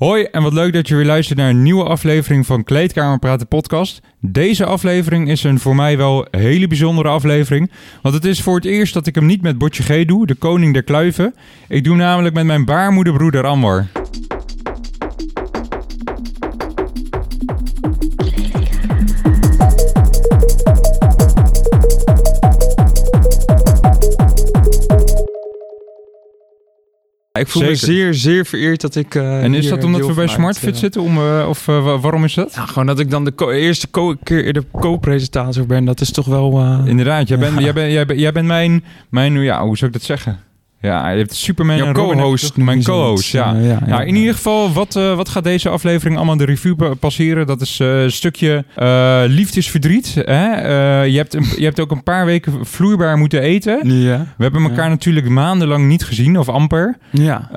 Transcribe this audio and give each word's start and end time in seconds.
Hoi 0.00 0.24
en 0.24 0.42
wat 0.42 0.52
leuk 0.52 0.72
dat 0.72 0.88
je 0.88 0.96
weer 0.96 1.04
luistert 1.04 1.38
naar 1.38 1.50
een 1.50 1.62
nieuwe 1.62 1.84
aflevering 1.84 2.46
van 2.46 2.64
Kleedkamer 2.64 3.18
Praten 3.18 3.48
podcast. 3.48 4.00
Deze 4.20 4.64
aflevering 4.64 5.30
is 5.30 5.44
een 5.44 5.58
voor 5.58 5.74
mij 5.74 5.96
wel 5.96 6.26
hele 6.30 6.66
bijzondere 6.66 7.08
aflevering. 7.08 7.70
Want 8.02 8.14
het 8.14 8.24
is 8.24 8.42
voor 8.42 8.54
het 8.54 8.64
eerst 8.64 8.94
dat 8.94 9.06
ik 9.06 9.14
hem 9.14 9.26
niet 9.26 9.42
met 9.42 9.58
Botje 9.58 9.82
G 9.82 10.04
doe, 10.04 10.26
de 10.26 10.34
koning 10.34 10.72
der 10.72 10.82
kluiven. 10.82 11.34
Ik 11.68 11.84
doe 11.84 11.96
namelijk 11.96 12.34
met 12.34 12.44
mijn 12.44 12.64
baarmoederbroeder 12.64 13.46
Anwar. 13.46 13.86
Ik 27.40 27.48
voel 27.48 27.62
me 27.62 27.74
zeer, 27.74 28.14
zeer 28.14 28.46
vereerd 28.46 28.80
dat 28.80 28.94
ik. 28.94 29.14
eh, 29.14 29.42
En 29.44 29.54
is 29.54 29.68
dat 29.68 29.84
omdat 29.84 30.06
we 30.06 30.14
bij 30.14 30.26
SmartFit 30.26 30.74
eh, 30.74 30.80
zitten? 30.80 31.02
Om, 31.02 31.16
eh, 31.16 31.46
of 31.48 31.66
wa- 31.66 31.98
waarom 31.98 32.24
is 32.24 32.34
dat? 32.34 32.52
Ja, 32.54 32.66
gewoon 32.66 32.86
dat 32.86 32.98
ik 32.98 33.10
dan 33.10 33.24
de 33.24 33.34
co- 33.34 33.50
eerste 33.50 33.90
co- 33.90 34.16
keer 34.22 34.52
de 34.52 34.62
co-presentator 34.80 35.66
ben. 35.66 35.84
Dat 35.84 36.00
is 36.00 36.10
toch 36.12 36.26
wel. 36.26 36.60
Inderdaad, 36.84 37.28
jij 37.28 37.38
bent, 37.38 37.58
jij 37.60 37.72
bent, 37.72 37.92
jij 37.92 38.06
bent, 38.06 38.20
jij 38.20 38.32
bent 38.32 38.46
mijn, 38.46 38.84
mijn, 39.08 39.32
ja, 39.42 39.62
hoe 39.64 39.76
zou 39.76 39.90
ik 39.90 39.96
dat 39.96 40.06
zeggen? 40.06 40.38
Ja, 40.82 41.10
je 41.10 41.18
hebt 41.18 41.34
Superman 41.34 41.76
jouw 41.76 41.86
en 41.86 41.92
co-host. 41.92 42.56
Mijn 42.56 42.82
co-host, 42.82 43.32
ja. 43.32 43.54
Ja, 43.60 43.78
Nou, 43.86 44.04
in 44.06 44.14
ieder 44.16 44.34
geval, 44.34 44.72
wat, 44.72 44.96
eh, 44.96 45.16
wat 45.16 45.28
gaat 45.28 45.44
deze 45.44 45.68
aflevering 45.68 46.16
allemaal 46.16 46.36
de 46.36 46.44
revue 46.44 46.74
pa- 46.74 46.94
passeren? 46.94 47.46
Dat 47.46 47.60
is 47.60 47.80
eh, 47.80 48.02
een 48.02 48.12
stukje 48.12 48.64
eh, 48.74 49.22
liefdesverdriet. 49.26 50.14
Hè? 50.24 51.02
Je, 51.02 51.16
hebt 51.16 51.34
een, 51.34 51.44
je 51.56 51.64
hebt 51.64 51.80
ook 51.80 51.90
een 51.90 52.02
paar 52.02 52.24
weken 52.26 52.66
vloeibaar 52.66 53.16
moeten 53.18 53.40
eten. 53.42 53.90
Ja. 54.00 54.26
We 54.36 54.42
hebben 54.42 54.62
elkaar 54.62 54.88
natuurlijk 54.88 55.28
maandenlang 55.28 55.86
niet 55.88 56.04
gezien, 56.04 56.38
of 56.38 56.48
amper. 56.48 56.96
Ja. 57.10 57.48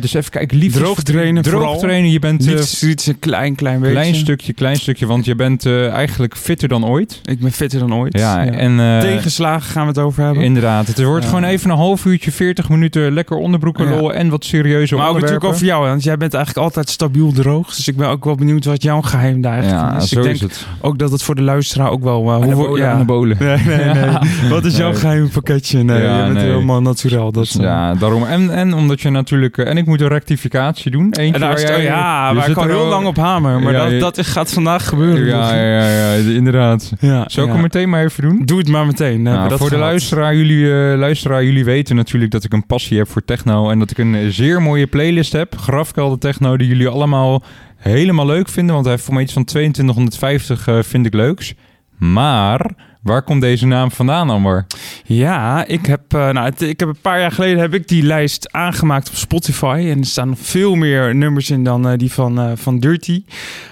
Dus 0.00 0.14
even 0.14 0.30
kijken, 0.30 0.58
liefdesverdriet. 0.58 0.94
Droog 0.94 1.02
trainen 1.02 1.42
Droog 1.42 1.60
vooral. 1.60 1.78
trainen, 1.78 2.10
je 2.10 2.18
bent... 2.18 2.44
Liefdesverdriet 2.44 3.00
is 3.00 3.06
een 3.06 3.18
klein, 3.18 3.54
klein 3.54 3.78
beetje. 3.80 3.94
klein 3.94 4.14
stukje, 4.14 4.52
klein 4.52 4.76
stukje, 4.76 5.06
want 5.06 5.24
je 5.24 5.34
bent 5.34 5.66
eigenlijk 5.66 6.36
fitter 6.36 6.68
dan 6.68 6.86
ooit. 6.86 7.20
Ik 7.24 7.40
ben 7.40 7.52
fitter 7.52 7.78
dan 7.78 7.94
ooit. 7.94 8.18
Ja, 8.18 8.46
en... 8.46 9.00
Tegenslagen 9.00 9.70
gaan 9.70 9.82
we 9.82 9.88
het 9.88 9.98
over 9.98 10.24
hebben. 10.24 10.42
Inderdaad, 10.42 10.86
het 10.86 11.02
wordt 11.02 11.24
gewoon 11.24 11.44
even 11.44 11.70
een 11.70 11.76
half 11.76 12.04
uurtje, 12.04 12.32
40 12.32 12.68
minuten 12.70 13.12
lekker 13.12 13.36
onderbroeken 13.36 13.88
Ja. 13.88 13.96
lol 13.96 14.12
en 14.14 14.28
wat 14.28 14.44
serieuze 14.44 14.94
maar 14.94 15.04
ook 15.08 15.10
onderwerpen. 15.14 15.20
natuurlijk 15.20 15.54
over 15.54 15.66
jou, 15.66 15.88
want 15.88 16.02
jij 16.02 16.16
bent 16.16 16.34
eigenlijk 16.34 16.64
altijd 16.64 16.88
stabiel 16.88 17.32
droog. 17.32 17.74
Dus 17.74 17.88
ik 17.88 17.96
ben 17.96 18.08
ook 18.08 18.24
wel 18.24 18.34
benieuwd 18.34 18.64
wat 18.64 18.82
jouw 18.82 19.00
geheim 19.00 19.40
daar 19.40 19.52
eigenlijk 19.52 19.90
Ja, 19.90 19.96
is. 19.96 20.08
zo 20.08 20.16
ik 20.18 20.22
denk 20.24 20.34
is 20.34 20.40
het. 20.40 20.66
ook 20.80 20.98
dat 20.98 21.10
het 21.10 21.22
voor 21.22 21.34
de 21.34 21.42
luisteraar 21.42 21.90
ook 21.90 22.02
wel... 22.02 22.42
eh, 22.42 22.52
hoe, 22.54 22.78
ja. 22.78 22.92
Anabolen. 22.92 23.36
Nee, 23.40 23.56
nee, 23.66 23.84
nee. 23.84 24.10
Wat 24.50 24.64
is 24.64 24.76
jouw 24.76 24.90
Nee. 24.90 24.98
geheime 24.98 25.28
pakketje? 25.28 25.82
Nee, 25.82 26.02
Ja, 26.02 26.16
je 26.18 26.22
bent 26.22 26.34
nee. 26.34 26.44
helemaal 26.50 26.82
natuurlijk. 26.82 27.34
Dat, 27.34 27.54
eh, 27.58 27.62
Ja, 27.62 27.94
daarom. 27.94 28.24
En, 28.24 28.50
en 28.50 28.74
omdat 28.74 29.00
je 29.00 29.10
natuurlijk... 29.10 29.58
eh, 29.58 29.68
En 29.68 29.76
ik 29.76 29.86
moet 29.86 30.00
een 30.00 30.08
rectificatie 30.08 30.90
doen. 30.90 31.04
Eentje 31.12 31.34
En 31.34 31.40
daar 31.40 31.50
waar 31.50 31.60
jij- 31.60 31.82
ja, 31.82 32.34
waar 32.34 32.48
ik 32.50 32.56
al 32.56 32.64
heel 32.64 32.86
lang 32.86 33.06
op 33.06 33.16
hamer. 33.16 33.60
Maar 33.60 33.72
Ja, 33.72 33.88
dat, 33.98 34.14
dat 34.16 34.26
gaat 34.26 34.52
vandaag 34.52 34.88
gebeuren. 34.88 35.26
Ja, 35.26 35.54
ja, 35.54 35.62
ja, 35.62 36.12
ja, 36.14 36.30
inderdaad. 36.32 36.92
ja, 37.00 37.24
Zal 37.26 37.42
ik 37.42 37.48
ja. 37.48 37.54
hem 37.54 37.62
meteen 37.62 37.88
maar 37.88 38.04
even 38.04 38.22
doen? 38.22 38.42
Doe 38.44 38.58
het 38.58 38.68
maar 38.68 38.86
meteen. 38.86 39.22
Nou, 39.22 39.56
voor 39.56 39.70
de 39.70 39.76
luisteraar 39.76 40.34
jullie, 40.36 40.64
eh, 40.90 40.98
luisteraar, 40.98 41.44
jullie 41.44 41.64
weten 41.64 41.96
natuurlijk 41.96 42.32
dat 42.32 42.44
ik 42.44 42.52
een 42.52 42.59
passie 42.66 42.98
heb 42.98 43.08
voor 43.08 43.24
techno. 43.24 43.70
En 43.70 43.78
dat 43.78 43.90
ik 43.90 43.98
een 43.98 44.32
zeer 44.32 44.62
mooie 44.62 44.86
playlist 44.86 45.32
heb. 45.32 45.56
Grafkelder 45.56 46.18
Techno, 46.18 46.56
die 46.56 46.68
jullie 46.68 46.88
allemaal 46.88 47.42
helemaal 47.76 48.26
leuk 48.26 48.48
vinden. 48.48 48.72
Want 48.72 48.84
hij 48.84 48.94
heeft 48.94 49.06
voor 49.06 49.14
mij 49.14 49.22
iets 49.22 49.32
van 49.32 49.44
2250 49.44 50.66
eh, 50.66 50.82
vind 50.82 51.06
ik 51.06 51.14
leuks. 51.14 51.54
Maar 51.98 52.74
waar 53.02 53.22
komt 53.22 53.40
deze 53.40 53.66
naam 53.66 53.90
vandaan, 53.90 54.30
Amber? 54.30 54.66
Ja, 55.04 55.64
ik 55.66 55.86
heb, 55.86 56.00
eh, 56.08 56.28
nou, 56.30 56.46
het- 56.48 56.60
ik 56.62 56.80
heb 56.80 56.88
een 56.88 57.00
paar 57.02 57.20
jaar 57.20 57.32
geleden 57.32 57.58
heb 57.58 57.74
ik 57.74 57.88
die 57.88 58.02
lijst 58.02 58.52
aangemaakt 58.52 59.08
op 59.08 59.14
Spotify. 59.14 59.86
En 59.90 59.98
er 59.98 60.04
staan 60.06 60.28
nog 60.28 60.38
veel 60.40 60.74
meer 60.74 61.14
nummers 61.14 61.50
in 61.50 61.64
dan 61.64 61.88
eh, 61.88 61.96
die 61.98 62.12
van, 62.12 62.40
eh, 62.40 62.50
van 62.54 62.78
Dirty. 62.78 63.24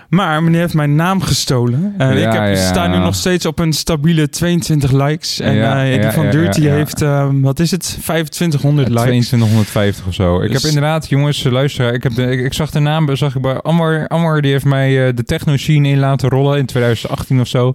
Maar 0.09 0.43
meneer 0.43 0.61
heeft 0.61 0.75
mijn 0.75 0.95
naam 0.95 1.21
gestolen. 1.23 1.95
En 1.99 2.19
Ja, 2.19 2.27
ik 2.27 2.33
heb, 2.33 2.55
ja. 2.57 2.67
sta 2.67 2.87
nu 2.87 2.99
nog 2.99 3.15
steeds 3.15 3.47
op 3.47 3.59
een 3.59 3.73
stabiele 3.73 4.29
22 4.29 4.93
likes. 4.93 5.41
En 5.41 5.55
Ja, 5.55 5.85
die 5.85 6.11
van 6.11 6.31
Dirty 6.31 6.61
heeft, 6.69 7.03
eh, 7.03 7.29
wat 7.33 7.61
is 7.61 7.71
het, 7.71 7.83
2500 8.01 8.89
likes. 8.89 9.03
2250 9.05 10.07
of 10.07 10.15
zo. 10.15 10.41
Ik 10.41 10.51
Dus- 10.53 10.63
heb 10.63 10.71
inderdaad, 10.73 11.09
jongens, 11.09 11.43
luisteraar. 11.43 11.93
Ik, 11.95 12.03
heb 12.03 12.15
de, 12.15 12.23
ik, 12.31 12.41
ik 12.41 12.53
zag 12.53 12.71
de 12.71 12.79
naam, 12.81 13.17
zag 13.17 13.35
ik 13.35 13.43
bij 13.43 13.61
Anwar. 13.61 14.07
Anwar 14.09 14.41
die 14.43 14.53
heeft 14.53 14.65
mij 14.65 15.15
de 15.15 15.25
techno 15.25 15.57
scene 15.57 15.89
in 15.89 15.99
laten 15.99 16.29
rollen 16.29 16.59
in 16.59 16.67
2018 16.67 17.41
of 17.41 17.47
zo. 17.49 17.75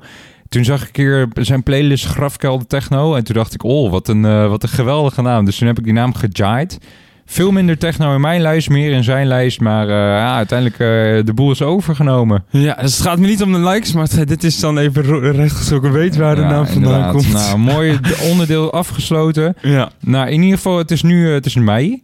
Toen 0.54 0.64
zag 0.66 0.82
ik 0.82 0.86
een 0.88 0.92
keer 0.94 1.28
zijn 1.46 1.64
playlist 1.64 2.06
Grafkelder 2.06 2.68
Techno. 2.68 3.16
En 3.16 3.24
toen 3.24 3.36
dacht 3.36 3.54
ik, 3.54 3.64
oh, 3.64 3.92
wat 3.92 4.08
een, 4.08 4.26
eh, 4.26 4.48
wat 4.50 4.64
een 4.64 4.70
geweldige 4.70 5.22
naam. 5.22 5.46
Dus 5.46 5.58
toen 5.58 5.68
heb 5.68 5.78
ik 5.78 5.84
die 5.84 5.94
naam 5.94 6.14
gejaaid. 6.14 6.78
Veel 7.26 7.52
minder 7.52 7.78
techno 7.78 8.16
in 8.16 8.22
mijn 8.22 8.42
lijst, 8.42 8.70
meer 8.70 8.92
in 8.92 9.04
zijn 9.04 9.28
lijst. 9.28 9.60
Maar 9.60 9.88
eh, 9.88 9.94
ja, 9.96 10.36
uiteindelijk 10.36 10.80
uh, 10.80 10.88
de 11.26 11.34
boel 11.36 11.52
is 11.52 11.62
overgenomen. 11.62 12.44
Ja, 12.50 12.74
dus 12.82 12.98
het 12.98 13.06
gaat 13.08 13.20
me 13.20 13.28
niet 13.28 13.42
om 13.42 13.52
de 13.52 13.60
likes, 13.60 13.94
maar 13.94 14.08
het- 14.12 14.28
dit 14.36 14.44
is 14.44 14.60
dan 14.60 14.78
even 14.78 15.20
rechtgestoken. 15.32 15.92
Weet 15.92 16.16
waar 16.16 16.36
de 16.36 16.42
Ja, 16.42 16.50
naam 16.50 16.66
vandaan 16.68 16.84
inderdaad. 16.94 17.12
komt. 17.12 17.34
Nou, 17.34 17.58
mooi 17.58 18.00
onderdeel 18.32 18.74
afgesloten. 18.74 19.56
ja. 19.62 19.92
Nou, 20.00 20.28
in 20.30 20.42
ieder 20.42 20.58
geval, 20.58 20.78
het 20.78 20.92
is 20.92 21.02
nu 21.04 21.30
het 21.30 21.46
is 21.46 21.56
mei. 21.56 22.04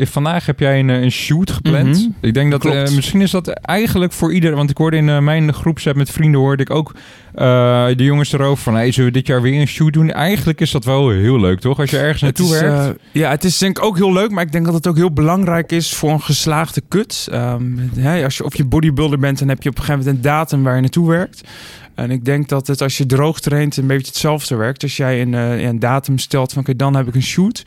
Vandaag 0.00 0.46
heb 0.46 0.60
jij 0.60 0.78
een, 0.78 0.88
een 0.88 1.10
shoot 1.10 1.50
gepland. 1.50 1.86
Mhm. 1.98 2.08
Ik 2.20 2.34
denk 2.34 2.50
dat 2.50 2.64
misschien 2.94 3.20
is 3.20 3.30
dat 3.30 3.48
eigenlijk 3.48 4.12
voor 4.12 4.32
ieder. 4.32 4.54
Want 4.54 4.70
ik 4.70 4.76
hoorde 4.76 4.96
in 4.96 5.24
mijn 5.24 5.52
groepset 5.54 5.96
met 5.96 6.10
vrienden 6.10 6.40
hoorde 6.40 6.62
ik 6.62 6.70
ook 6.70 6.94
de 7.38 8.04
jongens 8.04 8.32
erover 8.32 8.62
van: 8.62 8.74
hey, 8.74 8.90
zullen 8.92 9.12
we 9.12 9.18
dit 9.18 9.26
jaar 9.26 9.42
weer 9.42 9.60
een 9.60 9.66
shoot 9.68 9.92
doen? 9.92 10.12
Eigenlijk 10.12 10.60
is 10.60 10.70
dat 10.70 10.84
wel 10.84 11.10
heel 11.10 11.40
leuk, 11.40 11.60
toch? 11.60 11.78
Als 11.78 11.90
je 11.90 11.98
ergens 11.98 12.22
naartoe 12.22 12.54
is, 12.54 12.60
werkt. 12.60 12.98
eh, 12.98 13.22
ja, 13.22 13.30
het 13.30 13.44
is 13.44 13.58
denk 13.58 13.78
ik 13.78 13.84
ook 13.84 13.96
heel 13.96 14.12
leuk, 14.12 14.30
maar 14.30 14.44
ik 14.44 14.52
denk 14.52 14.64
dat 14.64 14.74
het 14.74 14.86
ook 14.86 14.96
heel 14.96 15.12
belangrijk 15.12 15.72
is 15.72 15.94
voor 15.94 16.10
een 16.10 16.22
geslaagde 16.22 16.82
kut. 16.88 17.28
Ehm, 17.30 17.62
hè, 17.98 18.24
als 18.24 18.36
je 18.36 18.44
of 18.44 18.56
je 18.56 18.64
bodybuilder 18.64 19.18
bent, 19.18 19.38
dan 19.38 19.48
heb 19.48 19.62
je 19.62 19.68
op 19.68 19.78
een 19.78 19.84
gegeven 19.84 20.04
moment 20.04 20.24
een 20.24 20.30
datum 20.30 20.62
waar 20.62 20.74
je 20.74 20.80
naartoe 20.80 21.08
werkt. 21.08 21.40
En 21.94 22.10
ik 22.10 22.24
denk 22.24 22.48
dat 22.48 22.66
het 22.66 22.82
als 22.82 22.98
je 22.98 23.06
droog 23.06 23.40
traint 23.40 23.76
een 23.76 23.86
beetje 23.86 24.06
hetzelfde 24.06 24.56
werkt. 24.56 24.82
Als 24.82 24.96
jij 24.96 25.20
een, 25.20 25.34
eh, 25.34 25.60
een 25.60 25.78
datum 25.78 26.18
stelt 26.18 26.52
van 26.52 26.62
oké, 26.62 26.76
dan 26.76 26.96
heb 26.96 27.08
ik 27.08 27.14
een 27.14 27.22
shoot. 27.22 27.62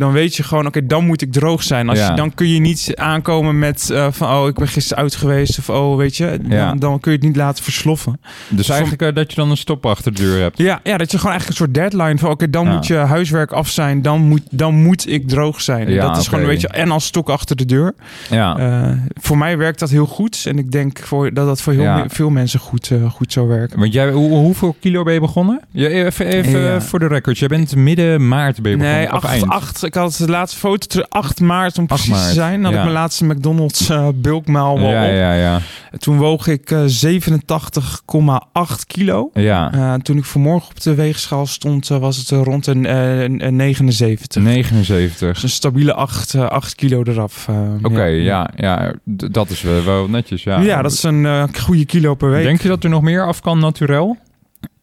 Dan 0.00 0.12
weet 0.12 0.36
je 0.36 0.42
gewoon, 0.42 0.66
oké, 0.66 0.86
dan 0.86 1.06
moet 1.06 1.22
ik 1.22 1.32
droog 1.32 1.62
zijn. 1.62 1.88
Als 1.88 1.98
Ja. 1.98 2.10
je, 2.10 2.14
dan 2.16 2.34
kun 2.34 2.48
je 2.48 2.60
niet 2.60 2.92
aankomen 2.94 3.58
met 3.58 3.90
eh, 3.90 4.06
van, 4.10 4.28
oh, 4.36 4.48
ik 4.48 4.54
ben 4.54 4.68
gisteren 4.68 5.02
uit 5.02 5.14
geweest. 5.14 5.58
Of, 5.58 5.68
oh, 5.70 5.96
weet 5.96 6.16
je, 6.16 6.38
dan, 6.42 6.50
Ja. 6.50 6.74
dan 6.74 7.00
kun 7.00 7.12
je 7.12 7.16
het 7.18 7.26
niet 7.26 7.36
laten 7.36 7.64
versloffen. 7.64 8.20
dus 8.48 8.68
eigenlijk 8.68 9.02
eh, 9.02 9.14
dat 9.14 9.30
je 9.30 9.36
dan 9.36 9.50
een 9.50 9.56
stop 9.56 9.86
achter 9.86 10.14
de 10.14 10.22
deur 10.22 10.40
hebt. 10.40 10.58
Ja, 10.58 10.80
ja, 10.82 10.96
dat 10.96 11.10
je 11.10 11.16
gewoon 11.18 11.32
eigenlijk 11.32 11.60
een 11.60 11.66
soort 11.66 11.90
deadline 11.92 12.18
van... 12.18 12.30
oké, 12.30 12.50
dan 12.50 12.66
Ja. 12.66 12.72
moet 12.72 12.86
je 12.86 12.94
huiswerk 12.94 13.52
af 13.52 13.68
zijn, 13.68 14.02
dan 14.02 14.20
moet, 14.20 14.42
dan 14.50 14.74
moet 14.74 15.08
ik 15.08 15.28
droog 15.28 15.60
zijn. 15.60 15.96
Dat 15.96 16.16
is 16.16 16.28
gewoon 16.28 16.44
een 16.44 16.50
beetje... 16.50 16.68
en 16.68 16.90
als 16.90 17.04
stok 17.04 17.28
achter 17.28 17.56
de 17.56 17.64
deur. 17.64 17.94
Ja. 18.30 18.56
Eh, 18.58 18.90
voor 19.20 19.38
mij 19.38 19.56
werkt 19.58 19.78
dat 19.78 19.90
heel 19.90 20.06
goed. 20.06 20.42
En 20.46 20.58
ik 20.58 20.70
denk 20.70 20.98
voor, 20.98 21.34
dat 21.34 21.46
dat 21.46 21.60
voor 21.60 21.72
heel 21.72 22.04
veel 22.08 22.30
mensen 22.30 22.60
goed, 22.60 22.90
goed 23.10 23.32
zou 23.32 23.48
werken. 23.48 23.78
Want 23.78 23.92
jij, 23.92 24.10
hoe, 24.10 24.30
hoeveel 24.30 24.76
kilo 24.80 25.02
ben 25.02 25.14
je 25.14 25.20
begonnen? 25.20 25.60
Ja, 25.70 25.88
even 25.88 26.26
even 26.26 26.82
voor 26.82 26.98
de 26.98 27.06
record. 27.06 27.38
Jij 27.38 27.48
bent 27.48 27.76
midden 27.76 28.28
maart 28.28 28.62
ben 28.62 28.70
je 28.70 28.76
begonnen. 28.76 29.00
Nee, 29.00 29.12
of 29.12 29.24
8, 29.24 29.32
eind? 29.32 29.48
8, 29.48 29.89
ik 29.90 29.96
had 29.96 30.14
de 30.16 30.28
laatste 30.28 30.58
foto, 30.58 30.86
ter- 30.86 31.06
8 31.08 31.40
maart 31.40 31.78
om 31.78 31.84
8 31.88 32.04
precies 32.04 32.26
te 32.26 32.32
zijn. 32.32 32.54
Dan 32.54 32.62
had 32.64 32.72
ja. 32.72 32.78
ik 32.78 32.84
mijn 32.84 32.96
laatste 32.98 33.24
McDonald's 33.24 33.88
eh 33.88 34.08
bulkmaal 34.14 34.80
wel 34.80 34.90
Ja, 34.90 35.04
op. 35.04 35.10
ja, 35.10 35.32
ja. 35.34 35.60
Toen 35.98 36.16
woog 36.18 36.46
ik 36.46 36.70
eh 36.70 36.82
87,8 36.86 38.86
kilo. 38.86 39.30
Ja. 39.34 39.72
Eh, 39.72 39.94
toen 39.94 40.16
ik 40.16 40.24
vanmorgen 40.24 40.70
op 40.70 40.80
de 40.80 40.94
weegschaal 40.94 41.46
stond, 41.46 41.90
eh, 41.90 41.98
was 41.98 42.16
het 42.16 42.30
eh, 42.30 42.42
rond 42.42 42.66
een, 42.66 42.86
eh, 42.86 43.20
een, 43.22 43.46
een 43.46 43.56
79. 43.56 44.42
79. 44.42 45.32
Dus 45.32 45.42
een 45.42 45.48
stabiele 45.48 45.94
8, 45.94 46.34
8 46.34 46.74
kilo 46.74 47.02
eraf. 47.06 47.48
eh, 47.48 47.56
Oké, 47.82 48.04
ja, 48.04 48.50
ja, 48.56 48.92
dat 49.30 49.50
is 49.50 49.62
wel, 49.62 50.08
netjes. 50.08 50.42
Ja. 50.42 50.60
Ja, 50.60 50.82
dat 50.82 50.92
is 50.92 51.02
een 51.02 51.26
eh, 51.26 51.44
goede 51.60 51.84
kilo 51.84 52.14
per 52.14 52.30
week. 52.30 52.42
Denk 52.44 52.62
je 52.62 52.68
dat 52.68 52.84
er 52.84 52.90
nog 52.90 53.02
meer 53.02 53.26
af 53.26 53.40
kan, 53.40 53.58
naturel? 53.58 54.16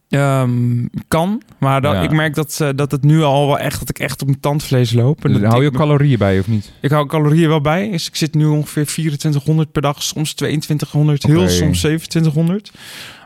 Ehm, 0.08 0.86
kan, 1.08 1.42
maar 1.58 1.80
dat, 1.80 1.92
Ja. 1.94 2.00
ik 2.02 2.10
merk 2.12 2.34
dat, 2.34 2.58
eh, 2.60 2.68
dat 2.74 2.90
het 2.90 3.02
nu 3.02 3.22
al 3.22 3.46
wel 3.46 3.58
echt, 3.58 3.78
dat 3.78 3.88
ik 3.88 3.98
echt 3.98 4.20
op 4.20 4.26
mijn 4.28 4.40
tandvlees 4.40 4.92
loop. 4.92 5.24
En 5.24 5.44
Hou 5.44 5.62
je 5.62 5.68
ik, 5.68 5.74
calorieën 5.76 6.18
bij 6.18 6.38
of 6.38 6.46
niet? 6.46 6.72
ik 6.80 6.90
hou 6.90 7.06
calorieën 7.06 7.48
wel 7.48 7.60
bij. 7.60 7.90
Dus 7.90 8.06
ik 8.08 8.16
zit 8.16 8.34
nu 8.34 8.44
ongeveer 8.46 8.86
2400 8.86 9.72
per 9.72 9.82
dag, 9.82 10.02
soms 10.02 10.32
2200, 10.34 11.24
Oké. 11.24 11.32
heel 11.32 11.48
soms 11.48 11.78
2700. 11.80 12.70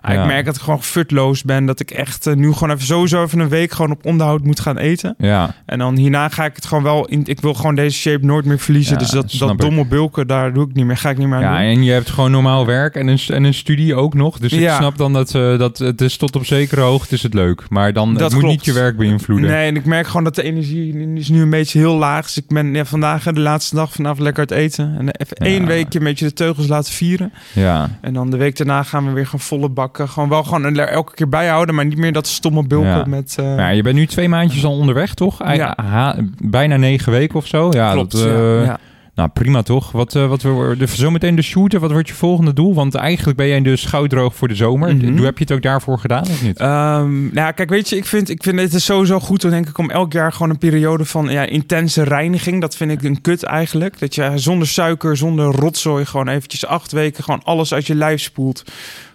Ah, 0.02 0.14
Ja. 0.14 0.20
Ik 0.20 0.26
merk 0.26 0.44
dat 0.44 0.56
ik 0.56 0.60
gewoon 0.62 0.82
futloos 0.82 1.42
ben. 1.42 1.66
Dat 1.66 1.80
ik 1.80 1.90
echt 1.90 2.26
eh, 2.26 2.34
nu 2.34 2.52
gewoon 2.52 2.70
even 2.74 2.86
sowieso 2.86 3.22
even 3.22 3.38
een 3.40 3.48
week 3.48 3.72
gewoon 3.72 3.90
op 3.90 4.06
onderhoud 4.06 4.44
moet 4.44 4.60
gaan 4.60 4.78
eten. 4.78 5.14
Ja, 5.18 5.54
En 5.66 5.78
dan 5.78 5.96
hierna 5.96 6.28
ga 6.28 6.44
ik 6.44 6.54
het 6.56 6.66
gewoon 6.66 6.82
wel 6.82 7.06
in. 7.08 7.20
Ik 7.24 7.40
wil 7.40 7.54
gewoon 7.54 7.74
deze 7.74 7.96
shape 7.98 8.26
nooit 8.26 8.44
meer 8.44 8.58
verliezen. 8.58 8.92
Ja, 8.92 8.98
dus 8.98 9.10
dat, 9.10 9.34
dat 9.38 9.50
ik. 9.50 9.58
domme 9.58 9.84
bulken, 9.86 10.26
daar 10.26 10.52
doe 10.52 10.68
ik 10.68 10.74
niet 10.74 10.84
meer. 10.86 10.96
Ga 10.96 11.10
ik 11.10 11.18
niet 11.18 11.26
meer 11.26 11.36
aan 11.36 11.42
ja 11.42 11.50
doen. 11.58 11.58
en 11.66 11.82
je 11.84 11.92
hebt 11.92 12.10
gewoon 12.10 12.30
normaal 12.30 12.66
werk 12.66 12.94
en 12.94 13.06
een, 13.06 13.18
en 13.28 13.44
een 13.44 13.54
studie 13.54 13.94
ook 13.94 14.14
nog. 14.14 14.38
Dus 14.38 14.52
ik 14.52 14.70
snap 14.70 14.96
dan 14.96 15.12
dat, 15.12 15.34
eh, 15.34 15.58
dat 15.58 15.78
het 15.78 16.00
is 16.00 16.16
tot 16.16 16.36
op 16.36 16.46
zekere 16.46 16.80
hoogte 16.80 17.14
is 17.14 17.22
het 17.22 17.34
leuk. 17.34 17.62
Maar 17.68 17.92
dan 17.92 18.12
Dat 18.14 18.22
het 18.22 18.32
moet 18.32 18.40
klopt. 18.40 18.56
niet 18.56 18.64
je 18.64 18.72
werk 18.72 18.96
beïnvloeden. 18.96 19.50
Nee, 19.50 19.66
en 19.68 19.76
ik 19.76 19.84
merk 19.84 20.06
gewoon 20.06 20.24
dat 20.24 20.34
de 20.34 20.42
energie 20.42 21.14
is 21.14 21.28
nu 21.28 21.40
een 21.42 21.50
beetje 21.50 21.78
heel 21.78 21.94
laag. 21.96 22.24
Dus 22.24 22.36
ik 22.36 22.44
ben 22.48 22.74
ja, 22.74 22.84
vandaag 22.84 23.22
de 23.22 23.40
laatste 23.40 23.74
dag 23.74 23.92
vanavond 23.92 24.20
lekker 24.20 24.40
uit 24.48 24.50
eten. 24.60 24.94
En 24.98 25.08
even 25.10 25.36
één 25.36 25.66
weekje 25.66 25.98
een 25.98 26.04
beetje 26.04 26.24
de 26.26 26.32
teugels 26.32 26.66
laten 26.66 26.92
vieren. 26.92 27.32
Ja, 27.52 27.90
En 28.00 28.12
dan 28.14 28.30
de 28.30 28.36
week 28.36 28.56
daarna 28.56 28.82
gaan 28.82 29.04
we 29.06 29.12
weer 29.12 29.24
gewoon 29.24 29.40
volle 29.40 29.68
bakken. 29.92 30.08
Gewoon 30.08 30.28
wel 30.28 30.44
gewoon 30.44 30.76
er 30.76 30.88
elke 30.88 31.14
keer 31.14 31.28
bijhouden, 31.28 31.74
maar 31.74 31.84
niet 31.86 31.98
meer 31.98 32.12
dat 32.12 32.26
stomme 32.26 32.62
bulken 32.66 32.88
Ja. 32.90 33.04
met... 33.06 33.34
eh, 33.38 33.56
ja, 33.56 33.68
je 33.68 33.82
bent 33.82 33.96
nu 33.96 34.06
twee 34.06 34.28
maandjes 34.28 34.64
al 34.64 34.78
onderweg, 34.78 35.14
toch? 35.14 35.54
Ja. 35.54 35.76
ha- 35.84 36.16
bijna 36.44 36.76
negen 36.76 37.12
weken 37.12 37.36
of 37.36 37.46
zo. 37.46 37.68
Ja, 37.70 37.92
klopt, 37.92 38.12
dat, 38.12 38.26
eh, 38.26 38.64
ja. 38.64 38.78
Nou, 39.14 39.28
prima 39.28 39.62
toch? 39.62 39.92
Wat, 39.92 40.14
eh, 40.14 40.26
wat 40.26 40.42
we, 40.42 40.74
de, 40.78 40.86
zometeen 40.86 41.34
de 41.34 41.42
shooter, 41.42 41.80
wat 41.80 41.90
wordt 41.90 42.08
je 42.08 42.14
volgende 42.14 42.52
doel? 42.52 42.74
Want 42.74 42.94
eigenlijk 42.94 43.38
ben 43.38 43.48
jij 43.48 43.62
dus 43.62 43.84
goudroog 43.84 44.34
voor 44.34 44.48
de 44.48 44.54
zomer. 44.54 44.96
Mhm. 44.96 45.16
Hoe 45.16 45.24
heb 45.24 45.38
je 45.38 45.44
het 45.44 45.52
ook 45.52 45.62
daarvoor 45.62 45.98
gedaan 45.98 46.22
of 46.22 46.42
niet? 46.42 46.58
Ehm, 46.58 47.34
nou, 47.34 47.52
kijk, 47.52 47.70
weet 47.70 47.88
je, 47.88 47.96
ik 47.96 48.04
vind, 48.06 48.28
ik 48.28 48.42
vind 48.42 48.60
het 48.60 48.74
is 48.74 48.84
sowieso 48.84 49.20
goed, 49.20 49.40
denk 49.40 49.68
ik, 49.68 49.78
om 49.78 49.90
elk 49.90 50.12
jaar 50.12 50.32
gewoon 50.32 50.50
een 50.50 50.58
periode 50.58 51.04
van 51.04 51.28
ja, 51.28 51.42
intense 51.46 52.02
reiniging. 52.02 52.60
Dat 52.60 52.76
vind 52.76 52.90
ik 52.90 53.02
een 53.02 53.20
kut 53.20 53.42
eigenlijk. 53.42 53.98
Dat 53.98 54.14
je 54.14 54.30
zonder 54.34 54.68
suiker, 54.68 55.16
zonder 55.16 55.44
rotzooi, 55.46 56.04
gewoon 56.04 56.28
eventjes 56.28 56.66
acht 56.66 56.92
weken 56.92 57.24
gewoon 57.24 57.42
alles 57.44 57.74
uit 57.74 57.86
je 57.86 57.94
lijf 57.94 58.20
spoelt. 58.20 58.64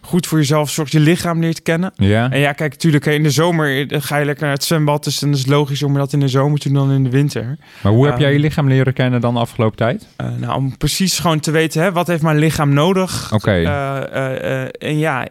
Goed 0.07 0.27
voor 0.27 0.38
jezelf, 0.38 0.69
zorgt 0.69 0.92
je 0.92 1.00
lichaam 1.00 1.39
leert 1.39 1.62
kennen. 1.62 1.94
ja. 1.95 2.31
En 2.31 2.39
ja, 2.39 2.51
kijk, 2.54 2.71
natuurlijk, 2.71 3.06
in 3.06 3.24
de 3.24 3.30
zomer 3.30 3.92
eh, 3.92 4.01
ga 4.01 4.18
je 4.18 4.25
lekker 4.25 4.44
naar 4.44 4.54
het 4.54 4.63
zwembad. 4.63 5.04
Dus 5.04 5.19
dan 5.19 5.33
is 5.33 5.39
het 5.39 5.48
logisch 5.48 5.83
om 5.83 5.94
dat 5.94 6.13
in 6.13 6.19
de 6.19 6.27
zomer 6.27 6.59
te 6.59 6.69
doen 6.69 6.77
dan 6.77 6.92
in 6.92 7.04
de 7.04 7.09
winter. 7.09 7.57
Maar 7.81 7.92
hoe 7.92 8.04
heb 8.04 8.13
Ehm, 8.13 8.21
jij 8.21 8.33
je 8.33 8.39
lichaam 8.39 8.68
leren 8.68 8.94
kennen 8.94 9.21
dan 9.21 9.33
de 9.33 9.39
afgelopen 9.39 9.77
tijd? 9.77 10.07
Eh, 10.15 10.27
nou, 10.38 10.56
om 10.56 10.77
precies 10.77 11.19
gewoon 11.19 11.39
te 11.39 11.51
weten, 11.51 11.81
hè, 11.81 11.92
wat 11.92 12.07
heeft 12.07 12.21
mijn 12.21 12.38
lichaam 12.38 12.74
nodig? 12.74 13.33
Oké. 13.33 13.51
Eh, 13.51 14.62
en 14.89 14.98
ja, 14.98 15.27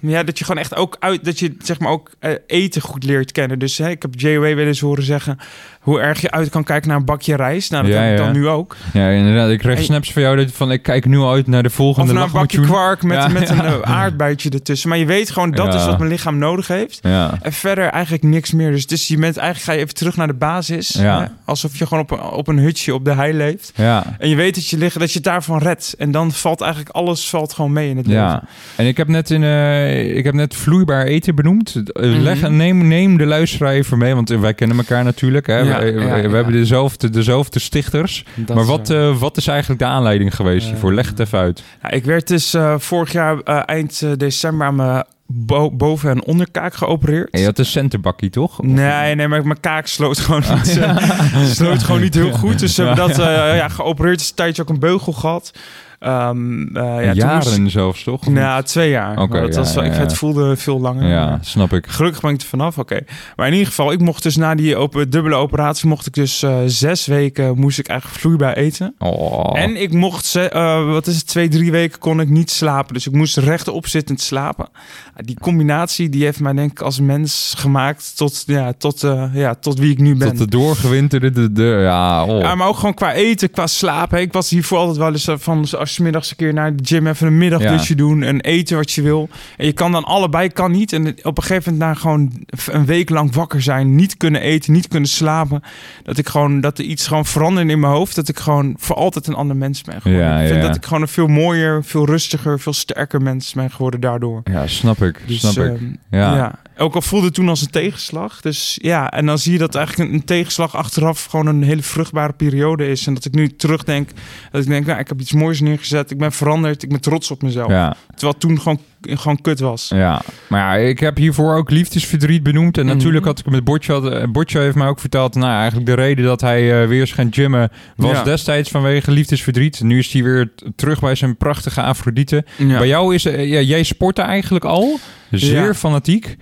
ja, 0.00 0.22
dat 0.22 0.38
je 0.38 0.44
gewoon 0.44 0.60
echt 0.60 0.76
ook 0.76 0.96
uit, 1.00 1.24
dat 1.24 1.38
je 1.38 1.56
zeg 1.58 1.78
maar 1.78 1.90
ook 1.90 2.10
eten 2.46 2.82
goed 2.82 3.04
leert 3.04 3.32
kennen. 3.32 3.58
Dus 3.58 3.78
hè, 3.78 3.90
ik 3.90 4.02
heb 4.02 4.10
J.O.A. 4.16 4.54
wel 4.54 4.66
eens 4.66 4.80
horen 4.80 5.04
zeggen 5.04 5.38
hoe 5.86 6.00
erg 6.00 6.20
je 6.20 6.30
uit 6.30 6.48
kan 6.48 6.64
kijken 6.64 6.88
naar 6.88 6.96
een 6.96 7.04
bakje 7.04 7.36
rijst. 7.36 7.70
Nou, 7.70 7.84
dat 7.84 7.92
Ja, 7.94 8.00
heb 8.00 8.12
ik 8.12 8.18
ja. 8.18 8.24
dan 8.24 8.32
nu 8.34 8.48
ook. 8.48 8.76
Ja, 8.92 9.08
inderdaad. 9.08 9.50
Ik 9.50 9.58
kreeg 9.58 9.82
snaps 9.82 10.12
van 10.12 10.22
jou 10.22 10.36
dat- 10.36 10.52
van 10.52 10.72
ik 10.72 10.82
kijk 10.82 11.04
nu 11.06 11.22
uit 11.22 11.46
naar 11.46 11.62
de 11.62 11.70
volgende 11.70 12.08
Of 12.12 12.16
naar 12.16 12.26
een 12.26 12.32
bakje 12.32 12.60
kwark 12.60 13.02
met, 13.02 13.16
Ja. 13.16 13.28
met 13.28 13.48
een 13.50 13.60
eh, 13.64 13.80
aardbeidje 13.80 14.50
ertussen. 14.50 14.88
Maar 14.88 14.98
je 14.98 15.06
weet 15.06 15.30
gewoon, 15.30 15.50
dat 15.50 15.74
is 15.74 15.84
wat 15.86 15.98
mijn 15.98 16.10
lichaam 16.10 16.38
nodig 16.38 16.66
heeft. 16.68 16.98
Ja. 17.02 17.38
En 17.42 17.52
verder 17.52 17.84
eigenlijk 17.88 18.22
niks 18.22 18.52
meer. 18.52 18.70
Dus, 18.70 18.86
dus 18.86 19.08
je 19.08 19.18
bent 19.18 19.36
eigenlijk 19.36 19.66
ga 19.68 19.72
je 19.72 19.78
even 19.78 19.94
terug 19.94 20.16
naar 20.16 20.26
de 20.26 20.34
basis. 20.34 20.94
Hè? 20.94 21.24
Alsof 21.44 21.76
je 21.78 21.86
gewoon 21.86 22.02
op 22.02 22.10
een, 22.10 22.20
op 22.20 22.48
een 22.48 22.58
hutje 22.58 22.94
op 22.94 23.04
de 23.04 23.12
hei 23.14 23.32
leeft. 23.32 23.72
Ja. 23.74 24.16
En 24.18 24.28
je 24.28 24.36
weet 24.36 24.54
dat 24.54 24.68
je, 24.68 24.78
liggen, 24.78 25.00
dat 25.00 25.12
je 25.12 25.20
daarvan 25.20 25.58
redt. 25.58 25.94
En 25.98 26.10
dan 26.10 26.32
valt 26.32 26.60
eigenlijk 26.60 26.90
alles 26.94 27.28
valt 27.28 27.52
gewoon 27.52 27.72
mee 27.72 27.88
in 27.88 27.96
het 27.96 28.06
leven. 28.06 28.22
Ja, 28.22 28.42
en 28.76 28.86
ik 28.86 28.96
heb 28.96 29.08
net, 29.08 29.30
in, 29.30 29.42
eh, 29.42 30.16
ik 30.16 30.24
heb 30.24 30.34
net 30.34 30.54
vloeibaar 30.56 31.04
eten 31.04 31.34
benoemd. 31.34 31.74
Eh, 31.92 32.02
Mhm. 32.10 32.20
Leg, 32.20 32.48
neem, 32.50 32.88
neem 32.88 33.16
de 33.16 33.26
luisteraar 33.26 33.72
even 33.72 33.98
mee, 33.98 34.14
want 34.14 34.28
wij 34.28 34.54
kennen 34.54 34.76
elkaar 34.76 35.04
natuurlijk. 35.04 35.46
Hè? 35.46 35.64
Ja, 35.84 35.92
we, 35.92 35.92
we- 36.22 36.28
we 36.28 36.34
hebben 36.36 36.52
dezelfde, 36.52 37.10
dezelfde 37.10 37.58
stichters. 37.58 38.24
Dat 38.34 38.56
maar 38.56 38.64
wat, 38.64 38.90
eh, 38.90 39.08
eh, 39.08 39.16
wat 39.18 39.36
is 39.36 39.46
eigenlijk 39.46 39.80
de 39.80 39.86
aanleiding 39.86 40.34
geweest 40.34 40.66
hiervoor? 40.68 40.94
Leg 40.94 41.08
het 41.08 41.18
even 41.18 41.38
uit. 41.38 41.62
Ik 41.88 42.04
werd 42.04 42.28
dus 42.28 42.54
eh, 42.54 42.74
vorig 42.78 43.12
jaar 43.12 43.38
eh, 43.40 43.62
eind 43.66 44.02
eh, 44.02 44.10
december 44.16 44.66
aan 44.66 44.74
mijn 44.76 45.04
bo- 45.26 45.70
boven- 45.70 46.10
en 46.10 46.24
onderkaak 46.24 46.74
geopereerd. 46.74 47.30
En 47.30 47.40
je 47.40 47.46
had 47.46 47.58
een 47.58 47.64
centenbakkie, 47.66 48.30
toch? 48.30 48.58
Of- 48.58 48.66
Nee, 48.66 49.14
nee, 49.14 49.28
maar 49.28 49.46
mijn 49.46 49.60
kaak 49.60 49.86
sloot 49.86 50.18
gewoon 50.18 50.42
niet, 50.54 50.78
eh, 50.78 50.96
sloot 51.58 51.82
gewoon 51.82 52.00
niet 52.00 52.14
heel 52.14 52.32
goed. 52.32 52.58
Dus 52.58 52.74
ze 52.74 52.82
hebben 52.82 53.08
dat 53.08 53.18
eh, 53.18 53.56
ja, 53.56 53.68
geopereerd. 53.68 54.20
is 54.20 54.28
een 54.28 54.34
tijdje 54.34 54.62
ook 54.62 54.68
een 54.68 54.78
beugel 54.78 55.12
gehad. 55.12 55.50
Ehm, 55.98 56.76
eh, 56.76 57.04
ja, 57.04 57.12
Jaren 57.12 57.70
zelfs, 57.70 58.02
toch? 58.02 58.26
Nou, 58.26 58.62
twee 58.62 58.90
jaar. 58.90 59.18
Oké, 59.18 59.32
Maar 59.32 59.40
dat 59.40 59.54
ja, 59.54 59.60
was, 59.60 59.74
wel- 59.74 59.84
ja, 59.84 59.90
ik, 59.90 59.96
ja. 59.96 60.02
het 60.02 60.14
voelde 60.14 60.56
veel 60.56 60.80
langer. 60.80 61.08
Ja, 61.08 61.38
snap 61.40 61.72
ik. 61.72 61.86
Gelukkig 61.86 62.20
ben 62.20 62.30
ik 62.30 62.40
er 62.40 62.46
vanaf, 62.46 62.78
oké. 62.78 62.98
Maar 63.36 63.46
in 63.46 63.52
ieder 63.52 63.68
geval, 63.68 63.92
ik 63.92 64.00
mocht 64.00 64.22
dus 64.22 64.36
na 64.36 64.54
die 64.54 64.88
dubbele 65.08 65.34
operatie... 65.34 65.88
mocht 65.88 66.06
ik 66.06 66.14
dus 66.14 66.42
eh, 66.42 66.58
zes 66.66 67.06
weken 67.06 67.58
moest 67.58 67.78
ik 67.78 67.88
eigenlijk 67.88 68.20
vloeibaar 68.20 68.54
eten. 68.54 68.94
Oh. 68.98 69.58
En 69.58 69.82
ik 69.82 69.92
mocht, 69.92 70.34
eh, 70.34 70.86
wat 70.86 71.06
is 71.06 71.16
het, 71.16 71.26
twee, 71.26 71.48
drie 71.48 71.70
weken 71.70 71.98
kon 71.98 72.20
ik 72.20 72.28
niet 72.28 72.50
slapen. 72.50 72.94
Dus 72.94 73.06
ik 73.06 73.12
moest 73.12 73.36
rechtop 73.36 73.86
zittend 73.86 74.20
slapen. 74.20 74.68
Die 75.16 75.36
combinatie, 75.40 76.08
die 76.08 76.24
heeft 76.24 76.40
mij 76.40 76.52
denk 76.52 76.70
ik 76.70 76.80
als 76.80 77.00
mens 77.00 77.54
gemaakt 77.56 78.16
tot, 78.16 78.42
ja, 78.46 78.72
tot, 78.78 79.00
ja, 79.32 79.54
tot 79.54 79.78
wie 79.78 79.90
ik 79.90 79.98
nu 79.98 80.16
ben. 80.16 80.28
Tot 80.28 80.38
de 80.38 80.48
doorgewinterde, 80.48 81.30
de, 81.30 81.52
de, 81.52 81.80
ja, 81.82 82.24
oh. 82.24 82.40
Ja, 82.40 82.54
maar 82.54 82.68
ook 82.68 82.76
gewoon 82.76 82.94
qua 82.94 83.12
eten, 83.12 83.50
qua 83.50 83.66
slapen. 83.66 84.20
Ik 84.20 84.32
was 84.32 84.50
hiervoor 84.50 84.78
altijd 84.78 84.96
wel 84.96 85.12
eens 85.12 85.28
van 85.42 85.66
als 85.86 85.96
je 85.96 86.02
middags 86.02 86.30
een 86.30 86.36
keer 86.36 86.52
naar 86.52 86.76
de 86.76 86.84
gym 86.84 87.06
even 87.06 87.26
een 87.26 87.38
middagdutje 87.38 87.94
doen 87.94 88.22
en 88.22 88.40
eten 88.40 88.76
wat 88.76 88.92
je 88.92 89.02
wil. 89.02 89.28
En 89.56 89.66
je 89.66 89.72
kan 89.72 89.92
dan 89.92 90.04
allebei 90.04 90.48
kan 90.48 90.70
niet. 90.70 90.92
En 90.92 91.06
op 91.22 91.36
een 91.36 91.42
gegeven 91.44 91.72
moment 91.72 91.90
na 91.90 92.00
gewoon 92.00 92.32
een 92.66 92.86
week 92.86 93.10
lang 93.10 93.34
wakker 93.34 93.62
zijn, 93.62 93.94
niet 93.94 94.16
kunnen 94.16 94.40
eten, 94.40 94.72
niet 94.72 94.88
kunnen 94.88 95.08
slapen, 95.08 95.62
dat 96.02 96.18
ik 96.18 96.28
gewoon 96.28 96.60
dat 96.60 96.78
er 96.78 96.84
iets 96.84 97.06
gewoon 97.06 97.24
veranderde 97.26 97.72
in 97.72 97.80
mijn 97.80 97.92
hoofd, 97.92 98.14
dat 98.14 98.28
ik 98.28 98.38
gewoon 98.38 98.74
voor 98.78 98.96
altijd 98.96 99.26
een 99.26 99.34
ander 99.34 99.56
mens 99.56 99.82
ben 99.82 100.00
geworden. 100.02 100.26
Ja, 100.28 100.40
ik 100.40 100.46
vind 100.48 100.60
ja. 100.60 100.66
dat 100.66 100.76
ik 100.76 100.84
gewoon 100.84 101.02
een 101.02 101.08
veel 101.08 101.26
mooier, 101.26 101.84
veel 101.84 102.06
rustiger, 102.06 102.60
veel 102.60 102.72
sterker 102.72 103.22
mens 103.22 103.52
ben 103.52 103.70
geworden 103.70 104.00
daardoor. 104.00 104.40
ja, 104.44 104.66
snap 104.66 105.02
ik. 105.02 105.20
Dus, 105.26 105.40
snap 105.40 105.64
ik. 105.64 105.72
ehm, 105.72 105.84
Ja. 106.10 106.58
Ook 106.78 106.94
al 106.94 107.02
voelde 107.02 107.26
het 107.26 107.34
toen 107.34 107.48
als 107.48 107.60
een 107.60 107.70
tegenslag. 107.70 108.40
Dus 108.40 108.78
ja, 108.82 109.10
en 109.10 109.26
dan 109.26 109.38
zie 109.38 109.52
je 109.52 109.58
dat 109.58 109.74
eigenlijk 109.74 110.08
een, 110.10 110.16
een 110.16 110.24
tegenslag 110.24 110.76
achteraf 110.76 111.24
gewoon 111.24 111.46
een 111.46 111.62
hele 111.62 111.82
vruchtbare 111.82 112.32
periode 112.32 112.88
is. 112.88 113.06
En 113.06 113.14
dat 113.14 113.24
ik 113.24 113.34
nu 113.34 113.48
terugdenk, 113.56 114.10
dat 114.50 114.62
ik 114.62 114.68
denk, 114.68 114.86
nou, 114.86 114.98
ik 115.00 115.08
heb 115.08 115.20
iets 115.20 115.32
moois 115.32 115.60
neergezet. 115.60 116.10
Ik 116.10 116.18
ben 116.18 116.32
veranderd, 116.32 116.82
ik 116.82 116.88
ben 116.88 117.00
trots 117.00 117.30
op 117.30 117.42
mezelf. 117.42 117.70
ja. 117.70 117.96
Terwijl 118.10 118.32
het 118.32 118.40
toen 118.40 118.60
gewoon, 118.60 118.80
gewoon 119.02 119.40
kut 119.40 119.60
was. 119.60 119.88
Ja, 119.94 120.22
maar 120.48 120.78
ja, 120.78 120.84
ik 120.88 120.98
heb 121.00 121.16
hiervoor 121.16 121.54
ook 121.56 121.70
liefdesverdriet 121.70 122.42
benoemd. 122.42 122.78
En 122.78 122.86
Mhm. 122.86 122.94
natuurlijk 122.96 123.24
had 123.24 123.38
ik 123.38 123.46
met 123.46 123.86
had, 123.86 124.06
eh, 124.12 124.24
Botje 124.28 124.58
heeft 124.58 124.76
mij 124.76 124.88
ook 124.88 125.00
verteld... 125.00 125.34
nou, 125.34 125.52
eigenlijk 125.52 125.86
de 125.86 125.94
reden 125.94 126.24
dat 126.24 126.40
hij 126.40 126.82
eh, 126.82 126.88
weer 126.88 127.00
eens 127.00 127.12
gaan 127.12 127.32
gymmen... 127.32 127.70
was 127.96 128.10
Ja. 128.10 128.22
destijds 128.24 128.70
vanwege 128.70 129.10
liefdesverdriet. 129.10 129.80
Nu 129.82 129.98
is 129.98 130.12
hij 130.12 130.22
weer 130.22 130.52
terug 130.76 131.00
bij 131.00 131.14
zijn 131.14 131.36
prachtige 131.36 131.82
Afrodite. 131.82 132.44
Ja. 132.58 132.78
Bij 132.78 132.86
jou 132.88 133.14
is... 133.14 133.24
eh, 133.24 133.48
ja, 133.48 133.60
jij 133.60 133.82
sportte 133.82 134.22
eigenlijk 134.22 134.64
al. 134.64 134.98
Zeer 135.30 135.64
Ja. 135.66 135.74
fanatiek. 135.74 136.36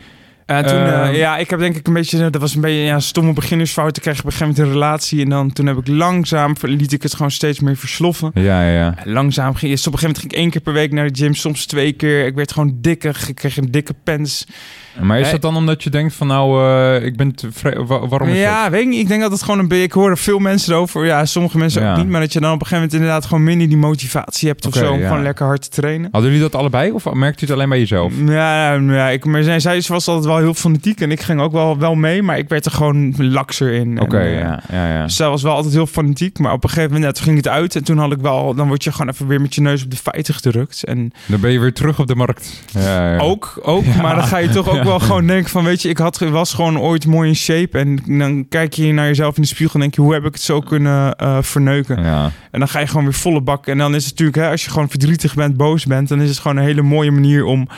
En 0.47 0.67
toen, 0.67 0.77
eh, 0.77 1.03
Ehm. 1.09 1.15
ja, 1.15 1.37
ik 1.37 1.51
heb 1.51 1.59
denk 1.59 1.77
ik 1.77 1.87
een 1.87 1.93
beetje, 1.93 2.31
dat 2.31 2.41
was 2.41 2.55
een 2.55 2.61
beetje 2.61 2.83
ja, 2.83 3.01
stomme 3.01 3.33
beginnersfout. 3.33 3.97
Ik 3.97 4.03
kreeg 4.03 4.19
op 4.19 4.25
een 4.25 4.33
gegeven 4.33 4.53
moment 4.55 4.67
een 4.69 4.81
relatie 4.81 5.23
en 5.23 5.29
dan 5.29 5.53
toen 5.53 5.67
heb 5.67 5.77
ik 5.77 5.89
langzaam, 5.89 6.55
liet 6.61 6.93
ik 6.93 7.03
het 7.03 7.15
gewoon 7.15 7.31
steeds 7.31 7.61
meer 7.61 7.77
versloffen. 7.77 8.31
Ja, 8.35 8.71
ja, 8.71 8.95
langzaam 9.05 9.55
ging, 9.55 9.73
dus 9.73 9.87
op 9.87 9.93
een 9.93 9.99
gegeven 9.99 10.03
moment 10.03 10.19
ging 10.19 10.33
ik 10.33 10.39
één 10.39 10.51
keer 10.51 10.61
per 10.61 10.73
week 10.73 10.93
naar 10.93 11.13
de 11.13 11.19
gym, 11.19 11.35
soms 11.35 11.67
twee 11.67 11.93
keer. 11.93 12.27
Ik 12.27 12.35
werd 12.35 12.53
gewoon 12.53 12.79
dikker, 12.81 13.25
ik 13.29 13.35
kreeg 13.35 13.57
een 13.57 13.71
dikke 13.71 13.95
pens. 14.05 14.47
Maar 15.01 15.19
is 15.21 15.31
dat 15.31 15.43
dan 15.43 15.57
omdat 15.57 15.83
je 15.83 15.91
denkt 15.91 16.15
van... 16.15 16.27
nou, 16.27 16.65
eh, 16.97 17.05
ik 17.05 17.17
ben 17.17 17.35
te 17.35 17.49
vre- 17.53 17.85
wa- 17.87 18.07
waarom 18.07 18.29
is 18.29 18.35
dat? 18.35 18.43
Ja, 18.43 18.71
weet 18.71 18.81
ik 18.83 18.89
niet. 18.89 19.01
Ik 19.01 19.09
denk 19.09 19.21
dat 19.21 19.31
het 19.31 19.43
gewoon 19.43 19.59
een 19.59 19.69
beetje... 19.69 19.85
Ik 19.85 19.93
hoor 19.93 20.11
er 20.11 20.19
veel 20.19 20.39
mensen 20.39 20.73
erover. 20.73 21.05
Ja, 21.07 21.25
sommige 21.25 21.59
mensen 21.59 21.83
Ja. 21.83 21.91
ook 21.91 21.97
niet. 21.97 22.09
Maar 22.09 22.21
dat 22.21 22.33
je 22.33 22.41
dan 22.41 22.53
op 22.53 22.61
een 22.61 22.67
gegeven 22.67 22.83
moment 22.85 23.01
inderdaad 23.01 23.25
gewoon 23.27 23.45
minder 23.45 23.69
die 23.69 23.77
motivatie 23.77 24.49
hebt 24.49 24.67
of 24.67 24.75
zo. 24.75 24.93
Om 24.93 24.99
ja. 24.99 25.07
gewoon 25.09 25.23
lekker 25.23 25.47
hard 25.47 25.63
te 25.63 25.69
trainen. 25.69 26.09
Hadden 26.13 26.31
jullie 26.31 26.47
dat 26.51 26.61
allebei 26.61 26.91
of 26.91 27.13
merkt 27.13 27.41
u 27.43 27.45
het 27.47 27.55
alleen 27.55 27.69
bij 27.69 27.79
jezelf? 27.79 28.13
Ja, 28.27 28.73
ja 28.75 29.09
ik, 29.09 29.25
maar 29.25 29.43
zij, 29.43 29.61
zij 29.61 29.83
was 29.89 30.09
altijd 30.09 30.27
wel 30.27 30.39
heel 30.39 30.55
fanatiek. 30.55 31.01
En 31.01 31.11
ik 31.11 31.21
ging 31.21 31.41
ook 31.41 31.53
wel, 31.53 31.79
wel 31.79 31.95
mee. 31.95 32.23
Maar 32.23 32.39
ik 32.39 32.49
werd 32.49 32.65
er 32.65 32.71
gewoon 32.73 33.15
lakser 33.19 33.73
in. 33.73 34.01
Oké, 34.01 34.19
En, 34.19 34.27
eh, 34.35 34.39
ja, 34.41 34.63
ja, 34.73 34.89
ja. 34.95 35.03
Dus 35.05 35.17
zij 35.17 35.29
was 35.29 35.43
wel 35.43 35.55
altijd 35.55 35.75
heel 35.75 35.87
fanatiek. 35.87 36.39
Maar 36.39 36.53
op 36.53 36.63
een 36.65 36.69
gegeven 36.71 36.93
moment 36.93 37.09
ja, 37.09 37.13
toen 37.13 37.25
ging 37.25 37.37
het 37.37 37.49
uit. 37.49 37.77
En 37.77 37.85
toen 37.85 37.99
had 37.99 38.13
ik 38.13 38.19
wel... 38.21 38.55
Dan 38.55 38.69
word 38.69 38.85
je 38.85 38.93
gewoon 38.93 39.09
even 39.09 39.27
weer 39.27 39.41
met 39.41 39.55
je 39.55 39.61
neus 39.61 39.85
op 39.85 39.91
de 39.91 39.97
feiten 39.97 40.35
gedrukt. 40.35 40.85
En 40.85 41.13
Dan 41.27 41.41
ben 41.41 41.51
je 41.51 41.59
weer 41.61 41.73
terug 41.73 41.99
op 41.99 42.07
de 42.07 42.15
markt. 42.15 42.63
Ja, 42.73 43.13
ja. 43.15 43.19
Ook, 43.19 43.59
ook. 43.63 43.85
Maar 44.03 44.15
dan 44.15 44.25
ga 44.25 44.37
je 44.37 44.49
toch 44.49 44.69
ook 44.69 44.84
Ja. 44.85 44.91
wel 44.91 45.01
gewoon 45.01 45.27
denken 45.27 45.51
van, 45.51 45.65
weet 45.65 45.83
je, 45.83 45.89
ik 45.89 45.99
had, 45.99 46.19
was 46.19 46.55
gewoon 46.55 46.79
ooit 46.79 47.07
mooi 47.07 47.29
in 47.29 47.37
shape. 47.37 47.79
En 47.79 48.19
dan 48.19 48.49
kijk 48.49 48.73
je 48.73 48.93
naar 48.93 49.07
jezelf 49.07 49.37
in 49.37 49.43
de 49.43 49.49
spiegel 49.49 49.75
en 49.75 49.81
denk 49.81 49.95
je, 49.95 50.01
hoe 50.01 50.13
heb 50.13 50.25
ik 50.25 50.33
het 50.33 50.43
zo 50.43 50.61
kunnen 50.61 51.15
eh, 51.15 51.39
verneuken? 51.41 52.03
Ja. 52.03 52.31
En 52.51 52.59
dan 52.59 52.69
ga 52.69 52.79
je 52.79 52.87
gewoon 52.87 53.05
weer 53.05 53.15
volle 53.15 53.41
bak. 53.41 53.67
En 53.67 53.79
dan 53.79 53.95
is 53.95 54.03
het 54.03 54.11
natuurlijk, 54.11 54.39
hè, 54.39 54.51
als 54.51 54.65
je 54.65 54.71
gewoon 54.71 54.91
verdrietig 54.91 55.35
bent, 55.35 55.57
boos 55.57 55.87
bent, 55.87 56.09
dan 56.09 56.21
is 56.21 56.29
het 56.29 56.39
gewoon 56.39 56.57
een 56.57 56.65
hele 56.65 56.83
mooie 56.83 57.11
manier 57.11 57.45
om 57.45 57.69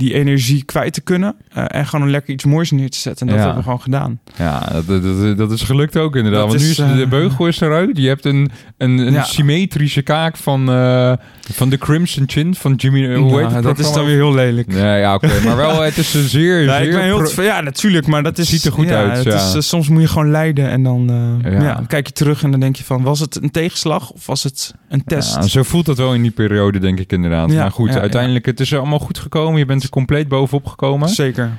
die 0.00 0.14
energie 0.14 0.64
kwijt 0.64 0.92
te 0.92 1.00
kunnen. 1.00 1.34
eh, 1.52 1.64
en 1.68 1.86
gewoon 1.86 2.04
een 2.04 2.10
lekker 2.10 2.32
iets 2.34 2.44
moois 2.44 2.70
neer 2.70 2.90
te 2.90 2.98
zetten. 2.98 3.26
En 3.26 3.32
dat 3.32 3.42
Ja. 3.42 3.50
hebben 3.50 3.56
we 3.64 3.68
gewoon 3.70 3.82
gedaan. 3.82 4.20
Ja, 4.38 4.82
dat, 4.86 5.02
dat, 5.02 5.36
dat 5.36 5.50
is 5.50 5.62
gelukt 5.62 5.96
ook 5.96 6.16
inderdaad. 6.16 6.40
Dat 6.40 6.48
Want 6.50 6.62
nu 6.62 6.68
is, 6.70 6.76
de, 6.76 7.02
eh, 7.02 7.08
beugel 7.08 7.46
is 7.46 7.60
eruit. 7.60 7.96
Je 7.98 8.08
hebt 8.08 8.24
een, 8.24 8.50
een, 8.78 8.98
een 8.98 9.12
Ja. 9.12 9.22
symmetrische 9.22 10.02
kaak 10.02 10.36
van, 10.36 10.70
eh, 10.70 11.12
van 11.52 11.68
de 11.68 11.78
Crimson 11.78 12.24
Chin 12.26 12.54
van 12.54 12.74
Jimmy. 12.74 13.14
hoe 13.16 13.40
heet 13.46 13.62
dat 13.62 13.78
is 13.78 13.92
dan 13.92 14.04
weer 14.04 14.14
heel 14.14 14.34
lelijk. 14.34 14.72
Ja, 14.72 14.96
ja 14.96 15.14
oké. 15.14 15.28
Maar 15.44 15.56
wel, 15.56 15.80
het 15.82 15.96
is 15.96 16.14
een 16.14 16.28
zeer... 16.28 16.60
Ja, 16.70 16.76
zeer 16.76 16.86
ik 16.86 16.92
ben 16.92 17.02
heel 17.02 17.42
ja, 17.42 17.60
natuurlijk, 17.60 18.06
maar 18.06 18.22
dat 18.22 18.38
is, 18.38 18.48
Ziet 18.48 18.64
er 18.64 18.72
goed 18.72 18.88
ja, 18.88 19.08
uit, 19.10 19.24
Het 19.24 19.54
is, 19.54 19.68
soms 19.68 19.88
moet 19.88 20.02
je 20.02 20.08
gewoon 20.08 20.30
lijden 20.30 20.68
en 20.68 20.82
dan, 20.82 21.06
dan 21.42 21.86
kijk 21.86 22.06
je 22.06 22.12
terug 22.12 22.42
en 22.42 22.50
dan 22.50 22.60
denk 22.60 22.76
je 22.76 22.84
van, 22.84 23.02
was 23.02 23.20
het 23.20 23.42
een 23.42 23.50
tegenslag 23.50 24.10
of 24.10 24.26
was 24.26 24.42
het 24.42 24.74
een 24.88 25.04
test? 25.04 25.34
Ja, 25.34 25.42
zo 25.42 25.62
voelt 25.62 25.86
dat 25.86 25.96
wel 25.96 26.14
in 26.14 26.22
die 26.22 26.30
periode, 26.30 26.78
denk 26.78 26.98
ik 26.98 27.12
inderdaad. 27.12 27.52
Ja, 27.52 27.60
maar 27.60 27.70
goed, 27.72 27.96
uiteindelijk, 27.96 28.46
het 28.46 28.60
is 28.60 28.74
allemaal 28.74 28.98
goed 28.98 29.18
gekomen. 29.18 29.58
Je 29.58 29.64
bent 29.66 29.82
compleet 29.90 30.28
bovenop 30.28 30.66
gekomen. 30.66 31.08
Zeker. 31.08 31.50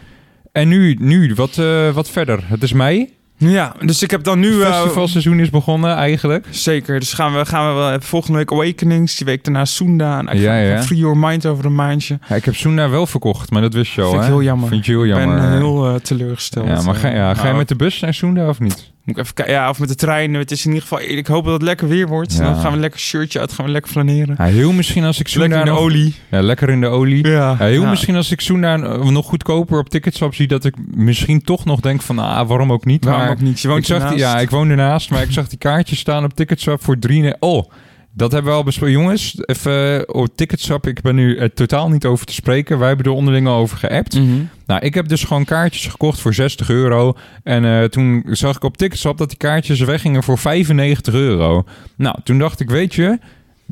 En 0.51 0.67
nu, 0.67 0.95
nu 0.99 1.33
wat, 1.35 1.57
eh, 1.57 1.89
wat 1.89 2.09
verder? 2.09 2.39
Het 2.45 2.63
is 2.63 2.73
mei. 2.73 3.13
Ja, 3.37 3.75
dus 3.85 4.03
ik 4.03 4.11
heb 4.11 4.23
dan 4.23 4.39
nu... 4.39 4.53
Het 4.59 4.67
eh, 4.67 4.79
festivalseizoen 4.81 5.39
is 5.39 5.49
begonnen 5.49 5.95
eigenlijk. 5.95 6.45
zeker, 6.49 6.99
dus 6.99 7.13
gaan 7.13 7.33
we, 7.35 7.45
gaan 7.45 7.67
we 7.67 7.79
wel 7.79 7.97
volgende 8.01 8.37
week 8.37 8.51
Awakenings, 8.51 9.15
die 9.15 9.25
week 9.25 9.43
daarna 9.43 9.65
Sunda. 9.65 10.23
En 10.25 10.39
Ja, 10.39 10.57
ja. 10.59 10.83
Free 10.83 10.99
Your 10.99 11.17
Mind 11.17 11.45
over 11.45 11.65
een 11.65 11.75
maandje. 11.75 12.19
Ja, 12.29 12.35
ik 12.35 12.45
heb 12.45 12.55
Suna 12.55 12.89
wel 12.89 13.05
verkocht, 13.07 13.51
maar 13.51 13.61
dat 13.61 13.73
wist 13.73 13.91
je 13.93 14.01
al, 14.01 14.09
Vind 14.11 14.21
ik 14.23 14.27
heel 14.29 14.41
jammer. 14.43 14.69
Vind 14.69 14.85
je 14.85 14.91
heel 14.91 15.03
Ik 15.03 15.07
jammer. 15.09 15.35
ben 15.35 15.45
eh, 15.45 15.57
heel 15.57 15.87
eh, 15.87 15.95
teleurgesteld. 15.95 16.67
ja, 16.67 16.81
maar 16.81 16.95
ga, 16.95 17.07
ja, 17.09 17.33
ga 17.33 17.39
je 17.39 17.45
Nou, 17.45 17.57
met 17.57 17.67
de 17.67 17.75
bus 17.75 17.99
naar 17.99 18.13
Sunda 18.13 18.47
of 18.49 18.59
niet? 18.59 18.91
Moet 19.03 19.17
ik 19.17 19.23
even 19.23 19.33
kijken. 19.35 19.53
Ja, 19.53 19.69
of 19.69 19.79
met 19.79 19.89
de 19.89 19.95
trein. 19.95 20.33
Het 20.33 20.51
is 20.51 20.65
in 20.65 20.71
ieder 20.73 20.87
geval... 20.87 21.01
Ik 21.01 21.27
hoop 21.27 21.43
dat 21.43 21.53
het 21.53 21.61
lekker 21.61 21.87
weer 21.87 22.07
wordt. 22.07 22.33
Ja. 22.33 22.39
Dan 22.43 22.55
gaan 22.55 22.67
we 22.69 22.73
een 22.75 22.79
lekker 22.79 22.99
shirtje 22.99 23.39
uit. 23.39 23.53
Gaan 23.53 23.65
we 23.65 23.71
lekker 23.71 23.91
flaneren. 23.91 24.35
Ja, 24.37 24.43
heel 24.43 24.71
misschien 24.71 25.03
als 25.03 25.19
ik 25.19 25.27
zoen 25.27 25.41
lekker 25.41 25.59
in 25.59 25.65
de 25.65 25.71
nog- 25.71 25.79
olie. 25.79 26.15
Ja, 26.31 26.41
lekker 26.41 26.69
in 26.69 26.81
de 26.81 26.87
olie. 26.87 27.27
Ja. 27.27 27.55
Ja, 27.59 27.65
heel 27.65 27.85
misschien 27.85 28.15
als 28.15 28.31
ik 28.31 28.41
zoen 28.41 28.61
daar 28.61 28.79
nog 29.11 29.25
goedkoper 29.25 29.79
op 29.79 29.89
ticketswap 29.89 30.35
zie... 30.35 30.47
dat 30.47 30.65
ik 30.65 30.75
misschien 30.95 31.41
toch 31.41 31.65
nog 31.65 31.79
denk 31.79 32.01
van... 32.01 32.19
Ah, 32.19 32.47
waarom 32.47 32.71
ook 32.71 32.85
niet? 32.85 33.03
Waarom 33.05 33.23
maar 33.23 33.31
ook 33.31 33.41
niet? 33.41 33.59
Je 33.59 33.67
woont 33.67 33.79
ik 33.79 33.85
zag 33.85 34.09
die, 34.09 34.17
ja, 34.17 34.39
ik 34.39 34.49
woon 34.49 34.69
ernaast, 34.69 35.09
maar 35.09 35.21
ik 35.21 35.31
zag 35.31 35.47
die 35.47 35.57
kaartjes 35.57 35.99
staan 35.99 36.23
op 36.23 36.33
Ticketswap 36.33 36.83
voor 36.83 36.99
drie... 36.99 37.35
Oh, 37.39 37.71
dat 38.13 38.31
hebben 38.31 38.51
we 38.51 38.57
al 38.57 38.63
besproken. 38.63 38.95
Jongens, 38.95 39.37
even 39.45 40.13
oh, 40.13 40.27
Ticketswap. 40.35 40.87
Ik 40.87 41.01
ben 41.01 41.15
nu 41.15 41.37
eh, 41.37 41.47
totaal 41.47 41.89
niet 41.89 42.05
over 42.05 42.25
te 42.25 42.33
spreken. 42.33 42.77
Wij 42.79 42.87
hebben 42.87 43.05
er 43.05 43.11
onderling 43.11 43.47
al 43.47 43.57
over 43.57 43.77
geappt. 43.77 44.13
Mhm. 44.13 44.43
Nou, 44.65 44.81
ik 44.81 44.93
heb 44.93 45.07
dus 45.07 45.23
gewoon 45.23 45.45
kaartjes 45.45 45.87
gekocht 45.87 46.19
voor 46.19 46.33
60 46.33 46.69
euro. 46.69 47.13
En 47.43 47.65
eh, 47.65 47.83
toen 47.83 48.23
zag 48.29 48.55
ik 48.55 48.63
op 48.63 48.77
Ticketswap 48.77 49.17
dat 49.17 49.29
die 49.29 49.37
kaartjes 49.37 49.79
weggingen 49.79 50.23
voor 50.23 50.37
95 50.37 51.13
euro. 51.13 51.63
Nou, 51.95 52.15
toen 52.23 52.39
dacht 52.39 52.59
ik, 52.59 52.69
weet 52.69 52.93
je... 52.93 53.19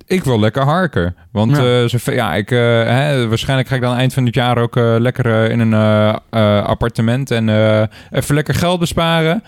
Ik 0.05 0.24
wil 0.24 0.39
lekker 0.39 0.63
harken. 0.63 1.15
Want 1.31 1.55
Ja. 1.55 1.63
ja, 1.63 1.88
zo, 1.88 2.12
ja, 2.12 2.36
ik, 2.36 2.51
eh, 2.51 2.60
hè, 2.84 3.27
waarschijnlijk 3.27 3.69
ga 3.69 3.75
ik 3.75 3.81
dan 3.81 3.96
eind 3.96 4.13
van 4.13 4.25
het 4.25 4.36
jaar 4.36 4.58
ook 4.58 4.75
lekker 4.75 5.51
in 5.51 5.60
een 5.60 5.74
appartement 6.63 7.31
en 7.31 7.50
even 8.12 8.36
lekker 8.36 8.53
geld 8.53 8.79
besparen. 8.79 9.43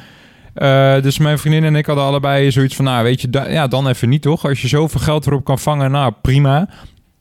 Eh, 0.53 1.01
dus 1.01 1.17
mijn 1.17 1.39
vriendin 1.39 1.63
en 1.63 1.75
ik 1.75 1.86
hadden 1.86 2.05
allebei 2.05 2.51
zoiets 2.51 2.75
van, 2.75 2.86
nou 2.86 3.03
weet 3.03 3.22
je, 3.22 3.27
ja, 3.50 3.67
dan 3.67 3.88
even 3.88 4.10
niet 4.10 4.22
toch? 4.22 4.46
Als 4.46 4.62
je 4.62 4.67
zoveel 4.67 5.00
geld 5.00 5.27
erop 5.27 5.46
kan 5.46 5.60
vangen, 5.60 5.91
nou 5.91 6.13
prima. 6.22 6.70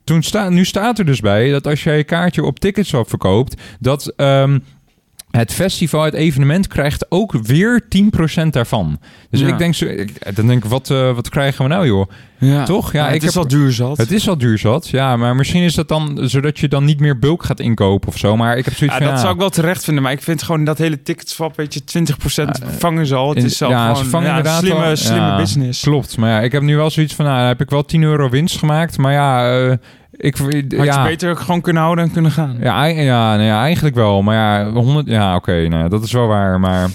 Toen 0.04 0.22
sta, 0.22 0.48
nu 0.48 0.64
staat 0.64 0.98
er 0.98 1.04
dus 1.04 1.20
bij 1.20 1.50
dat 1.50 1.66
als 1.66 1.82
jij 1.82 1.96
je 1.96 2.04
kaartje 2.04 2.44
op 2.44 2.58
Ticketswap 2.58 3.08
verkoopt, 3.08 3.62
dat 3.80 4.12
ehm, 4.16 4.58
het 5.30 5.52
festival, 5.52 6.02
het 6.04 6.14
evenement 6.14 6.66
krijgt 6.66 7.06
ook 7.08 7.32
weer 7.42 7.80
10% 7.88 8.52
daarvan. 8.52 8.98
Dus 9.30 9.40
Ja. 9.40 9.46
ik 9.48 9.58
denk, 9.58 9.74
zo, 9.74 9.84
ik, 9.84 10.36
dan 10.36 10.46
denk 10.46 10.64
ik, 10.64 10.70
wat, 10.70 10.90
eh, 10.90 11.14
wat 11.14 11.28
krijgen 11.28 11.62
we 11.64 11.70
nou 11.70 11.86
joh? 11.86 12.10
Ja. 12.38 12.64
Toch? 12.64 12.92
Ja, 12.92 13.00
Ja, 13.00 13.06
ik 13.08 13.14
het 13.14 13.22
is 13.22 13.34
heb- 13.34 13.42
al 13.42 13.48
duur 13.48 13.72
zat. 13.72 13.96
Het 13.96 14.10
is 14.12 14.28
al 14.28 14.38
duur 14.38 14.58
zat, 14.58 14.88
ja, 14.88 15.16
maar 15.16 15.36
misschien 15.36 15.62
is 15.62 15.74
dat 15.74 15.88
dan 15.88 16.18
zodat 16.22 16.58
je 16.58 16.68
dan 16.68 16.84
niet 16.84 17.00
meer 17.00 17.18
bulk 17.18 17.44
gaat 17.44 17.60
inkopen 17.60 18.08
of 18.08 18.18
zo. 18.18 18.36
Maar 18.36 18.56
ik 18.56 18.64
heb 18.64 18.74
zoiets 18.74 18.96
Ja, 18.98 19.02
van, 19.02 19.10
dat 19.12 19.20
zou 19.20 19.32
ik 19.34 19.38
wel 19.40 19.50
terecht 19.50 19.84
vinden. 19.84 20.02
Maar 20.02 20.12
ik 20.12 20.22
vind 20.22 20.42
gewoon 20.42 20.64
dat 20.64 20.78
hele 20.78 21.02
ticketswap, 21.02 21.56
weet 21.56 21.74
je, 21.74 21.84
20% 21.84 22.58
Ja, 22.62 22.70
vangen 22.78 23.06
ze 23.06 23.14
al. 23.14 23.28
Het 23.28 23.38
in- 23.38 23.44
is 23.44 23.56
zelf 23.56 23.72
ja, 23.72 23.94
ze 23.94 24.04
gewoon 24.04 24.24
inderdaad 24.24 24.58
slimme, 24.62 24.80
wel- 24.80 24.96
slimme 24.96 25.36
business. 25.36 25.82
Klopt, 25.82 26.16
maar 26.16 26.30
ja, 26.30 26.40
ik 26.40 26.52
heb 26.52 26.62
nu 26.62 26.76
wel 26.76 26.90
zoiets 26.90 27.14
van, 27.14 27.24
nou, 27.24 27.46
heb 27.46 27.60
ik 27.60 27.70
wel 27.70 27.84
10 27.84 28.02
euro 28.02 28.28
winst 28.28 28.58
gemaakt. 28.58 28.98
Maar 28.98 29.12
ja, 29.12 29.58
eh, 29.68 29.76
ik... 30.20 30.36
Had 30.36 30.86
ja, 30.86 31.02
je 31.02 31.08
beter 31.08 31.36
gewoon 31.36 31.60
kunnen 31.60 31.82
houden 31.82 32.04
en 32.04 32.12
kunnen 32.12 32.30
gaan. 32.30 32.56
Ja, 32.60 32.84
ja, 32.84 33.30
nou 33.36 33.42
ja, 33.42 33.62
eigenlijk 33.62 33.94
wel. 33.94 34.22
Maar 34.22 34.34
ja, 34.36 34.70
100, 34.70 35.06
ja 35.06 35.34
oké, 35.34 35.68
nou, 35.68 35.88
dat 35.88 36.02
is 36.02 36.12
wel 36.12 36.26
waar. 36.26 36.60
Maar 36.60 36.88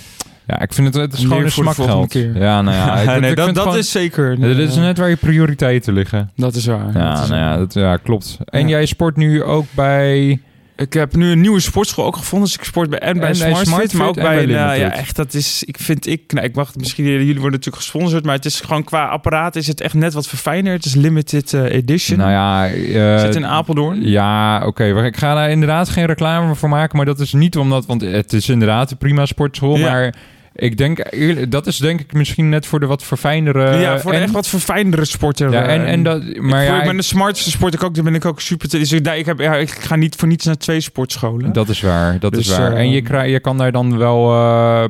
ja, 0.47 0.59
ik 0.61 0.73
vind 0.73 0.87
het, 0.87 0.95
het 1.03 1.13
is 1.13 1.19
gewoon 1.21 1.43
een 1.43 1.51
smakgeld. 1.51 2.13
Ja, 2.13 2.61
nou 2.61 2.75
ja, 2.77 2.95
ik, 3.13 3.21
nee, 3.21 3.29
ik 3.29 3.35
dat, 3.35 3.45
vind 3.45 3.55
dat 3.55 3.63
gewoon- 3.65 3.79
is 3.79 3.91
zeker. 3.91 4.39
Dit 4.39 4.57
is 4.57 4.75
eh, 4.75 4.81
net 4.81 4.97
waar 4.97 5.09
je 5.09 5.15
prioriteiten 5.15 5.93
liggen. 5.93 6.31
Dat 6.35 6.55
is 6.55 6.65
waar. 6.65 6.89
Ja, 6.93 7.13
dat 7.15 7.27
nou 7.29 7.41
ja, 7.41 7.57
dat, 7.57 7.73
ja 7.73 7.97
klopt. 7.97 8.37
En 8.45 8.67
jij 8.67 8.85
sport 8.85 9.15
nu 9.15 9.43
ook 9.43 9.65
bij... 9.71 10.39
Ik 10.75 10.93
heb 10.93 11.15
nu 11.15 11.31
een 11.31 11.41
nieuwe 11.41 11.59
sportschool 11.59 12.05
ook 12.05 12.15
gevonden. 12.15 12.47
Dus 12.47 12.57
ik 12.57 12.63
sport 12.63 12.89
bij 12.89 12.99
en 12.99 13.19
bij 13.19 13.29
En 13.29 13.37
bij 13.37 13.47
SmartFit, 13.47 13.67
SmartFit 13.67 13.99
maar 13.99 14.07
ook 14.07 14.15
bij... 14.15 14.45
bij 14.45 14.55
nou, 14.55 14.79
ja, 14.79 14.91
echt, 14.91 15.15
dat 15.15 15.33
is... 15.33 15.63
Ik 15.63 15.77
vind 15.79 16.07
ik... 16.07 16.33
Nou, 16.33 16.45
ik 16.45 16.55
mag 16.55 16.75
misschien... 16.75 17.05
Jullie 17.05 17.33
worden 17.33 17.51
natuurlijk 17.51 17.83
gesponsord, 17.83 18.25
maar 18.25 18.35
het 18.35 18.45
is 18.45 18.61
gewoon 18.61 18.83
qua 18.83 19.05
apparaat 19.05 19.55
is 19.55 19.67
het 19.67 19.81
echt 19.81 19.93
net 19.93 20.13
wat 20.13 20.27
verfijner. 20.27 20.73
Het 20.73 20.85
is 20.85 20.95
limited 20.95 21.53
eh, 21.53 21.63
edition. 21.63 22.17
Nou 22.17 22.31
ja... 22.31 22.67
eh, 22.67 23.19
Zit 23.19 23.35
in 23.35 23.45
Apeldoorn. 23.45 24.07
Ja, 24.07 24.65
oké. 24.65 24.93
maar 24.93 25.05
Ik 25.05 25.17
ga 25.17 25.33
daar 25.33 25.49
inderdaad 25.49 25.89
geen 25.89 26.05
reclame 26.05 26.55
voor 26.55 26.69
maken. 26.69 26.97
Maar 26.97 27.05
dat 27.05 27.19
is 27.19 27.33
niet 27.33 27.57
omdat... 27.57 27.85
Want 27.85 28.01
het 28.01 28.33
is 28.33 28.49
inderdaad 28.49 28.91
een 28.91 28.97
prima 28.97 29.25
sportschool. 29.25 29.77
Ja. 29.77 29.91
Maar 29.91 30.13
ik 30.55 30.77
denk... 30.77 31.07
eerlijk- 31.09 31.51
Dat 31.51 31.67
is 31.67 31.77
denk 31.77 31.99
ik 31.99 32.13
misschien 32.13 32.49
net 32.49 32.65
voor 32.65 32.79
de 32.79 32.85
wat 32.85 33.03
verfijndere... 33.03 33.77
ja, 33.77 33.99
voor 33.99 34.11
de 34.11 34.17
en, 34.17 34.23
echt 34.23 34.31
wat 34.31 34.47
verfijndere 34.47 35.05
sporter. 35.05 35.51
Ja, 35.51 35.61
en, 35.63 35.85
eh, 35.85 35.91
en 35.91 36.03
dat... 36.03 36.23
Maar 36.39 36.61
ik, 36.63 36.67
ja, 36.69 36.79
ik 36.79 36.85
ben 36.85 36.97
de 36.97 37.03
smartste 37.03 37.49
sport 37.51 37.73
ik 37.73 37.83
ook, 37.83 37.95
daar 37.95 38.03
ben 38.03 38.15
ik 38.15 38.25
ook 38.25 38.41
super 38.41 38.69
te. 38.69 38.77
Dus 38.77 38.91
ik, 38.91 39.07
ik, 39.07 39.25
heb, 39.25 39.39
ja, 39.39 39.55
ik 39.55 39.69
ga 39.69 39.95
niet 39.95 40.15
voor 40.15 40.27
niets 40.27 40.45
naar 40.45 40.57
twee 40.57 40.79
sportscholen. 40.79 41.53
Dat 41.53 41.69
is 41.69 41.81
waar, 41.81 42.19
dat 42.19 42.33
Dus, 42.33 42.47
is 42.49 42.57
waar. 42.57 42.71
eh, 42.73 42.79
en 42.79 42.89
je, 42.89 43.01
krijg, 43.01 43.31
je 43.31 43.39
kan 43.39 43.57
daar 43.57 43.71
dan 43.71 43.97
wel 43.97 44.31
eh, 44.31 44.83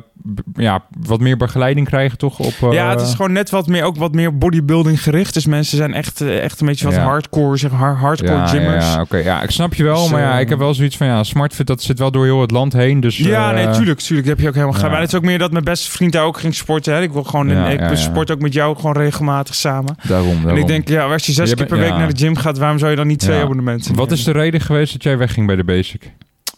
ja, 0.54 0.84
wat 1.00 1.20
meer 1.20 1.36
begeleiding 1.36 1.86
krijgen, 1.86 2.18
toch? 2.18 2.38
Op, 2.38 2.54
eh, 2.62 2.72
ja, 2.72 2.90
het 2.90 3.00
is 3.00 3.14
gewoon 3.14 3.32
net 3.32 3.50
wat 3.50 3.66
meer, 3.66 3.84
ook 3.84 3.96
wat 3.96 4.14
meer 4.14 4.38
bodybuilding 4.38 5.02
gericht. 5.02 5.34
Dus 5.34 5.46
mensen 5.46 5.76
zijn 5.76 5.94
echt, 5.94 6.20
eh, 6.20 6.42
echt 6.42 6.60
een 6.60 6.66
beetje 6.66 6.84
wat 6.84 6.94
Ja. 6.94 7.02
hardcore, 7.02 7.56
zeg 7.56 7.70
hardcore 7.70 8.32
ja, 8.36 8.46
gymmers. 8.46 8.94
Ja, 8.94 9.00
oké. 9.00 9.16
ja, 9.16 9.42
ik 9.42 9.50
snap 9.50 9.74
je 9.74 9.82
wel, 9.84 10.02
Dus, 10.02 10.10
maar 10.10 10.20
ja, 10.20 10.34
eh, 10.34 10.40
ik 10.40 10.48
heb 10.48 10.58
wel 10.58 10.74
zoiets 10.74 10.96
van, 10.96 11.06
ja, 11.06 11.22
SmartFit, 11.22 11.66
dat 11.66 11.82
zit 11.82 11.98
wel 11.98 12.10
door 12.10 12.24
heel 12.24 12.40
het 12.40 12.50
land 12.50 12.72
heen. 12.72 13.00
Dus, 13.00 13.16
Ja, 13.16 13.54
eh, 13.54 13.64
nee, 13.64 13.74
tuurlijk, 13.74 14.00
tuurlijk. 14.00 14.26
Dat 14.28 14.36
heb 14.36 14.44
je 14.44 14.48
ook 14.48 14.54
helemaal 14.54 14.80
ja. 14.80 14.88
Maar 14.88 15.00
het 15.00 15.08
is 15.08 15.14
ook 15.14 15.24
meer 15.24 15.38
dat 15.38 15.52
mijn 15.52 15.64
beste 15.64 15.90
vriend 15.90 16.12
daar 16.12 16.24
ook 16.24 16.38
ging 16.38 16.54
sporten. 16.54 16.94
Hè. 16.94 17.02
Ik 17.02 17.12
wil 17.12 17.24
gewoon, 17.24 17.48
Ja, 17.48 17.68
ik 17.68 17.96
sport 17.96 18.30
ook 18.30 18.40
met 18.40 18.52
jou 18.52 18.76
gewoon 18.76 18.96
regelmatig 18.96 19.54
samen. 19.54 19.96
Daarom, 20.02 20.48
En 20.48 20.56
ik 20.56 20.66
denk, 20.66 20.88
ja, 20.88 21.04
als 21.04 21.26
je 21.26 21.32
zes 21.32 21.50
Je 21.50 21.56
keer 21.56 21.66
per 21.66 21.78
week 21.78 21.90
naar 21.90 22.14
de 22.14 22.18
gym 22.18 22.36
gaat, 22.36 22.58
waarom 22.58 22.78
zou 22.78 22.90
je 22.90 22.96
dan 22.96 23.06
niet 23.06 23.18
twee 23.18 23.40
abonnementen 23.42 23.94
Wat 23.94 24.12
is 24.12 24.24
de 24.24 24.32
reden 24.32 24.60
geweest 24.60 24.92
dat 24.92 25.02
jij 25.02 25.18
wegging 25.18 25.46
bij 25.46 25.56
de 25.56 25.64
Basic? 25.64 26.12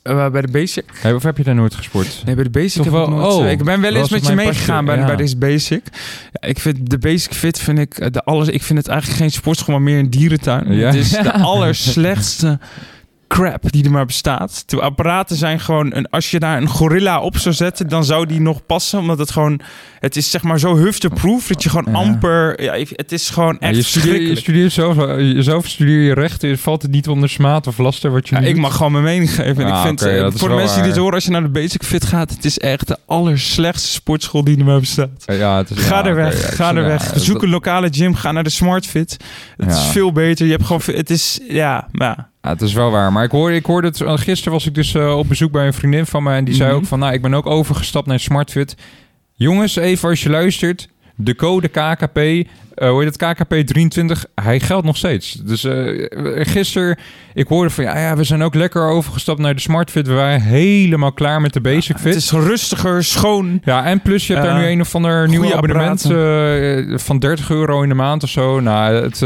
Eh, 0.09 0.31
bij 0.31 0.41
de 0.41 0.49
basic? 0.51 0.85
Hey, 1.01 1.13
of 1.13 1.23
heb 1.23 1.37
je 1.37 1.43
daar 1.45 1.55
nooit 1.55 1.75
gesport? 1.75 2.23
Nee, 2.25 2.35
bij 2.35 2.45
de 2.45 2.51
basic 2.51 2.73
Toch 2.73 2.85
heb 2.85 2.93
wel- 2.93 3.03
ik 3.05 3.11
nooit... 3.11 3.33
oh, 3.35 3.51
ik 3.51 3.65
ben 3.65 3.81
wel 3.81 3.95
eens 3.95 4.09
met 4.09 4.27
je 4.27 4.35
meegegaan 4.35 4.85
bij, 4.85 4.97
ja. 4.97 5.07
bij 5.07 5.17
deze 5.17 5.37
basic. 5.37 5.83
Ja, 6.33 6.49
ik 6.49 6.59
vind 6.59 6.91
de 6.91 6.99
basic 6.99 7.33
fit 7.33 7.59
vind 7.59 7.79
ik 7.79 7.99
eh, 7.99 8.11
de 8.11 8.25
alles. 8.25 8.49
Ik 8.49 8.63
vind 8.63 8.79
het 8.79 8.89
eigenlijk 8.89 9.21
geen 9.21 9.31
sportschool, 9.31 9.75
maar 9.75 9.83
meer 9.85 9.99
een 9.99 10.11
dierentuin. 10.11 10.73
Ja. 10.75 10.87
Het 10.87 10.95
is 10.95 11.11
de 11.11 11.33
allerslechtste 11.53 12.59
crap 13.29 13.73
die 13.73 13.85
er 13.85 13.91
maar 13.91 14.07
bestaat. 14.07 14.63
De 14.67 14.81
apparaten 14.81 15.37
zijn 15.37 15.61
gewoon 15.61 15.95
een. 15.95 16.11
Als 16.11 16.31
je 16.31 16.39
daar 16.39 16.57
een 16.57 16.69
gorilla 16.69 17.21
op 17.21 17.37
zou 17.39 17.55
zetten, 17.55 17.89
dan 17.89 18.05
zou 18.05 18.27
die 18.27 18.41
nog 18.41 18.67
passen, 18.67 18.99
omdat 18.99 19.19
het 19.19 19.31
gewoon. 19.31 19.61
Het 19.99 20.17
is 20.17 20.31
zeg 20.31 20.43
maar 20.43 20.59
zo 20.59 20.77
hufteproof 20.77 21.47
dat 21.47 21.63
je 21.63 21.69
gewoon 21.69 21.93
Ja. 21.93 21.99
amper. 21.99 22.63
Ja, 22.63 22.73
het 22.93 23.13
is 23.13 23.31
gewoon 23.31 23.57
Ja, 23.61 23.67
echt 23.67 23.77
je, 23.77 23.83
studeert, 23.83 24.05
je 24.21 24.27
verschrikkelijk. 24.27 24.41
studeert 24.41 24.73
zelf, 24.73 24.97
jezelf 25.21 25.67
studeer 25.67 26.01
je 26.03 26.15
rechten, 26.15 26.59
valt 26.59 26.83
het 26.83 26.91
niet 26.91 27.09
onder 27.09 27.29
smaad 27.29 27.67
of 27.67 27.79
laster 27.79 28.11
wat 28.11 28.29
je 28.29 28.35
Ja, 28.35 28.41
ik 28.41 28.57
mag 28.57 28.77
gewoon 28.77 28.93
mijn 28.93 29.05
mening 29.05 29.35
geven. 29.35 29.65
En 29.65 29.71
Ah, 29.73 29.79
ik 29.79 29.87
vind, 29.87 30.03
oké, 30.03 30.11
eh, 30.11 30.31
voor 30.35 30.49
de 30.49 30.55
mensen 30.55 30.77
die 30.77 30.87
dit 30.93 30.97
horen, 30.97 31.15
als 31.15 31.25
je 31.25 31.31
naar 31.31 31.43
de 31.43 31.49
Basic 31.49 31.83
Fit 31.83 32.05
gaat, 32.05 32.31
het 32.31 32.45
is 32.45 32.59
echt 32.59 32.87
de 32.89 32.97
allerslechtste 33.07 33.89
sportschool 33.89 34.45
die 34.45 34.59
er 34.59 34.65
maar 34.65 34.81
bestaat. 34.81 35.09
Ja, 35.27 35.57
het 35.57 35.71
is, 35.71 35.79
Ga 35.79 35.99
ja, 35.99 36.05
er 36.05 36.15
weg, 36.15 36.43
ja, 36.43 36.55
ga 36.55 36.75
er 36.75 36.83
ja, 36.83 36.87
weg. 36.89 37.13
dat- 37.13 37.23
Zoek 37.23 37.43
een 37.43 37.49
lokale 37.51 37.89
gym, 37.91 38.15
ga 38.15 38.33
naar 38.33 38.45
de 38.45 38.51
SmartFit. 38.51 39.17
Het 39.57 39.71
is 39.71 39.77
Ja. 39.85 39.91
veel 39.91 40.13
beter. 40.13 40.47
Je 40.47 40.53
hebt 40.53 40.65
gewoon, 40.65 40.83
het 40.85 41.11
is, 41.11 41.41
ja, 41.49 41.89
ja. 41.93 42.31
Ja, 42.43 42.49
het 42.51 42.61
is 42.61 42.73
wel 42.73 42.91
waar. 42.91 43.13
Maar 43.13 43.25
ik 43.25 43.31
hoorde, 43.31 43.55
ik 43.55 43.67
hoorde 43.67 43.87
het... 43.87 44.21
Gisteren 44.21 44.53
was 44.53 44.67
ik 44.67 44.75
dus 44.75 44.95
eh, 44.95 45.17
op 45.19 45.29
bezoek 45.29 45.53
bij 45.53 45.67
een 45.67 45.73
vriendin 45.73 46.07
van 46.07 46.23
me. 46.23 46.33
En 46.35 46.45
die 46.45 46.55
zei 46.55 46.69
Mhm. 46.69 46.79
ook 46.79 46.87
van... 46.87 46.99
Nou, 46.99 47.13
ik 47.13 47.23
ben 47.23 47.35
ook 47.35 47.47
overgestapt 47.47 48.07
naar 48.07 48.21
SmartFit. 48.21 48.77
Jongens, 49.35 49.77
even 49.77 50.09
als 50.09 50.23
je 50.23 50.31
luistert. 50.31 50.89
De 51.17 51.35
code 51.35 51.69
KKP... 51.69 52.49
eh 52.79 52.91
hoe 52.91 53.05
heet 53.05 53.17
het? 53.21 53.33
KKP 53.39 53.55
23. 53.67 54.27
Hij 54.35 54.61
geldt 54.61 54.87
nog 54.87 54.97
steeds. 54.97 55.33
Dus 55.33 55.65
eh 55.65 56.07
gisteren... 56.47 56.99
Ik 57.35 57.49
hoorde 57.49 57.71
van... 57.71 57.85
Ja, 57.85 57.99
ja, 57.99 58.17
we 58.17 58.25
zijn 58.25 58.43
ook 58.43 58.55
lekker 58.55 58.89
overgestapt 58.89 59.39
naar 59.41 59.55
de 59.55 59.61
SmartFit. 59.61 60.07
We 60.07 60.13
waren 60.13 60.41
helemaal 60.41 61.13
klaar 61.13 61.41
met 61.41 61.53
de 61.53 61.61
Basic 61.61 61.97
Fit. 61.99 62.15
Het 62.15 62.23
is 62.23 62.31
rustiger, 62.31 63.05
schoon. 63.05 63.61
Ja, 63.65 63.85
en 63.85 64.01
plus 64.01 64.27
je 64.27 64.33
hebt 64.33 64.47
daar 64.47 64.59
nu 64.59 64.67
een 64.67 64.81
of 64.81 64.95
ander 64.95 65.29
nieuw 65.29 65.55
abonnement 65.55 66.03
van 67.03 67.19
30 67.19 67.51
euro 67.51 67.83
in 67.83 67.89
de 67.89 67.95
maand 67.95 68.23
of 68.23 68.29
zo. 68.29 68.61
Nou, 68.61 68.95
het, 68.95 69.19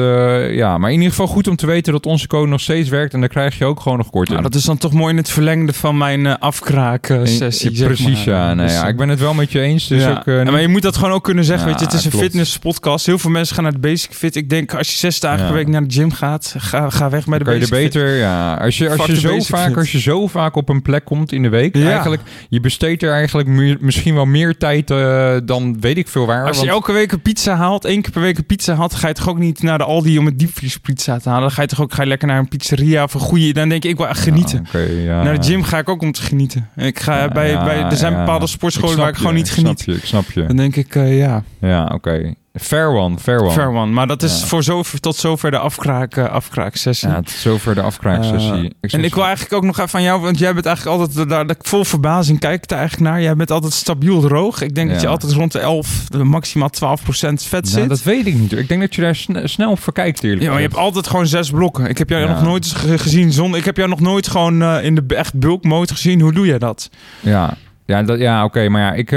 ja, 0.54 0.78
maar 0.78 0.88
in 0.90 0.96
ieder 0.96 1.10
geval 1.10 1.26
goed 1.26 1.48
om 1.48 1.56
te 1.56 1.66
weten 1.66 1.92
dat 1.92 2.06
onze 2.06 2.26
code 2.26 2.48
nog 2.50 2.60
steeds 2.60 2.88
werkt. 2.88 3.14
En 3.14 3.20
daar 3.20 3.28
krijg 3.28 3.58
je 3.58 3.64
ook 3.64 3.80
gewoon 3.80 3.98
nog 3.98 4.10
korting. 4.10 4.38
Nou, 4.38 4.50
dat 4.50 4.60
is 4.60 4.66
dan 4.66 4.78
toch 4.78 4.92
mooi 4.92 5.10
in 5.10 5.16
het 5.16 5.30
verlengde 5.30 5.72
van 5.72 5.98
mijn 5.98 6.38
afkraaksessie. 6.38 7.76
Zeg 7.76 7.86
Precies, 7.86 8.24
maar. 8.24 8.34
ja. 8.34 8.54
Nee, 8.54 8.66
Dus, 8.66 8.74
ja. 8.74 8.86
Ik 8.86 8.96
ben 8.96 9.08
het 9.08 9.20
wel 9.20 9.34
met 9.34 9.52
je 9.52 9.60
eens. 9.60 9.86
Dus 9.86 10.02
ja. 10.02 10.10
ook, 10.10 10.50
maar 10.50 10.60
je 10.60 10.68
moet 10.68 10.82
dat 10.82 10.96
gewoon 10.96 11.12
ook 11.12 11.24
kunnen 11.24 11.44
zeggen. 11.44 11.68
Weet 11.68 11.78
je, 11.78 11.84
het 11.84 11.94
is 11.94 12.04
een 12.04 12.10
klopt. 12.10 12.24
fitnesspodcast. 12.24 13.06
Heel 13.06 13.18
veel 13.18 13.30
mensen 13.30 13.41
gaan 13.50 13.62
naar 13.62 13.72
de 13.72 13.78
Basic 13.78 14.12
Fit. 14.14 14.36
Ik 14.36 14.48
denk, 14.50 14.74
als 14.74 14.90
je 14.90 14.96
zes 14.96 15.20
dagen 15.20 15.38
Ja. 15.40 15.46
per 15.46 15.54
week 15.54 15.66
naar 15.68 15.86
de 15.86 15.94
gym 15.94 16.12
gaat, 16.12 16.54
ga, 16.58 16.90
ga 16.90 17.10
weg 17.10 17.24
bij 17.24 17.38
de 17.38 17.44
kan 17.44 17.54
je 17.54 17.60
er 17.60 17.68
Basic 17.68 17.84
Fit. 17.84 17.92
beter, 17.92 18.16
ja. 18.16 18.54
Als 18.54 18.78
je, 18.78 18.90
als, 18.90 18.98
Fuck 19.00 19.06
je 19.14 19.20
zo 19.20 19.28
basic 19.34 19.54
vaak, 19.56 19.66
fit. 19.68 19.76
als 19.76 19.92
je 19.92 20.00
zo 20.00 20.26
vaak 20.26 20.56
op 20.56 20.68
een 20.68 20.82
plek 20.82 21.04
komt 21.04 21.32
in 21.32 21.42
de 21.42 21.48
week, 21.48 21.76
Ja. 21.76 21.90
eigenlijk, 21.90 22.22
je 22.48 22.60
besteedt 22.60 23.02
er 23.02 23.12
eigenlijk 23.12 23.48
meer- 23.48 23.76
misschien 23.80 24.14
wel 24.14 24.26
meer 24.26 24.56
tijd 24.56 24.90
eh, 24.90 25.36
dan 25.44 25.80
weet 25.80 25.96
ik 25.96 26.08
veel 26.08 26.26
waar. 26.26 26.46
Als 26.46 26.60
je 26.60 26.68
elke 26.68 26.92
week 26.92 27.12
een 27.12 27.22
pizza 27.22 27.54
haalt, 27.56 27.84
één 27.84 28.02
keer 28.02 28.12
per 28.12 28.20
week 28.22 28.38
een 28.38 28.46
pizza 28.46 28.74
haalt, 28.74 28.94
ga 28.94 29.08
je 29.08 29.14
toch 29.14 29.28
ook 29.28 29.38
niet 29.38 29.62
naar 29.62 29.78
de 29.78 29.84
Aldi 29.84 30.18
om 30.18 30.26
een 30.26 30.36
diepvriespizza 30.36 31.18
te 31.18 31.28
halen. 31.28 31.42
Dan 31.42 31.50
ga 31.50 31.62
je 31.62 31.68
toch 31.68 31.80
ook 31.80 31.92
ga 31.94 32.02
je 32.02 32.08
lekker 32.08 32.28
naar 32.28 32.38
een 32.38 32.48
pizzeria 32.48 33.02
of 33.02 33.14
een 33.14 33.20
goede. 33.20 33.52
Dan 33.52 33.68
denk 33.68 33.84
ik, 33.84 33.90
ik 33.90 33.96
wil 33.96 34.08
echt 34.08 34.20
genieten. 34.20 34.66
Ja. 35.04 35.22
Naar 35.22 35.40
de 35.40 35.46
gym 35.46 35.62
ga 35.62 35.78
ik 35.78 35.88
ook 35.88 36.02
om 36.02 36.12
te 36.12 36.22
genieten. 36.22 36.68
Ik 36.76 37.00
ga 37.00 37.28
bij, 37.28 37.58
bij, 37.64 37.82
er 37.82 37.96
zijn 37.96 38.14
bepaalde 38.14 38.46
sportscholen 38.46 38.90
snap 38.92 39.02
waar 39.04 39.12
ik 39.12 39.16
gewoon 39.18 39.32
je, 39.32 39.38
niet 39.38 39.48
snap 39.48 39.64
geniet. 39.64 39.82
je, 39.84 39.92
ik 39.92 40.04
snap 40.04 40.30
je. 40.30 40.46
Dan 40.46 40.56
denk 40.56 40.76
ik, 40.76 40.94
eh, 40.94 41.18
ja, 41.18 41.42
Ja, 41.60 41.90
oké. 41.94 42.34
Fair 42.60 42.88
one, 42.88 43.18
fair 43.18 43.40
one. 43.40 43.50
fair 43.50 43.68
one. 43.68 43.92
Maar 43.92 44.06
dat 44.06 44.22
is 44.22 44.40
Ja. 44.40 44.46
voor 44.46 44.62
zover, 44.62 45.00
tot 45.00 45.16
zover 45.16 45.50
de 45.50 45.58
afkraak, 45.58 46.16
eh, 46.16 46.24
afkraaksessie. 46.28 47.08
Ja, 47.08 47.20
is 47.24 47.40
zover 47.40 47.74
de 47.74 47.80
afkraaksessie. 47.82 48.74
Eh, 48.80 48.94
en 48.94 49.04
ik 49.04 49.14
wil 49.14 49.24
eigenlijk 49.24 49.52
ook 49.54 49.62
nog 49.64 49.76
even 49.76 49.88
van 49.88 50.02
jou, 50.02 50.20
want 50.20 50.38
jij 50.38 50.54
bent 50.54 50.66
eigenlijk 50.66 51.00
altijd, 51.00 51.28
daar 51.28 51.46
vol 51.58 51.84
verbazing 51.84 52.38
kijk 52.38 52.62
ik 52.64 52.70
er 52.70 52.76
eigenlijk 52.76 53.10
naar. 53.10 53.22
Jij 53.22 53.36
bent 53.36 53.50
altijd 53.50 53.72
stabiel 53.72 54.20
droog. 54.20 54.60
Ik 54.62 54.74
denk 54.74 54.90
dat 54.90 55.00
je 55.00 55.06
Ja. 55.06 55.12
altijd 55.12 55.32
rond 55.32 55.52
de 55.52 55.58
11, 55.58 56.04
de 56.08 56.24
maximaal 56.24 56.68
12 56.70 57.02
procent 57.02 57.42
vet 57.42 57.64
Nou, 57.64 57.74
zit. 57.80 57.88
dat 57.88 58.02
weet 58.02 58.26
ik 58.26 58.34
niet. 58.34 58.52
Ik 58.52 58.68
denk 58.68 58.80
dat 58.80 58.94
je 58.94 59.00
daar 59.00 59.14
sne- 59.16 59.46
snel 59.48 59.70
op 59.70 59.80
verkijkt, 59.82 60.22
eerlijk 60.22 60.42
Ja, 60.42 60.48
maar 60.50 60.60
je 60.60 60.66
hebt 60.66 60.78
altijd 60.78 61.06
gewoon 61.06 61.26
zes 61.26 61.50
blokken. 61.50 61.86
Ik 61.86 61.98
heb 61.98 62.08
jou 62.08 62.22
Ja. 62.22 62.28
nog 62.32 62.42
nooit 62.42 62.66
ge- 62.66 62.98
gezien 62.98 63.32
zonder. 63.32 63.58
Ik 63.58 63.64
heb 63.64 63.76
jou 63.76 63.88
nog 63.88 64.00
nooit 64.00 64.28
gewoon 64.28 64.62
eh, 64.62 64.84
in 64.84 64.94
de 64.94 65.04
echt 65.14 65.34
bulk 65.38 65.64
mode 65.64 65.92
gezien. 65.92 66.20
Hoe 66.20 66.32
doe 66.32 66.46
jij 66.46 66.58
dat? 66.58 66.90
Ja, 67.20 67.54
ja, 67.86 68.02
dat, 68.02 68.18
ja 68.18 68.44
oké. 68.44 68.68
maar 68.68 68.80
ja, 68.82 68.92
ik, 68.92 69.10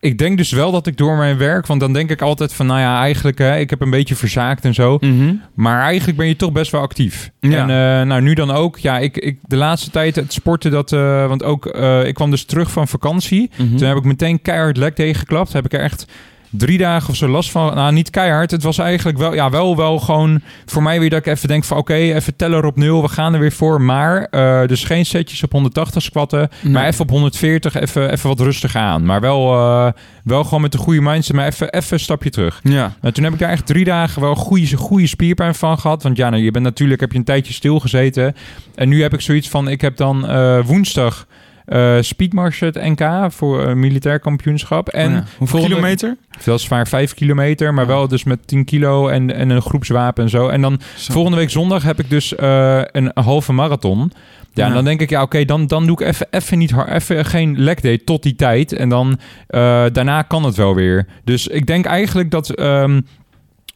ik 0.00 0.18
denk 0.18 0.36
dus 0.36 0.50
wel 0.50 0.72
dat 0.72 0.86
ik 0.86 0.96
door 0.96 1.16
mijn 1.16 1.38
werk, 1.38 1.66
want 1.66 1.80
dan 1.80 1.92
denk 1.92 2.10
ik 2.10 2.22
altijd 2.22 2.52
van, 2.52 2.66
nou 2.66 2.80
ja, 2.80 3.00
eigenlijk, 3.00 3.38
hè, 3.38 3.58
ik 3.58 3.70
heb 3.70 3.80
een 3.80 3.90
beetje 3.90 4.16
verzaakt 4.16 4.64
en 4.64 4.74
zo. 4.74 4.96
Mhm. 5.00 5.34
Maar 5.54 5.82
eigenlijk 5.82 6.18
ben 6.18 6.26
je 6.26 6.36
toch 6.36 6.52
best 6.52 6.70
wel 6.70 6.80
actief. 6.80 7.30
Ja. 7.40 7.68
En 7.68 8.00
eh, 8.00 8.06
nou, 8.06 8.22
nu 8.22 8.34
dan 8.34 8.50
ook. 8.50 8.78
Ja, 8.78 8.98
ik, 8.98 9.16
ik 9.16 9.38
de 9.46 9.56
laatste 9.56 9.90
tijd 9.90 10.16
het 10.16 10.32
sporten, 10.32 10.70
dat, 10.70 10.92
eh, 10.92 11.26
want 11.26 11.42
ook, 11.42 11.66
eh, 11.66 12.06
ik 12.06 12.14
kwam 12.14 12.30
dus 12.30 12.44
terug 12.44 12.70
van 12.70 12.88
vakantie. 12.88 13.50
Mhm. 13.56 13.76
Toen 13.76 13.88
heb 13.88 13.96
ik 13.96 14.04
meteen 14.04 14.42
keihard 14.42 14.76
lek 14.76 14.94
tegengeklapt. 14.94 15.52
Heb 15.52 15.64
ik 15.64 15.72
er 15.72 15.80
echt 15.80 16.06
drie 16.50 16.78
dagen 16.78 17.10
of 17.10 17.16
zo 17.16 17.28
last 17.28 17.50
van. 17.50 17.74
Nou, 17.74 17.92
niet 17.92 18.10
keihard. 18.10 18.50
Het 18.50 18.62
was 18.62 18.78
eigenlijk 18.78 19.18
wel, 19.18 19.34
ja, 19.34 19.50
wel, 19.50 19.76
wel 19.76 19.98
gewoon 19.98 20.40
voor 20.66 20.82
mij 20.82 21.00
weer 21.00 21.10
dat 21.10 21.18
ik 21.18 21.26
even 21.26 21.48
denk 21.48 21.64
van, 21.64 21.76
oké, 21.76 21.94
even 21.94 22.36
teller 22.36 22.64
op 22.64 22.76
nul. 22.76 23.02
We 23.02 23.08
gaan 23.08 23.34
er 23.34 23.40
weer 23.40 23.52
voor. 23.52 23.80
Maar, 23.80 24.24
eh, 24.30 24.66
dus 24.66 24.84
geen 24.84 25.06
setjes 25.06 25.42
op 25.42 25.52
180 25.52 26.02
squatten. 26.02 26.48
Nee. 26.60 26.72
Maar 26.72 26.86
even 26.86 27.00
op 27.00 27.10
140, 27.10 27.74
even, 27.74 28.12
even 28.12 28.28
wat 28.28 28.40
rustig 28.40 28.76
aan. 28.76 29.04
Maar 29.04 29.20
wel, 29.20 29.54
eh, 29.54 29.92
wel 30.24 30.44
gewoon 30.44 30.60
met 30.60 30.72
de 30.72 30.78
goede 30.78 31.00
mindset, 31.00 31.36
maar 31.36 31.46
even, 31.46 31.72
even 31.72 31.92
een 31.92 32.00
stapje 32.00 32.30
terug. 32.30 32.60
Ja. 32.62 32.92
Nou, 33.00 33.14
toen 33.14 33.24
heb 33.24 33.32
ik 33.32 33.38
daar 33.38 33.50
echt 33.50 33.66
drie 33.66 33.84
dagen 33.84 34.22
wel 34.22 34.34
goede, 34.34 34.76
goede 34.76 35.06
spierpijn 35.06 35.54
van 35.54 35.78
gehad. 35.78 36.02
Want 36.02 36.16
ja, 36.16 36.30
nou, 36.30 36.42
je 36.42 36.50
bent 36.50 36.64
natuurlijk 36.64 37.00
heb 37.00 37.12
je 37.12 37.18
een 37.18 37.24
tijdje 37.24 37.52
stilgezeten. 37.52 38.34
En 38.74 38.88
nu 38.88 39.02
heb 39.02 39.14
ik 39.14 39.20
zoiets 39.20 39.48
van, 39.48 39.68
ik 39.68 39.80
heb 39.80 39.96
dan 39.96 40.28
eh, 40.28 40.60
woensdag 40.64 41.26
eh 41.70 41.96
speedmarch 42.00 42.60
het 42.60 42.74
NK 42.74 43.32
voor 43.32 43.60
een 43.66 43.80
militair 43.80 44.20
kampioenschap. 44.20 44.88
En 44.88 45.06
Oh 45.06 45.12
ja. 45.12 45.24
Hoeveel 45.38 45.60
kilometer? 45.60 46.16
Wel 46.44 46.58
zwaar 46.58 46.88
vijf 46.88 47.14
kilometer, 47.14 47.74
maar 47.74 47.86
wel 47.86 48.08
dus 48.08 48.24
met 48.24 48.46
10 48.46 48.64
kilo 48.64 49.08
en, 49.08 49.34
en 49.34 49.50
een 49.50 49.62
groepswapen 49.62 50.24
en 50.24 50.30
zo. 50.30 50.48
En 50.48 50.60
dan 50.60 50.80
Zo. 50.96 51.12
volgende 51.12 51.36
week 51.38 51.50
zondag 51.50 51.82
heb 51.82 51.98
ik 51.98 52.10
dus 52.10 52.34
eh, 52.34 52.80
een 52.84 53.10
halve 53.14 53.52
marathon. 53.52 54.12
Ja, 54.54 54.66
en 54.66 54.74
dan 54.74 54.84
denk 54.84 55.00
ik, 55.00 55.10
ja, 55.10 55.22
oké, 55.22 55.44
dan, 55.44 55.66
dan 55.66 55.86
doe 55.86 56.00
ik 56.00 56.06
even, 56.06 56.26
even 56.30 56.58
niet 56.58 56.70
hard, 56.70 56.90
even 56.90 57.24
geen 57.24 57.58
leg 57.58 57.80
day 57.80 57.98
tot 57.98 58.22
die 58.22 58.34
tijd. 58.34 58.72
En 58.72 58.88
dan 58.88 59.18
eh, 59.46 59.84
daarna 59.92 60.22
kan 60.22 60.44
het 60.44 60.54
wel 60.56 60.74
weer. 60.74 61.06
Dus 61.24 61.46
ik 61.46 61.66
denk 61.66 61.84
eigenlijk 61.86 62.30
dat, 62.30 62.50
ehm, 62.50 63.00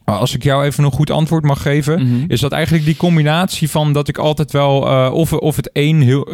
als 0.05 0.35
ik 0.35 0.43
jou 0.43 0.65
even 0.65 0.85
een 0.85 0.91
goed 0.93 1.11
antwoord 1.11 1.45
mag 1.45 1.63
geven, 1.63 2.03
Mhm. 2.03 2.25
is 2.29 2.41
dat 2.41 2.53
eigenlijk 2.53 2.85
die 2.85 2.97
combinatie 2.97 3.71
van 3.71 3.93
dat 3.93 4.09
ik 4.09 4.19
altijd 4.19 4.53
wel, 4.53 4.87
eh, 4.87 5.11
of, 5.13 5.33
of 5.33 5.57
het 5.57 5.71
één, 5.73 6.01
heel, 6.01 6.25
eh, 6.27 6.33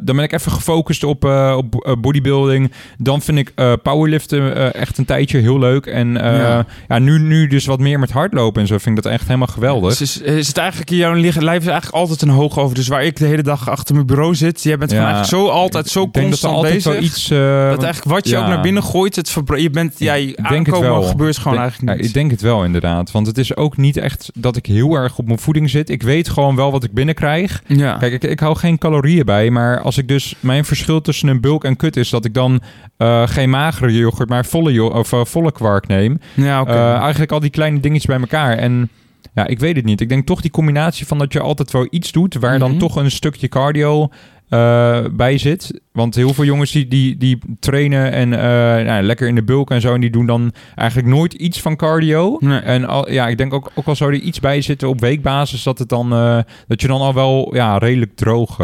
dan 0.00 0.16
ben 0.16 0.22
ik 0.24 0.32
even 0.32 0.52
gefocust 0.52 1.04
op, 1.04 1.24
eh, 1.24 1.54
op 1.56 1.96
bodybuilding. 2.00 2.72
Dan 2.98 3.22
vind 3.22 3.38
ik 3.38 3.52
powerliften 3.82 4.74
echt 4.74 4.98
een 4.98 5.04
tijdje 5.04 5.38
heel 5.38 5.58
leuk. 5.58 5.86
En 5.86 6.12
Ja. 6.12 6.66
ja. 6.88 6.98
nu, 6.98 7.18
nu 7.18 7.46
dus 7.46 7.66
wat 7.66 7.78
meer 7.80 7.98
met 7.98 8.10
hardlopen 8.10 8.60
en 8.60 8.66
zo 8.66 8.78
vind 8.78 8.96
ik 8.98 9.02
dat 9.04 9.12
echt 9.12 9.26
helemaal 9.26 9.46
geweldig. 9.46 9.96
Dus 9.98 10.00
is, 10.00 10.20
is 10.20 10.46
het 10.48 10.56
eigenlijk, 10.56 10.90
jouw 10.90 11.12
lig- 11.14 11.40
lijf 11.40 11.60
is 11.60 11.66
eigenlijk 11.66 11.94
altijd 11.96 12.22
een 12.22 12.28
hoog 12.28 12.58
over. 12.58 12.74
Dus 12.74 12.88
waar 12.88 13.04
ik 13.04 13.16
de 13.16 13.26
hele 13.26 13.42
dag 13.42 13.68
achter 13.70 13.94
mijn 13.94 14.06
bureau 14.06 14.34
zit, 14.34 14.62
jij 14.62 14.78
bent 14.78 14.90
gewoon 14.90 15.06
eigenlijk 15.06 15.34
zo 15.34 15.48
altijd 15.48 15.88
zo 15.88 16.02
ik 16.02 16.12
dat 16.12 16.22
constant 16.22 16.54
altijd 16.54 16.74
bezig. 16.74 16.92
wel 16.92 17.02
iets... 17.02 17.28
dat 17.28 17.82
eigenlijk 17.82 18.14
wat 18.14 18.28
je 18.28 18.34
ja. 18.34 18.40
ook 18.42 18.46
naar 18.48 18.60
binnen 18.62 18.82
gooit, 18.82 19.16
het 19.16 19.36
je 19.56 19.70
bent, 19.70 19.94
ja, 19.98 20.14
het 20.14 20.36
aankomen 20.36 20.90
wel. 20.90 21.02
gebeurt 21.02 21.36
gewoon 21.36 21.52
Denk- 21.52 21.62
eigenlijk 21.68 21.92
ja, 21.92 21.96
niet. 21.98 22.06
ik 22.08 22.14
denk 22.14 22.30
het 22.30 22.40
wel 22.40 22.64
inderdaad. 22.64 23.10
Want 23.12 23.26
het 23.26 23.38
is 23.38 23.56
ook 23.56 23.76
niet 23.76 23.96
echt 23.96 24.30
dat 24.34 24.56
ik 24.56 24.66
heel 24.66 24.94
erg 24.94 25.18
op 25.18 25.26
mijn 25.26 25.38
voeding 25.38 25.70
zit. 25.70 25.90
Ik 25.90 26.02
weet 26.02 26.28
gewoon 26.28 26.56
wel 26.56 26.70
wat 26.70 26.84
ik 26.84 26.92
binnenkrijg. 26.92 27.62
ja. 27.66 27.96
Kijk, 27.96 28.12
ik, 28.12 28.24
ik 28.24 28.40
hou 28.40 28.56
geen 28.56 28.78
calorieën 28.78 29.24
bij. 29.24 29.50
Maar 29.50 29.80
als 29.80 29.98
ik 29.98 30.08
dus... 30.08 30.34
Mijn 30.40 30.64
verschil 30.64 31.00
tussen 31.00 31.28
een 31.28 31.40
bulk 31.40 31.64
en 31.64 31.76
kut 31.76 31.96
is 31.96 32.10
dat 32.10 32.24
ik 32.24 32.34
dan 32.34 32.60
eh, 32.96 33.26
geen 33.28 33.50
magere 33.50 33.92
yoghurt, 33.92 34.28
maar 34.28 34.44
volle, 34.46 34.82
of, 34.92 35.12
eh, 35.12 35.24
volle 35.24 35.52
kwark 35.52 35.86
neem. 35.86 36.18
ja. 36.34 36.64
Eh, 36.64 36.94
eigenlijk 37.00 37.32
al 37.32 37.40
die 37.40 37.50
kleine 37.50 37.80
dingetjes 37.80 38.06
bij 38.06 38.18
elkaar. 38.20 38.56
En 38.56 38.88
ja, 39.34 39.46
ik 39.46 39.58
weet 39.58 39.76
het 39.76 39.84
niet. 39.84 40.00
Ik 40.00 40.08
denk 40.08 40.26
toch 40.26 40.40
die 40.40 40.50
combinatie 40.50 41.06
van 41.06 41.18
dat 41.18 41.32
je 41.32 41.40
altijd 41.40 41.70
wel 41.70 41.86
iets 41.90 42.12
doet... 42.12 42.34
waar 42.34 42.58
dan 42.58 42.70
Mhm. 42.70 42.78
toch 42.78 42.96
een 42.96 43.10
stukje 43.10 43.48
cardio 43.48 44.08
eh, 44.52 45.04
bij 45.12 45.38
zit. 45.38 45.80
Want 45.92 46.14
heel 46.14 46.34
veel 46.34 46.44
jongens 46.44 46.72
die, 46.72 46.88
die, 46.88 47.16
die 47.16 47.38
trainen 47.60 48.12
en 48.12 48.32
eh, 48.32 48.86
nou, 48.86 49.02
lekker 49.02 49.28
in 49.28 49.34
de 49.34 49.42
bulk 49.42 49.70
en 49.70 49.80
zo... 49.80 49.94
en 49.94 50.00
die 50.00 50.10
doen 50.10 50.26
dan 50.26 50.52
eigenlijk 50.74 51.08
nooit 51.08 51.32
iets 51.32 51.60
van 51.60 51.76
cardio. 51.76 52.36
Nee. 52.40 52.58
En 52.58 52.84
al, 52.84 53.10
ja, 53.10 53.28
ik 53.28 53.38
denk 53.38 53.54
ook, 53.54 53.70
ook 53.74 53.86
al 53.86 53.96
zou 53.96 54.12
er 54.12 54.20
iets 54.20 54.40
bij 54.40 54.60
zitten 54.60 54.88
op 54.88 55.00
weekbasis... 55.00 55.62
dat, 55.62 55.78
het 55.78 55.88
dan, 55.88 56.12
eh, 56.12 56.38
dat 56.66 56.80
je 56.80 56.86
dan 56.86 57.00
al 57.00 57.14
wel 57.14 57.54
ja, 57.54 57.78
redelijk 57.78 58.16
droog... 58.16 58.58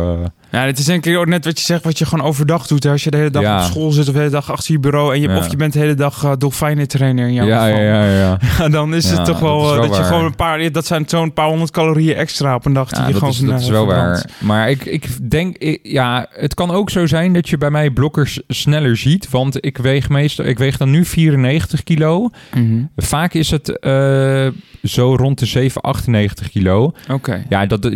eh, 0.50 0.60
Ja, 0.60 0.66
het 0.66 0.78
is 0.78 0.84
denk 0.84 1.06
ik 1.06 1.16
ook 1.16 1.26
net 1.26 1.44
wat 1.44 1.58
je 1.58 1.64
zegt, 1.64 1.84
wat 1.84 1.98
je 1.98 2.06
gewoon 2.06 2.26
overdag 2.26 2.66
doet. 2.66 2.82
hè. 2.84 2.90
Als 2.90 3.04
je 3.04 3.10
de 3.10 3.16
hele 3.16 3.30
dag 3.30 3.42
Ja. 3.42 3.56
op 3.58 3.62
school 3.64 3.90
zit 3.90 4.06
of 4.06 4.12
de 4.12 4.18
hele 4.18 4.30
dag 4.30 4.50
achter 4.52 4.72
je 4.72 4.78
bureau... 4.80 5.14
En 5.14 5.20
je, 5.20 5.28
Ja. 5.28 5.36
of 5.36 5.50
je 5.50 5.56
bent 5.56 5.72
de 5.72 5.78
hele 5.78 5.94
dag 5.94 6.24
uh, 6.24 6.32
dolfijnentrainer 6.38 7.26
in 7.26 7.32
jouw 7.34 7.46
ja, 7.46 7.64
geval. 7.66 7.80
ja, 7.82 8.04
ja, 8.04 8.18
ja. 8.18 8.38
Ja, 8.58 8.68
dan 8.68 8.94
is 8.94 9.10
het 9.10 9.24
toch 9.24 9.38
wel 9.40 9.62
eh, 9.72 9.78
wel 9.78 9.86
dat, 9.88 9.96
je 9.96 10.02
gewoon 10.02 10.24
een 10.24 10.34
paar... 10.36 10.72
Dat 10.72 10.86
zijn 10.86 11.04
zo'n 11.06 11.32
paar 11.32 11.48
honderd 11.48 11.70
calorieën 11.70 12.14
extra 12.16 12.54
op 12.54 12.66
een 12.66 12.72
dag 12.72 12.88
die 12.88 13.00
Ja, 13.00 13.08
je 13.08 13.14
gewoon 13.14 13.30
is, 13.30 13.38
dat 13.38 13.48
van, 13.48 13.58
is 13.58 13.64
eh, 13.66 13.70
wel 13.70 13.86
verbrandt. 13.86 14.22
waar. 14.22 14.46
Maar 14.46 14.70
ik, 14.70 14.84
ik 14.84 15.30
denk, 15.30 15.56
ik- 15.58 15.80
ja, 15.82 16.26
het 16.30 16.54
kan 16.54 16.70
ook 16.70 16.90
zo 16.90 17.06
zijn 17.06 17.32
dat 17.32 17.48
je 17.48 17.58
bij 17.58 17.70
mij 17.70 17.90
blokkers 17.90 18.40
sneller 18.48 18.96
ziet. 18.96 19.30
Want 19.30 19.64
ik 19.64 19.76
weeg 19.78 20.08
meestal, 20.08 20.44
ik 20.44 20.58
weeg 20.58 20.76
dan 20.76 20.90
nu 20.90 21.04
94 21.04 21.82
kilo. 21.82 22.30
Mhm. 22.54 22.82
Vaak 22.96 23.34
is 23.34 23.50
het 23.50 23.78
eh, 23.78 24.46
zo 24.82 25.14
rond 25.16 25.38
de 25.38 25.46
7, 25.46 25.80
98 25.80 26.50
kilo. 26.50 26.92
Oké. 27.10 27.44
Ja, 27.48 27.66
dat, 27.66 27.88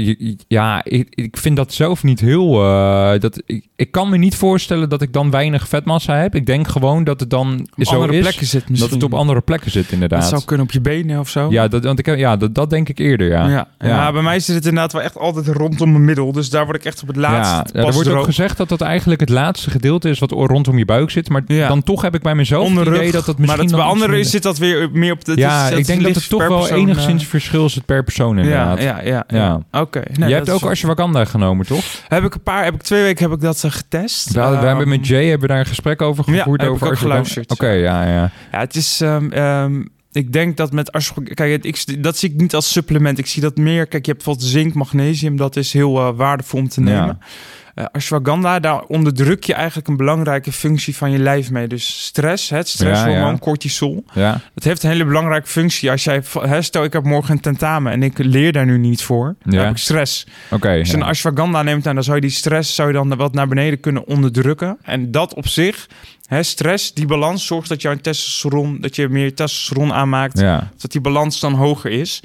ja 0.49 0.81
ik, 0.85 1.07
ik 1.11 1.37
vind 1.37 1.57
dat 1.57 1.73
zelf 1.73 2.03
niet 2.03 2.21
heel. 2.21 2.42
Eh, 2.51 3.21
dat, 3.21 3.43
ik, 3.47 3.67
ik 3.77 3.91
kan 3.91 4.09
me 4.09 4.17
niet 4.17 4.35
voorstellen 4.37 4.89
dat 4.89 5.03
ik 5.03 5.13
dan 5.13 5.31
weinig 5.31 5.69
vetmassa 5.69 6.17
heb. 6.17 6.35
Ik 6.35 6.47
denk 6.47 6.69
gewoon 6.69 7.05
dat 7.05 7.21
het 7.21 7.31
dan 7.31 7.67
Op 7.77 7.85
zo 7.85 7.95
andere 7.95 8.13
is. 8.13 8.21
plekken 8.21 8.47
zit 8.47 8.69
misschien. 8.69 8.91
Dat 8.91 9.01
het 9.01 9.13
op 9.13 9.19
andere 9.19 9.41
plekken 9.41 9.71
zit, 9.71 9.93
inderdaad. 9.93 10.21
Dat 10.21 10.29
zou 10.29 10.43
kunnen 10.45 10.67
op 10.67 10.73
je 10.73 10.81
benen 10.81 11.19
of 11.21 11.29
zo. 11.29 11.51
Ja, 11.51 11.69
dat, 11.69 11.85
want 11.85 11.99
ik, 11.99 12.17
ja 12.17 12.37
dat, 12.37 12.55
dat 12.55 12.71
denk 12.71 12.89
ik 12.89 12.99
eerder, 12.99 13.29
ja. 13.29 13.47
Ja. 13.49 13.69
Ja. 13.79 13.89
Ja. 13.89 14.13
bij 14.13 14.23
mij 14.23 14.41
zit 14.41 14.55
het 14.55 14.65
inderdaad 14.65 14.93
wel 14.93 15.03
echt 15.03 15.19
altijd 15.19 15.47
rondom 15.47 15.91
mijn 15.93 16.05
middel. 16.05 16.33
Dus 16.33 16.51
daar 16.51 16.65
word 16.65 16.77
ik 16.77 16.85
echt 16.85 17.03
op 17.03 17.09
het 17.09 17.17
laatste 17.17 17.79
Ja, 17.79 17.85
er 17.87 17.93
wordt 17.93 18.09
ook 18.09 18.25
gezegd 18.25 18.57
dat 18.57 18.69
dat 18.69 18.81
eigenlijk 18.81 19.21
het 19.21 19.29
laatste 19.29 19.71
gedeelte 19.71 20.09
is 20.09 20.19
wat 20.19 20.31
rondom 20.31 20.79
je 20.79 20.85
buik 20.85 21.11
zit. 21.11 21.29
Maar 21.29 21.43
Ja. 21.47 21.69
dan 21.69 21.83
toch 21.83 22.03
heb 22.03 22.15
ik 22.15 22.23
bij 22.23 22.35
mezelf 22.35 22.67
Onder 22.67 22.85
het 22.85 22.95
idee 22.95 23.03
rug. 23.05 23.13
dat 23.15 23.25
dat 23.27 23.39
maar 23.39 23.47
misschien 23.47 23.69
dat 23.69 23.79
bij 23.81 23.89
anderen 23.89 24.25
zit 24.25 24.43
dat 24.43 24.59
weer 24.59 24.89
meer 24.93 25.13
op 25.13 25.25
de... 25.25 25.37
Ja, 25.37 25.69
ik 25.69 25.87
denk 25.87 26.03
dat 26.03 26.15
het 26.15 26.29
toch 26.29 26.49
wel 26.49 26.59
persoon, 26.59 26.79
enigszins 26.79 27.23
eh, 27.23 27.29
verschil 27.29 27.69
zit 27.69 27.85
per 27.85 28.05
persoon 28.05 28.39
inderdaad. 28.39 28.83
ja, 28.83 29.01
ja, 29.03 29.25
ja. 29.29 29.61
Oké. 29.73 30.03
Nee, 30.13 30.29
Jij 30.29 30.39
hebt 30.39 30.51
ook 30.51 30.61
wel- 30.61 30.71
ashwagandha 30.71 31.25
genomen, 31.25 31.67
toch? 31.67 31.85
Heb 32.09 32.25
ik 32.25 32.32
een 32.35 32.43
paar... 32.43 32.65
Heb 32.65 32.75
ik 32.75 32.83
twee 32.83 33.03
weken 33.03 33.25
heb 33.25 33.35
ik 33.35 33.41
dat 33.45 33.65
eh, 33.65 33.71
getest. 33.71 34.33
We, 34.33 34.41
Ehm, 34.41 34.67
hebben 34.67 34.89
met 34.89 35.07
Jay 35.07 35.27
hebben 35.29 35.49
daar 35.49 35.59
een 35.59 35.67
gesprek 35.67 36.03
over 36.03 36.25
Ja, 36.33 36.39
gevoerd. 36.39 36.61
heb 36.61 36.69
ik 36.71 36.75
over 36.75 36.91
ashwagandha. 36.91 37.17
geluisterd. 37.17 37.51
Oké, 37.51 37.69
ja, 37.71 38.05
ja. 38.07 38.31
Ja, 38.53 38.59
het 38.59 38.77
is... 38.77 39.01
ehm, 39.01 39.31
ehm, 39.31 39.83
ik 40.13 40.33
denk 40.33 40.57
dat 40.57 40.73
met 40.73 40.93
ashwagandha... 40.93 41.35
Kijk, 41.35 41.65
ik, 41.65 42.03
dat 42.03 42.17
zie 42.19 42.31
ik 42.31 42.41
niet 42.41 42.55
als 42.55 42.73
supplement. 42.73 43.19
Ik 43.19 43.27
zie 43.27 43.43
dat 43.43 43.57
meer... 43.57 43.87
Kijk, 43.87 44.05
je 44.07 44.13
hebt 44.13 44.25
bijvoorbeeld 44.25 44.53
zink, 44.55 44.75
magnesium. 44.75 45.37
Dat 45.37 45.57
is 45.57 45.73
heel 45.73 45.99
eh, 45.99 46.09
waardevol 46.17 46.59
om 46.61 46.69
te 46.69 46.83
Ja. 46.83 47.19
Eh, 47.75 47.85
ashwagandha, 47.93 48.61
daar 48.61 48.81
onderdruk 48.83 49.45
je 49.45 49.55
eigenlijk 49.55 49.89
een 49.89 49.97
belangrijke 49.97 50.53
functie 50.53 50.97
van 50.97 51.11
je 51.11 51.19
lijf 51.19 51.51
mee. 51.51 51.67
Dus 51.67 52.05
stress, 52.05 52.49
het 52.51 52.69
stresshormoon, 52.69 53.15
Ja, 53.21 53.31
ja. 53.31 53.39
cortisol. 53.39 54.05
ja. 54.15 54.41
Dat 54.55 54.65
heeft 54.65 54.83
een 54.83 54.91
hele 54.91 55.05
belangrijke 55.05 55.49
functie. 55.49 55.91
Als 55.91 56.05
jij, 56.05 56.23
hè, 56.41 56.63
stel 56.63 56.85
ik 56.85 56.93
heb 56.93 57.05
morgen 57.05 57.35
een 57.35 57.41
tentamen 57.41 57.93
en 57.93 58.03
ik 58.03 58.19
leer 58.19 58.53
daar 58.53 58.67
nu 58.67 58.79
niet 58.79 59.03
voor, 59.03 59.35
dan 59.45 59.59
heb 59.59 59.71
ik 59.71 59.77
stress. 59.77 60.27
Oké. 60.51 60.79
Als 60.79 60.91
je 60.91 60.97
een 60.97 61.03
ashwagandha 61.03 61.63
neemt, 61.63 61.85
dan 61.85 62.03
zou 62.03 62.17
je 62.17 62.23
die 62.23 62.31
stress 62.31 62.75
zou 62.75 62.89
je 62.89 62.95
dan 62.95 63.17
wat 63.17 63.35
naar 63.35 63.49
beneden 63.49 63.81
kunnen 63.81 64.07
onderdrukken. 64.07 64.79
En 64.83 65.11
dat 65.11 65.35
op 65.35 65.49
zich, 65.49 65.89
hè, 66.27 66.43
stress, 66.43 66.95
die 66.95 67.07
balans 67.07 67.47
zorgt 67.47 67.69
dat 67.69 67.83
jouw 67.83 67.97
testosteron, 67.97 68.81
dat 68.81 68.97
je 68.97 69.09
meer 69.09 69.35
testosteron 69.35 69.93
aanmaakt, 69.93 70.39
Ja. 70.41 70.71
dat 70.79 70.93
die 70.93 71.01
balans 71.01 71.41
dan 71.41 71.53
hoger 71.55 71.91
is. 71.91 72.23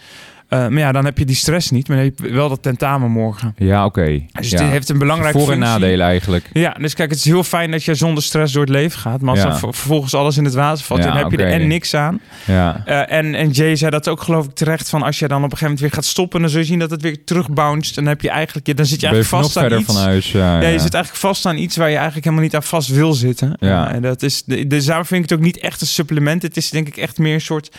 Eh, 0.48 0.60
maar 0.68 0.80
ja, 0.80 0.92
dan 0.92 1.06
heb 1.06 1.18
je 1.18 1.26
die 1.26 1.36
stress 1.36 1.70
niet, 1.72 1.88
maar 1.88 1.98
dan 1.98 2.06
heb 2.06 2.20
je 2.20 2.32
wel 2.34 2.50
dat 2.50 2.62
tentamen 2.64 3.12
morgen. 3.12 3.54
Ja, 3.58 3.86
oké. 3.86 4.22
Dus 4.32 4.50
ja. 4.50 4.58
dit 4.60 4.68
heeft 4.70 4.90
een 4.90 4.98
belangrijke 4.98 5.38
Voor- 5.40 5.48
en 5.52 5.54
functie. 5.54 5.74
nadelen 5.80 6.06
eigenlijk. 6.06 6.50
Ja, 6.54 6.76
dus 6.80 6.94
kijk, 6.94 7.10
het 7.10 7.20
is 7.20 7.26
heel 7.26 7.44
fijn 7.44 7.72
dat 7.72 7.84
je 7.84 7.96
zonder 7.96 8.24
stress 8.24 8.54
door 8.54 8.62
het 8.62 8.72
leven 8.72 9.00
gaat. 9.00 9.22
Maar 9.22 9.30
als 9.30 9.40
Ja. 9.44 9.50
dan 9.50 9.60
ver- 9.60 9.74
vervolgens 9.74 10.14
alles 10.14 10.38
in 10.38 10.46
het 10.46 10.54
water 10.54 10.84
valt, 10.86 11.00
Ja, 11.04 11.06
dan 11.08 11.18
heb 11.18 11.32
je 11.32 11.38
er 11.38 11.52
en 11.52 11.68
niks 11.68 11.94
aan. 11.94 12.20
Ja. 12.46 12.82
Eh, 12.86 13.18
en, 13.18 13.36
en 13.36 13.50
Jay 13.50 13.76
zei 13.76 13.92
dat 13.92 14.08
ook 14.08 14.22
geloof 14.22 14.46
ik 14.46 14.52
terecht 14.54 14.90
van 14.90 15.02
als 15.04 15.20
je 15.20 15.28
dan 15.28 15.38
op 15.38 15.44
een 15.44 15.50
gegeven 15.50 15.66
moment 15.66 15.80
weer 15.82 15.92
gaat 15.92 16.06
stoppen, 16.06 16.42
dan 16.42 16.50
zul 16.50 16.60
je 16.60 16.66
zien 16.66 16.80
dat 16.80 16.90
het 16.92 17.02
weer 17.02 17.24
terugbounced. 17.24 17.96
Dan 17.96 18.06
heb 18.06 18.22
je 18.22 18.30
eigenlijk, 18.30 18.78
dan 18.78 18.86
zit 18.86 19.00
je 19.02 19.08
eigenlijk 19.08 19.36
nog 19.36 19.44
vast 19.44 19.58
aan 19.58 19.62
verder 19.64 19.80
iets. 19.80 19.94
van 19.94 20.04
huis. 20.04 20.32
Ja, 20.32 20.56
je 20.60 20.80
zit 20.80 20.94
eigenlijk 20.94 21.16
vast 21.26 21.46
aan 21.46 21.58
iets 21.58 21.76
waar 21.78 21.90
je 21.90 21.96
eigenlijk 21.96 22.24
helemaal 22.26 22.46
niet 22.46 22.56
aan 22.56 22.64
vast 22.64 22.90
wil 22.90 23.14
zitten. 23.14 23.56
Ja. 23.60 23.92
En 23.94 24.02
dat 24.02 24.24
is, 24.24 24.44
de, 24.44 24.68
dus 24.68 24.86
daarom 24.86 25.06
vind 25.06 25.24
ik 25.24 25.30
het 25.30 25.40
ook 25.40 25.46
niet 25.46 25.58
echt 25.60 25.82
een 25.82 25.88
supplement. 25.88 26.42
Het 26.42 26.58
is 26.58 26.70
denk 26.70 26.88
ik 26.88 26.98
echt 26.98 27.18
meer 27.18 27.34
een 27.34 27.42
soort, 27.42 27.76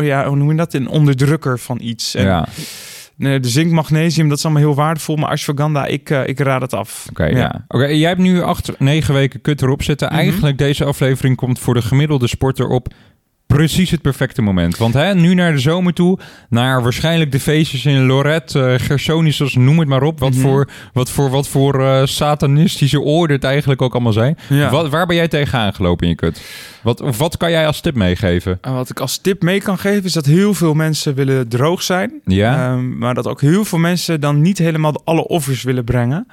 ja, 0.00 0.26
hoe 0.26 0.36
noem 0.36 0.50
je 0.50 0.56
dat, 0.56 0.74
een 0.74 0.88
onderdrukker 0.88 1.58
van 1.58 1.78
iets. 1.80 1.98
En, 2.14 2.24
ja. 2.24 2.46
de 3.38 3.48
zink, 3.48 3.72
magnesium, 3.72 4.28
dat 4.28 4.38
is 4.38 4.44
allemaal 4.44 4.62
heel 4.62 4.74
waardevol. 4.74 5.16
Maar 5.16 5.30
ashwagandha, 5.30 5.86
ik, 5.86 6.10
eh, 6.10 6.26
ik 6.26 6.38
raad 6.38 6.60
het 6.60 6.74
af. 6.74 7.06
Oké, 7.10 7.24
ja. 7.24 7.64
Oké, 7.68 7.86
jij 7.86 8.08
hebt 8.08 8.20
nu 8.20 8.42
acht, 8.42 8.78
negen 8.78 9.14
weken 9.14 9.40
kut 9.40 9.62
erop 9.62 9.82
zitten. 9.82 10.08
Mhm. 10.08 10.16
Eigenlijk 10.16 10.58
deze 10.58 10.84
aflevering 10.84 11.36
komt 11.36 11.58
voor 11.58 11.74
de 11.74 11.82
gemiddelde 11.82 12.26
sporter 12.26 12.68
op 12.68 12.94
precies 13.56 13.90
het 13.90 14.02
perfecte 14.02 14.42
moment. 14.42 14.76
Want 14.76 14.94
hè, 14.94 15.14
nu 15.14 15.34
naar 15.34 15.52
de 15.52 15.58
zomer 15.58 15.92
toe, 15.92 16.18
naar 16.48 16.82
waarschijnlijk 16.82 17.32
de 17.32 17.40
feestjes 17.40 17.84
in 17.86 18.06
Lorette, 18.06 18.62
eh 18.64 18.78
Gersonisos, 18.86 19.54
noem 19.54 19.78
het 19.78 19.88
maar 19.88 20.02
op. 20.02 20.18
Wat 20.18 20.30
Mhm. 20.32 20.40
voor, 20.40 20.68
wat 20.92 21.10
voor, 21.10 21.30
wat 21.30 21.48
voor 21.48 21.84
eh, 21.84 22.04
satanistische 22.06 23.00
orde 23.00 23.32
het 23.34 23.44
eigenlijk 23.44 23.82
ook 23.82 23.92
allemaal 23.92 24.12
zijn. 24.12 24.38
Ja. 24.48 24.70
Wat, 24.70 24.88
waar 24.88 25.06
ben 25.06 25.16
jij 25.16 25.28
tegenaan 25.28 25.74
gelopen 25.74 26.02
in 26.04 26.08
je 26.10 26.16
kut? 26.16 26.42
Wat, 26.82 27.16
wat 27.16 27.36
kan 27.36 27.50
jij 27.50 27.66
als 27.66 27.80
tip 27.80 27.94
meegeven? 27.94 28.58
En 28.60 28.74
wat 28.74 28.90
ik 28.90 29.00
als 29.00 29.18
tip 29.18 29.42
mee 29.42 29.60
kan 29.60 29.78
geven 29.78 30.04
is 30.04 30.12
dat 30.12 30.26
heel 30.26 30.54
veel 30.54 30.74
mensen 30.74 31.14
willen 31.14 31.48
droog 31.48 31.82
zijn. 31.82 32.12
Ja, 32.24 32.72
Ehm, 32.72 32.98
maar 32.98 33.14
dat 33.14 33.26
ook 33.26 33.40
heel 33.40 33.64
veel 33.64 33.78
mensen 33.78 34.20
dan 34.20 34.40
niet 34.40 34.58
helemaal 34.58 35.00
alle 35.04 35.26
offers 35.26 35.62
willen 35.62 35.84
brengen. 35.84 36.26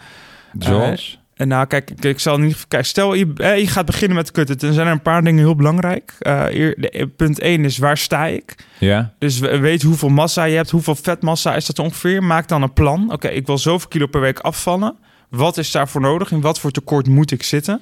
zoals? 0.60 1.19
En 1.38 1.47
nou, 1.47 1.65
kijk, 1.67 1.89
ik, 1.91 2.04
ik 2.06 2.19
zal 2.19 2.38
niet. 2.38 2.65
Kijk, 2.67 2.86
stel 2.86 3.13
je, 3.13 3.32
eh, 3.36 3.58
je 3.60 3.67
gaat 3.67 3.86
beginnen 3.86 4.17
met 4.17 4.32
kutten. 4.32 4.58
Dan 4.58 4.73
zijn 4.73 4.88
er 4.88 4.91
een 4.93 5.02
paar 5.02 5.23
dingen 5.23 5.43
heel 5.43 5.56
belangrijk. 5.56 6.13
Eh, 6.19 7.06
punt 7.15 7.39
1 7.41 7.65
is 7.65 7.78
waar 7.78 7.97
sta 7.97 8.26
ik? 8.26 8.56
Ja, 8.80 9.13
Dus 9.19 9.39
we- 9.39 9.58
weet 9.58 9.82
hoeveel 9.82 10.10
massa 10.10 10.43
je 10.43 10.56
hebt, 10.56 10.69
hoeveel 10.69 10.95
vetmassa 10.95 11.56
is 11.56 11.65
dat 11.65 11.80
ongeveer. 11.80 12.23
Maak 12.23 12.47
dan 12.47 12.62
een 12.62 12.73
plan. 12.73 13.12
Oké, 13.12 13.28
ik 13.28 13.45
wil 13.45 13.58
zoveel 13.58 13.88
kilo 13.88 14.08
per 14.08 14.21
week 14.21 14.39
afvallen. 14.39 14.95
Wat 15.30 15.58
is 15.58 15.71
daarvoor 15.71 16.02
nodig? 16.02 16.32
In 16.32 16.41
wat 16.41 16.60
voor 16.60 16.71
tekort 16.71 17.08
moet 17.08 17.32
ik 17.32 17.43
zitten? 17.43 17.82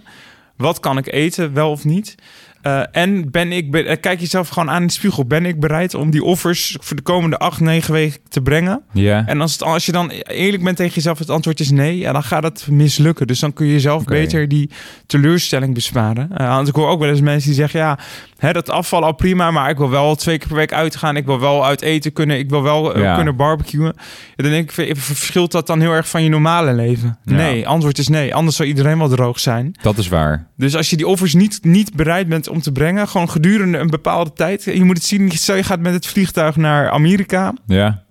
Wat 0.57 0.79
kan 0.79 0.97
ik 0.97 1.11
eten, 1.11 1.53
wel 1.53 1.71
of 1.71 1.83
niet? 1.85 2.15
Eh, 2.65 2.81
en 2.91 3.31
ben 3.31 3.51
ik, 3.51 3.71
be- 3.71 3.83
eh, 3.83 3.97
kijk 3.99 4.19
jezelf 4.19 4.47
gewoon 4.49 4.69
aan 4.69 4.81
in 4.81 4.87
de 4.87 4.93
spiegel. 4.93 5.25
Ben 5.25 5.45
ik 5.45 5.59
bereid 5.59 5.93
om 5.93 6.09
die 6.09 6.23
offers 6.23 6.77
voor 6.81 6.95
de 6.95 7.01
komende 7.01 7.37
acht, 7.37 7.59
negen 7.59 7.93
weken 7.93 8.19
te 8.29 8.41
brengen? 8.41 8.81
ja. 8.91 9.23
En 9.25 9.41
als, 9.41 9.51
het, 9.51 9.63
als 9.63 9.85
je 9.85 9.91
dan 9.91 10.09
eerlijk 10.09 10.63
bent 10.63 10.77
tegen 10.77 10.93
jezelf, 10.93 11.19
het 11.19 11.29
antwoord 11.29 11.59
is 11.59 11.71
nee, 11.71 11.97
ja, 11.97 12.11
dan 12.11 12.23
gaat 12.23 12.43
het 12.43 12.67
mislukken. 12.69 13.27
Dus 13.27 13.39
dan 13.39 13.53
kun 13.53 13.65
je 13.65 13.71
jezelf 13.71 14.03
beter 14.03 14.47
die 14.47 14.69
teleurstelling 15.07 15.73
besparen. 15.73 16.29
Eh, 16.37 16.47
want 16.47 16.67
ik 16.67 16.75
hoor 16.75 16.87
ook 16.89 16.99
wel 16.99 17.09
eens 17.09 17.21
mensen 17.21 17.49
die 17.49 17.59
zeggen, 17.59 17.79
ja, 17.79 17.99
hè, 18.37 18.53
dat 18.53 18.69
afvallen 18.69 19.07
al 19.07 19.13
prima, 19.15 19.51
maar 19.51 19.69
ik 19.69 19.77
wil 19.77 19.89
wel 19.89 20.15
twee 20.15 20.37
keer 20.37 20.47
per 20.47 20.57
week 20.57 20.73
uitgaan. 20.73 21.15
Ik 21.17 21.25
wil 21.25 21.39
wel 21.39 21.65
uit 21.65 21.81
eten 21.81 22.13
kunnen. 22.13 22.37
Ik 22.37 22.49
wil 22.49 22.61
wel 22.63 22.99
Ja. 22.99 23.15
kunnen 23.15 23.35
barbecuen. 23.35 23.95
Dan 24.35 24.49
denk 24.51 24.71
ik, 24.71 24.95
verschilt 24.97 25.51
dat 25.51 25.67
dan 25.67 25.79
heel 25.81 25.91
erg 25.91 26.09
van 26.09 26.23
je 26.23 26.29
normale 26.29 26.73
leven? 26.73 27.17
Ja. 27.23 27.35
Nee, 27.35 27.67
antwoord 27.67 27.97
is 27.97 28.07
nee. 28.07 28.35
Anders 28.35 28.55
zou 28.55 28.67
iedereen 28.69 28.97
wel 28.97 29.09
droog 29.09 29.39
zijn. 29.39 29.75
Dat 29.81 29.97
is 29.97 30.07
waar. 30.07 30.47
Dus 30.57 30.75
als 30.75 30.89
je 30.89 30.95
die 30.97 31.07
offers 31.07 31.33
niet, 31.33 31.59
niet 31.61 31.93
bereid 31.95 32.27
bent 32.27 32.47
om 32.47 32.61
te 32.61 32.71
brengen, 32.71 33.07
gewoon 33.07 33.29
gedurende 33.29 33.77
een 33.77 33.89
bepaalde 33.89 34.33
tijd. 34.33 34.63
Je 34.63 34.83
moet 34.83 34.97
het 34.97 35.05
zien, 35.05 35.31
stel 35.31 35.55
je 35.55 35.63
gaat 35.63 35.79
met 35.79 35.93
het 35.93 36.07
vliegtuig 36.07 36.55
naar 36.55 36.89
Amerika. 36.89 37.53
Ja, 37.67 38.03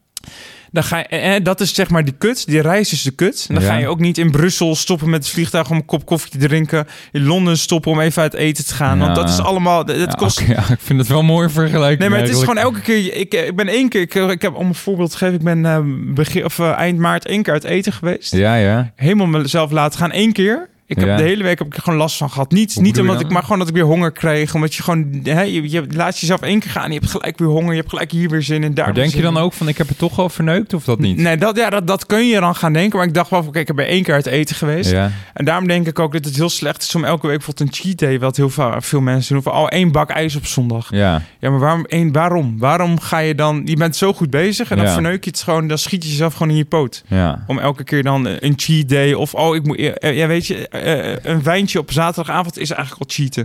Dan 0.70 0.85
ga 0.85 0.98
je, 0.98 1.04
eh, 1.04 1.44
dat 1.44 1.61
is 1.61 1.74
zeg 1.74 1.90
maar 1.90 2.04
die 2.04 2.14
kut. 2.18 2.46
Die 2.46 2.61
reis 2.61 2.92
is 2.92 3.02
de 3.02 3.11
kut. 3.11 3.44
En 3.48 3.54
dan 3.54 3.64
Ja. 3.64 3.70
ga 3.70 3.76
je 3.78 3.88
ook 3.88 4.00
niet 4.00 4.18
in 4.18 4.30
Brussel 4.30 4.74
stoppen 4.74 5.11
met 5.11 5.24
het 5.24 5.33
vliegtuig 5.33 5.70
om 5.70 5.76
een 5.76 5.85
kop 5.85 6.07
koffie 6.07 6.30
te 6.30 6.38
drinken. 6.38 6.87
In 7.12 7.24
Londen 7.24 7.59
stoppen 7.59 7.90
om 7.90 8.00
even 8.00 8.22
uit 8.22 8.35
eten 8.35 8.64
te 8.66 8.74
gaan. 8.74 8.98
Want 8.98 9.14
dat 9.14 9.28
is 9.28 9.38
allemaal. 9.38 9.90
Ja, 9.92 10.07
kost. 10.07 10.40
ja, 10.57 10.59
ik 10.70 10.78
vind 10.80 10.98
het 10.98 11.09
wel 11.09 11.18
een 11.18 11.24
mooie 11.26 11.48
vergelijking. 11.48 11.98
Nee, 12.00 12.09
maar 12.09 12.18
het 12.18 12.28
is 12.28 12.38
gewoon 12.38 12.59
elke 12.59 12.80
keer. 12.80 13.14
Ik, 13.16 13.35
ik 13.35 13.57
ben 13.57 13.68
één 13.68 13.88
keer. 13.88 14.00
Ik, 14.00 14.14
ik 14.14 14.42
heb 14.42 14.54
om 14.54 14.66
een 14.66 14.74
voorbeeld 14.74 15.11
te 15.11 15.16
geven. 15.16 15.35
Ik 15.35 15.42
ben 15.42 15.66
eh, 15.66 15.78
begin, 16.14 16.44
of, 16.44 16.59
eh, 16.59 16.70
eind 16.78 16.98
maart 16.98 17.26
één 17.26 17.42
keer 17.42 17.52
uit 17.52 17.64
eten 17.64 17.92
geweest. 17.92 18.33
Ja, 18.33 18.54
ja. 18.54 18.92
Helemaal 18.96 19.26
mezelf 19.26 19.70
laten 19.70 19.98
gaan. 19.98 20.11
één 20.12 20.33
keer. 20.33 20.68
Ik 20.87 20.99
heb 20.99 21.09
Ja. 21.09 21.16
de 21.16 21.23
hele 21.23 21.42
week 21.42 21.59
heb 21.59 21.66
ik 21.66 21.77
er 21.77 21.83
gewoon 21.83 21.99
last 21.99 22.16
van 22.16 22.31
gehad. 22.31 22.51
Niet, 22.53 22.75
Hoe 22.75 22.83
niet 22.83 23.01
omdat 23.01 23.20
ik, 23.20 23.29
maar 23.31 23.42
gewoon 23.42 23.59
dat 23.59 23.68
ik 23.68 23.75
weer 23.75 23.85
honger 23.85 24.12
kreeg. 24.12 24.55
Omdat 24.55 24.75
je 24.75 24.83
gewoon, 24.83 25.20
hè, 25.23 25.42
je, 25.42 25.70
je 25.70 25.85
laat 25.90 26.18
jezelf 26.18 26.40
één 26.40 26.59
keer 26.61 26.70
gaan. 26.70 26.85
En 26.85 26.92
je 26.92 26.99
hebt 26.99 27.11
gelijk 27.11 27.38
weer 27.38 27.49
honger. 27.49 27.70
Je 27.70 27.77
hebt 27.79 27.88
gelijk 27.88 28.11
hier 28.11 28.29
weer 28.31 28.42
zin 28.42 28.62
in. 28.64 28.75
Daar 28.75 28.85
Maar 28.85 28.94
denk 28.94 29.12
je 29.14 29.23
dan 29.23 29.37
in. 29.37 29.42
ook 29.42 29.53
van, 29.53 29.68
ik 29.68 29.79
heb 29.79 29.88
het 29.88 29.99
toch 29.99 30.18
al 30.18 30.29
verneukt 30.29 30.75
of 30.75 30.85
dat 30.85 30.99
niet? 30.99 31.16
Nee, 31.16 31.37
dat, 31.37 31.57
ja, 31.57 31.70
dat, 31.70 31.87
dat 31.87 32.07
kun 32.07 32.27
je 32.29 32.40
dan 32.40 32.55
gaan 32.55 32.73
denken. 32.73 32.99
Maar 32.99 33.07
ik 33.07 33.14
dacht 33.14 33.31
wel, 33.31 33.42
van, 33.42 33.53
kijk, 33.53 33.68
ik 33.68 33.75
ben 33.77 33.87
één 33.87 34.03
keer 34.03 34.14
uit 34.14 34.27
eten 34.27 34.57
geweest. 34.57 34.90
Ja, 34.90 35.11
En 35.35 35.44
daarom 35.44 35.66
denk 35.68 35.87
ik 35.87 35.99
ook 35.99 36.12
dat 36.12 36.25
het 36.25 36.37
heel 36.37 36.49
slecht 36.49 36.83
is 36.83 36.94
om 36.94 37.05
elke 37.05 37.27
week 37.27 37.37
bijvoorbeeld 37.37 37.68
een 37.68 37.75
cheat 37.75 37.99
day, 37.99 38.18
wat 38.18 38.37
heel 38.37 38.51
veel, 38.51 38.75
veel 38.79 39.01
mensen 39.01 39.35
doen, 39.35 39.42
van 39.42 39.53
oh, 39.53 39.66
één 39.68 39.92
bak 39.92 40.11
ijs 40.11 40.37
op 40.37 40.47
zondag. 40.47 40.88
ja, 40.90 41.23
Ja, 41.40 41.51
maar 41.51 41.59
waarom, 41.61 41.85
één, 41.85 42.12
waarom? 42.12 42.59
Waarom 42.59 43.01
ga 43.01 43.18
je 43.18 43.35
dan, 43.35 43.62
je 43.64 43.77
bent 43.77 43.97
zo 43.97 44.12
goed 44.12 44.31
bezig 44.31 44.70
en 44.70 44.77
dan 44.77 44.87
Ja. 44.87 44.92
verneuk 44.92 45.25
je 45.25 45.31
het 45.31 45.42
gewoon, 45.42 45.66
dan 45.68 45.79
schiet 45.79 46.03
je 46.05 46.09
jezelf 46.11 46.33
gewoon 46.33 46.51
in 46.51 46.57
je 46.59 46.64
poot. 46.64 47.03
ja. 47.09 47.44
Om 47.47 47.59
elke 47.59 47.85
keer 47.85 48.03
dan 48.03 48.27
een 48.40 48.53
cheat 48.57 48.88
day 48.88 49.12
of 49.12 49.35
oh, 49.35 49.55
ik 49.55 49.66
moet, 49.66 49.79
ja, 50.01 50.27
weet 50.27 50.47
je, 50.47 50.68
eh, 50.85 51.16
een 51.33 51.42
wijntje 51.42 51.79
op 51.79 51.92
zaterdagavond 51.92 52.59
is 52.59 52.70
eigenlijk 52.70 53.01
al 53.11 53.16
cheaten. 53.16 53.42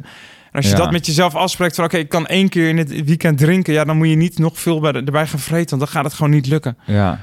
En 0.52 0.56
als 0.56 0.65
je 0.65 0.71
Ja. 0.71 0.78
dat 0.78 0.91
met 0.91 1.06
jezelf 1.06 1.36
afspreekt 1.36 1.75
van 1.75 1.86
oké, 1.86 1.97
ik 1.97 2.10
kan 2.10 2.25
één 2.28 2.49
keer 2.49 2.67
in 2.69 2.78
het 2.78 3.04
weekend 3.06 3.38
drinken, 3.38 3.73
ja, 3.73 3.84
dan 3.84 3.97
moet 3.97 4.10
je 4.10 4.15
niet 4.15 4.39
nog 4.39 4.60
veel 4.60 4.80
bij, 4.80 4.91
erbij 4.93 5.28
gaan 5.28 5.39
vreten, 5.39 5.69
want 5.69 5.82
dan 5.82 5.88
gaat 5.91 6.04
het 6.04 6.13
gewoon 6.13 6.32
niet 6.32 6.47
lukken. 6.47 6.78
Ja, 6.86 7.19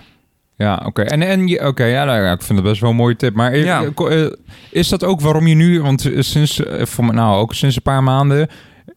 ja 0.57 0.83
oké. 0.85 1.02
En, 1.02 1.22
en 1.22 1.46
je- 1.48 1.66
oké, 1.66 1.85
ja, 1.85 2.05
nou, 2.05 2.22
ja, 2.24 2.33
ik 2.33 2.42
vind 2.42 2.59
het 2.59 2.68
best 2.68 2.81
wel 2.81 2.90
een 2.90 2.96
mooie 2.96 3.16
tip. 3.16 3.35
Maar 3.35 3.52
eh, 3.52 3.64
Ja. 3.64 3.85
eh, 3.96 4.26
is 4.70 4.88
dat 4.88 5.05
ook 5.05 5.20
waarom 5.20 5.46
je 5.46 5.55
nu, 5.55 5.81
want 5.83 6.11
sinds, 6.18 6.61
voor, 6.81 7.05
me- 7.05 7.12
nou, 7.12 7.37
ook 7.40 7.55
sinds 7.55 7.76
een 7.76 7.83
paar 7.83 8.02
maanden, 8.02 8.48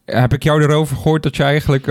heb 0.04 0.32
ik 0.32 0.42
jou 0.42 0.62
erover 0.62 0.96
gehoord 0.96 1.22
dat 1.22 1.36
je 1.36 1.42
eigenlijk 1.42 1.86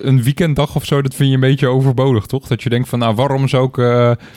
een 0.00 0.22
weekenddag 0.22 0.74
of 0.74 0.84
zo, 0.84 1.02
dat 1.02 1.14
vind 1.14 1.28
je 1.28 1.34
een 1.34 1.40
beetje 1.40 1.66
overbodig, 1.68 2.26
toch? 2.26 2.46
Dat 2.46 2.62
je 2.62 2.68
denkt 2.68 2.88
van, 2.88 2.98
nou, 2.98 3.14
waarom 3.14 3.48
zou 3.48 3.68
ik 3.72 3.76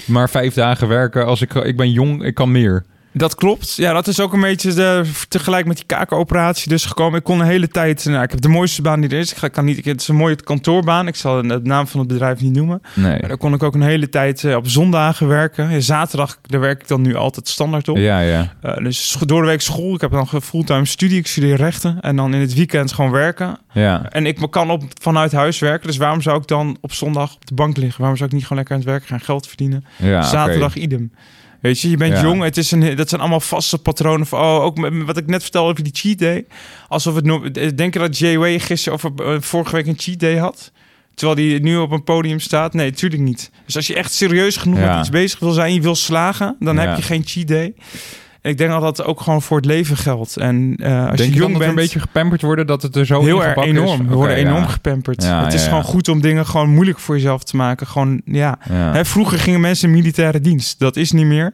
maar 0.06 0.30
vijf 0.30 0.54
dagen 0.54 0.88
werken 0.88 1.25
als 1.25 1.41
ik, 1.41 1.54
ik 1.54 1.77
ben 1.77 1.91
jong, 1.91 2.23
ik 2.23 2.34
kan 2.34 2.51
meer. 2.51 2.86
Dat 3.13 3.36
klopt. 3.36 3.76
Ja, 3.76 3.93
dat 3.93 4.08
is 4.08 4.19
ook 4.19 4.34
een 4.34 4.41
beetje 4.41 4.74
de, 4.74 5.04
tegelijk 5.28 5.65
met 5.65 5.76
die 5.76 5.86
kakenoperatie 5.86 6.69
dus 6.69 6.86
gekomen. 6.86 7.17
Ik 7.19 7.24
kon 7.24 7.39
een 7.39 7.45
hele 7.45 7.67
tijd... 7.67 8.06
Nou, 8.06 8.24
ik 8.24 8.32
heb 8.32 8.41
de 8.41 8.47
mooiste 8.47 8.82
baan 8.82 9.02
die 9.02 9.10
er 9.10 9.17
is. 9.19 9.32
Ik 9.32 9.38
ga- 9.38 9.47
kan 9.47 9.65
niet, 9.65 9.86
het 9.86 10.02
is 10.02 10.08
een 10.08 10.15
mooie 10.15 10.36
kantoorbaan. 10.36 11.08
Ik 11.08 11.15
zal 11.15 11.41
de 11.41 11.60
naam 11.63 11.88
van 11.88 12.00
het 12.00 12.10
bedrijf 12.10 12.41
niet 12.41 12.54
noemen. 12.56 12.82
Nee. 12.93 13.19
Maar 13.19 13.28
daar 13.28 13.38
kon 13.38 13.54
ik 13.54 13.63
ook 13.63 13.74
een 13.74 13.82
hele 13.82 14.10
tijd 14.10 14.43
eh, 14.43 14.56
op 14.56 14.67
zondagen 14.67 15.28
werken. 15.28 15.69
Ja, 15.69 15.80
zaterdag, 15.80 16.39
daar 16.41 16.60
werk 16.60 16.82
ik 16.82 16.88
dan 16.88 17.02
nu 17.02 17.15
altijd 17.15 17.47
standaard 17.47 17.88
op. 17.88 17.97
Ja, 17.97 18.19
ja. 18.19 18.54
Eh, 18.62 18.78
dus 18.84 19.17
door 19.26 19.41
de 19.41 19.47
week 19.47 19.62
school. 19.62 19.93
Ik 19.95 20.02
heb 20.02 20.12
dan 20.12 20.28
fulltime 20.41 20.86
studie. 20.86 21.17
Ik 21.17 21.28
studeer 21.28 21.56
rechten. 21.56 21.97
En 22.02 22.15
dan 22.15 22.34
in 22.34 22.41
het 22.41 22.54
weekend 22.54 22.93
gewoon 22.93 23.12
werken. 23.12 23.58
Ja, 23.74 24.10
En 24.10 24.26
ik 24.26 24.38
kan 24.50 24.69
op, 24.69 24.84
vanuit 25.02 25.32
huis 25.32 25.60
werken. 25.60 25.88
Dus 25.88 25.97
waarom 25.97 26.21
zou 26.21 26.38
ik 26.38 26.47
dan 26.47 26.78
op 26.82 26.93
zondag 26.93 27.36
op 27.36 27.45
de 27.47 27.54
bank 27.54 27.78
liggen? 27.78 28.00
Waarom 28.00 28.17
zou 28.17 28.30
ik 28.30 28.36
niet 28.36 28.43
gewoon 28.45 28.58
lekker 28.58 28.76
aan 28.76 28.82
het 28.82 28.91
werk 28.91 29.06
gaan 29.06 29.21
geld 29.21 29.47
verdienen? 29.47 29.86
ja. 29.97 30.21
Zaterdag 30.21 30.76
idem. 30.76 31.12
Weet 31.62 31.80
je, 31.80 31.89
je 31.89 31.97
bent 31.97 32.13
Ja. 32.13 32.21
jong. 32.21 32.43
Het 32.43 32.58
is 32.58 32.71
een, 32.71 32.95
dat 32.95 33.10
zijn 33.10 33.21
allemaal 33.21 33.39
vaste 33.39 33.78
patronen. 33.78 34.28
Van, 34.28 34.39
oh, 34.39 34.63
ook 34.63 34.78
met- 34.78 35.04
wat 35.06 35.17
ik 35.17 35.28
net 35.28 35.41
vertelde 35.41 35.71
over 35.71 35.84
die 35.84 35.93
cheat 35.95 36.19
day. 36.19 36.45
Alsof 36.88 37.15
het 37.15 37.26
no- 37.26 37.52
denk 37.52 37.93
je 37.93 38.00
dat 38.00 38.17
Jay 38.17 38.38
Way 38.38 38.60
gisteren 38.60 39.00
of 39.04 39.19
eh, 39.19 39.36
vorige 39.39 39.76
week 39.76 39.88
een 39.88 39.97
cheat 40.00 40.19
day 40.19 40.36
had? 40.38 40.71
Terwijl 41.15 41.50
hij 41.50 41.60
nu 41.60 41.78
op 41.78 41.91
een 41.91 42.04
podium 42.04 42.39
staat? 42.39 42.74
Nee, 42.74 42.89
natuurlijk 42.89 43.21
niet. 43.21 43.52
Dus 43.65 43.76
als 43.76 43.88
je 43.88 43.95
echt 43.95 44.13
serieus 44.13 44.58
genoeg 44.58 44.80
Ja. 44.80 44.89
met 44.89 45.00
iets 45.00 45.10
bezig 45.10 45.39
wil 45.39 45.52
zijn, 45.52 45.74
je 45.74 45.82
wil 45.82 45.95
slagen, 45.95 46.56
dan 46.60 46.76
Ja. 46.76 46.82
heb 46.82 46.95
je 46.97 47.02
geen 47.04 47.24
cheat 47.26 47.47
day. 47.47 47.74
Ik 48.41 48.58
denk 48.58 48.69
dat 48.69 48.82
dat 48.82 49.04
ook 49.04 49.21
gewoon 49.21 49.41
voor 49.41 49.58
het 49.58 49.65
leven 49.65 49.97
geldt. 49.97 50.38
En 50.38 50.75
eh, 50.77 51.08
als 51.08 51.17
Denk 51.17 51.34
je 51.34 51.39
jong 51.39 51.39
dan 51.39 51.51
dat 51.51 51.51
we 51.51 51.58
bent, 51.58 51.69
een 51.69 51.75
beetje 51.75 51.99
gepamperd 51.99 52.41
worden 52.41 52.67
dat 52.67 52.82
het 52.82 52.95
er 52.95 53.06
zo 53.06 53.21
heel 53.23 53.43
erg 53.43 53.58
is? 53.58 53.63
enorm. 53.63 54.08
We 54.08 54.15
worden 54.15 54.36
enorm 54.36 54.67
gepamperd. 54.67 55.23
Ja, 55.23 55.43
het 55.43 55.54
is 55.54 55.63
ja, 55.63 55.67
gewoon 55.67 55.84
goed 55.84 56.08
om 56.08 56.21
dingen 56.21 56.45
gewoon 56.45 56.69
moeilijk 56.69 56.99
voor 56.99 57.15
jezelf 57.15 57.43
te 57.43 57.56
maken. 57.56 57.88
Gewoon, 57.88 58.21
ja. 58.25 58.58
Hè, 58.69 59.06
vroeger 59.06 59.39
gingen 59.39 59.60
mensen 59.60 59.88
in 59.88 59.95
militaire 59.95 60.39
dienst. 60.39 60.80
Dat 60.80 60.95
is 60.95 61.12
niet 61.12 61.25
meer. 61.25 61.54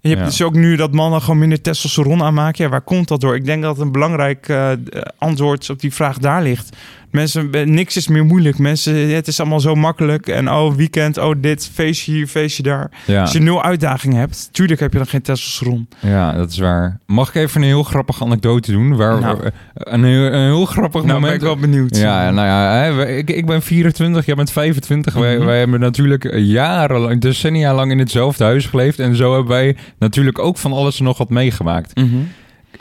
Je 0.00 0.14
hebt 0.14 0.24
dus 0.24 0.42
ook 0.42 0.54
nu 0.54 0.76
dat 0.76 0.92
mannen 0.92 1.20
gewoon 1.20 1.38
minder 1.38 1.60
testosteron 1.60 2.22
aanmaken. 2.22 2.64
Ja, 2.64 2.70
waar 2.70 2.80
komt 2.80 3.08
dat 3.08 3.20
door? 3.20 3.34
Ik 3.34 3.44
denk 3.44 3.62
dat 3.62 3.78
een 3.78 3.92
belangrijk 3.92 4.48
eh, 4.48 4.70
antwoord 5.18 5.70
op 5.70 5.80
die 5.80 5.94
vraag 5.94 6.18
daar 6.18 6.42
ligt. 6.42 6.76
Mensen, 7.10 7.52
eh, 7.52 7.66
niks 7.66 7.96
is 7.96 8.08
meer 8.08 8.24
moeilijk. 8.24 8.58
Mensen, 8.58 9.14
het 9.14 9.28
is 9.28 9.40
allemaal 9.40 9.60
zo 9.60 9.74
makkelijk. 9.74 10.26
En 10.26 10.50
oh, 10.50 10.74
weekend, 10.74 11.18
oh 11.18 11.34
dit, 11.40 11.70
feestje 11.72 12.12
hier, 12.12 12.26
feestje 12.26 12.62
daar. 12.62 12.90
Ja. 13.06 13.20
Als 13.20 13.32
je 13.32 13.38
nul 13.40 13.62
uitdaging 13.62 14.14
hebt, 14.14 14.48
tuurlijk 14.52 14.80
heb 14.80 14.92
je 14.92 14.98
dan 14.98 15.06
geen 15.06 15.22
testosteron. 15.22 15.88
Ja, 16.00 16.32
dat 16.32 16.50
is 16.50 16.58
waar. 16.58 17.00
Mag 17.06 17.28
ik 17.28 17.34
even 17.34 17.60
een 17.60 17.66
heel 17.66 17.82
grappige 17.82 18.24
anekdote 18.24 18.72
doen? 18.72 18.96
Waar, 18.96 19.20
Nou. 19.20 19.42
eh, 19.42 19.50
een, 19.74 20.04
heel, 20.04 20.24
een 20.32 20.44
heel 20.44 20.64
grappig 20.64 21.00
Nou, 21.02 21.06
ben 21.12 21.14
moment. 21.20 21.34
ik 21.34 21.40
wel 21.40 21.56
benieuwd. 21.56 21.96
Ja, 21.96 22.30
nou 22.30 22.46
ja, 22.46 22.94
we- 22.94 23.16
ik, 23.16 23.30
ik 23.30 23.46
ben 23.46 23.62
24, 23.62 24.26
jij 24.26 24.34
bent 24.34 24.50
25. 24.52 25.14
wij, 25.14 25.36
Mhm. 25.36 25.46
wij 25.46 25.58
hebben 25.58 25.80
natuurlijk 25.80 26.28
jarenlang, 26.36 27.20
decennia 27.20 27.74
lang 27.74 27.90
in 27.90 27.98
hetzelfde 27.98 28.44
huis 28.44 28.66
geleefd. 28.66 28.98
En 28.98 29.16
zo 29.16 29.32
hebben 29.32 29.50
wij 29.52 29.76
natuurlijk 29.98 30.38
ook 30.38 30.58
van 30.58 30.72
alles 30.72 30.98
en 30.98 31.04
nog 31.04 31.18
wat 31.18 31.30
meegemaakt. 31.30 31.94
Mhm. 31.96 32.06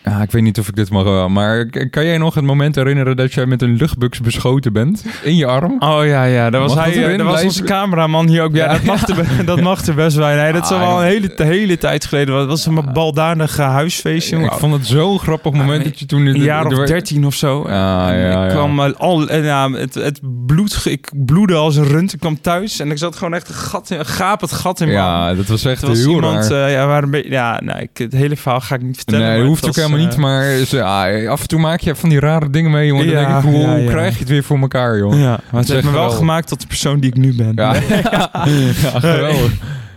Ja, 0.06 0.22
ik 0.22 0.32
weet 0.32 0.42
niet 0.42 0.60
of 0.60 0.68
ik 0.68 0.76
dit 0.76 0.90
mag, 0.90 1.06
eh, 1.06 1.28
maar 1.28 1.66
kan 1.90 2.06
jij 2.06 2.18
nog 2.18 2.34
het 2.36 2.44
moment 2.44 2.76
herinneren 2.76 3.16
dat 3.16 3.34
jij 3.34 3.46
met 3.46 3.62
een 3.62 3.76
luchtbuks 3.76 4.20
beschoten 4.22 4.74
bent 4.74 5.06
in 5.24 5.36
je 5.36 5.46
arm? 5.46 5.76
Oh 5.80 6.06
ja, 6.06 6.24
ja. 6.24 6.50
Dat 6.50 6.62
was, 6.62 6.76
Mag 6.76 6.84
hij, 6.86 6.94
dat 7.02 7.10
eh, 7.12 7.18
dat 7.18 7.28
was 7.28 7.44
onze 7.44 7.64
cameraman 7.64 8.28
hier 8.28 8.42
ook. 8.44 8.56
Ja, 8.56 8.66
Ja. 8.66 8.72
dat, 8.72 8.84
mag 8.84 9.08
er, 9.08 9.26
dat 9.46 9.62
mag 9.62 9.86
er 9.86 9.96
best 9.96 10.18
bij. 10.18 10.36
Nee, 10.36 10.52
dat 10.54 10.64
is 10.64 10.70
Ah, 10.72 10.82
al 10.82 10.88
wel 10.88 10.98
een 11.02 11.08
hele, 11.08 11.34
hele 11.38 11.78
tijd 11.78 12.06
geleden. 12.06 12.36
Dat 12.36 12.48
was 12.48 12.66
een 12.66 12.90
baldadig 12.94 13.58
eh, 13.60 13.70
huisfeestje. 13.70 14.38
ik 14.38 14.52
vond 14.52 14.74
het 14.74 14.86
zo'n 14.88 15.20
grappig 15.20 15.52
moment 15.52 15.80
Ah, 15.80 15.84
dat 15.86 16.00
je 16.00 16.06
toen... 16.06 16.26
een 16.26 16.42
jaar 16.42 16.66
of 16.66 16.78
er- 16.78 16.88
dertien 16.88 17.26
of 17.26 17.34
zo. 17.36 17.62
Ah, 17.62 17.70
ja, 17.70 18.12
En 18.14 18.30
ja. 18.30 18.44
ik 18.46 18.50
kwam 18.50 18.80
eh, 18.80 18.94
al, 18.98 19.28
en 19.28 19.44
ja, 19.44 19.72
het, 19.72 19.94
het 19.94 20.20
bloed, 20.46 20.86
ik 20.86 21.12
bloedde 21.26 21.56
als 21.56 21.76
een 21.76 21.88
rund. 21.88 22.14
Ik 22.14 22.20
kwam 22.20 22.42
thuis 22.42 22.80
en 22.80 22.92
ik 22.92 22.98
zat 22.98 23.16
gewoon 23.16 23.34
echt 23.34 23.50
een 23.50 23.56
gat, 23.56 23.90
in- 23.90 24.00
een 24.00 24.06
gapend 24.06 24.52
gat 24.52 24.82
in 24.82 24.88
mijn 24.88 25.00
arm. 25.00 25.30
Ja, 25.30 25.34
dat 25.36 25.46
was 25.48 25.66
echt 25.66 25.82
was 25.82 25.98
heel 25.98 26.10
iemand, 26.10 26.48
raar. 26.48 26.66
eh, 26.68 26.74
ja, 26.74 26.88
waar 26.88 27.04
een 27.04 27.12
beetje, 27.12 27.30
ja, 27.32 27.60
nou, 27.64 27.80
ik, 27.80 27.90
het 27.98 28.14
hele 28.14 28.36
verhaal 28.36 28.62
ga 28.62 28.76
ik 28.76 28.82
niet 28.82 28.96
vertellen. 28.96 29.28
Nee, 29.28 29.38
dat 29.38 29.48
hoeft 29.48 29.66
ook 29.68 29.76
was, 29.76 29.84
helemaal 29.96 30.40
niet. 30.60 30.74
eh, 30.74 30.80
Maar 30.82 31.24
ah, 31.24 31.30
af 31.30 31.42
en 31.42 31.48
toe 31.48 31.60
maak 31.60 31.80
je 31.80 31.96
van 31.96 32.10
die 32.10 32.20
rare 32.20 32.50
dingen 32.50 32.72
mee, 32.72 32.88
jongen. 32.88 33.06
Dan 33.08 33.16
denk 33.16 33.28
ik, 33.28 33.44
hoe 33.44 33.84
krijg 33.86 34.14
je 34.14 34.20
het 34.20 34.30
weer 34.30 34.44
voor 34.44 34.60
elkaar? 34.60 34.98
Ja, 34.98 35.40
maar 35.52 35.62
het 35.62 35.68
heeft 35.70 35.84
me 35.86 35.92
wel 35.92 36.10
gemaakt 36.10 36.48
tot 36.48 36.62
de 36.62 36.68
persoon 36.68 37.00
die 37.00 37.10
ik 37.10 37.18
nu 37.18 37.36
ben. 37.36 37.54
Ja, 37.56 37.80
geweldig. 39.00 39.52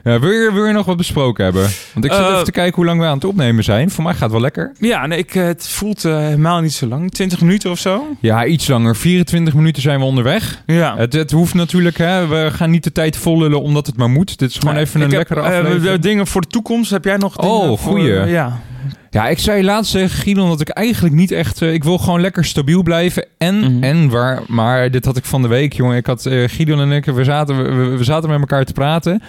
Ja, 0.04 0.18
wil, 0.20 0.30
je, 0.30 0.50
wil 0.52 0.66
je 0.66 0.72
nog 0.72 0.86
wat 0.86 0.96
besproken 0.96 1.44
hebben? 1.44 1.62
Want 1.92 2.04
ik 2.04 2.12
zit 2.12 2.20
Eh, 2.20 2.28
even 2.32 2.44
te 2.44 2.50
kijken 2.50 2.74
hoe 2.74 2.84
lang 2.84 3.00
we 3.00 3.06
aan 3.06 3.14
het 3.14 3.24
opnemen 3.24 3.64
zijn. 3.64 3.90
Voor 3.90 4.04
mij 4.04 4.12
gaat 4.12 4.22
het 4.22 4.30
wel 4.32 4.40
lekker. 4.40 4.72
Ja, 4.78 5.06
nee, 5.06 5.18
ik, 5.18 5.34
eh, 5.34 5.44
het 5.44 5.68
voelt 5.68 6.02
helemaal 6.02 6.60
niet 6.60 6.72
zo 6.72 6.86
lang. 6.86 7.10
20 7.10 7.40
minuten 7.40 7.70
of 7.70 7.78
zo. 7.78 8.06
Ja, 8.20 8.44
iets 8.46 8.68
langer. 8.68 8.96
24 8.96 9.54
minuten 9.54 9.82
zijn 9.82 9.98
we 9.98 10.04
onderweg. 10.04 10.62
Ja. 10.66 10.94
Het, 10.96 11.12
het 11.12 11.30
hoeft 11.30 11.54
natuurlijk, 11.54 11.98
hè. 11.98 12.26
We 12.26 12.48
gaan 12.52 12.70
niet 12.70 12.84
de 12.84 12.92
tijd 12.92 13.16
vollullen 13.16 13.62
omdat 13.62 13.86
het 13.86 13.96
maar 13.96 14.10
moet. 14.10 14.38
Dit 14.38 14.50
is 14.50 14.56
gewoon 14.56 14.74
Nee, 14.74 14.82
even 14.84 15.00
een 15.00 15.06
heb, 15.08 15.16
lekkere 15.16 15.40
aflevering. 15.40 16.00
dingen 16.02 16.26
voor 16.26 16.40
de 16.40 16.46
toekomst. 16.48 16.90
Heb 16.90 17.04
jij 17.04 17.16
nog 17.16 17.36
dingen 17.36 17.54
Oh, 17.54 17.66
voor- 17.66 17.78
goeie. 17.78 18.12
ja. 18.12 18.60
Ja, 19.10 19.28
ik 19.28 19.38
zei 19.38 19.64
laatst 19.64 19.92
tegen 19.92 20.10
Gideon 20.18 20.48
dat 20.48 20.60
ik 20.60 20.68
eigenlijk 20.68 21.14
niet 21.14 21.30
echt... 21.30 21.62
eh, 21.62 21.72
ik 21.72 21.84
wil 21.84 21.98
gewoon 21.98 22.20
lekker 22.20 22.44
stabiel 22.44 22.82
blijven. 22.82 23.26
En, 23.38 23.58
Mhm. 23.58 23.82
en 23.82 24.08
waar... 24.08 24.42
Maar 24.46 24.90
dit 24.90 25.04
had 25.04 25.16
ik 25.16 25.24
van 25.24 25.42
de 25.42 25.48
week, 25.48 25.72
jongen. 25.72 25.96
Ik 25.96 26.06
had 26.06 26.26
eh 26.26 26.48
Gideon 26.48 26.80
en 26.80 26.92
ik... 26.92 27.04
We 27.04 27.24
zaten, 27.24 27.56
we, 27.90 27.96
we 27.96 28.04
zaten 28.04 28.28
met 28.30 28.38
elkaar 28.40 28.64
te 28.64 28.72
praten. 28.72 29.22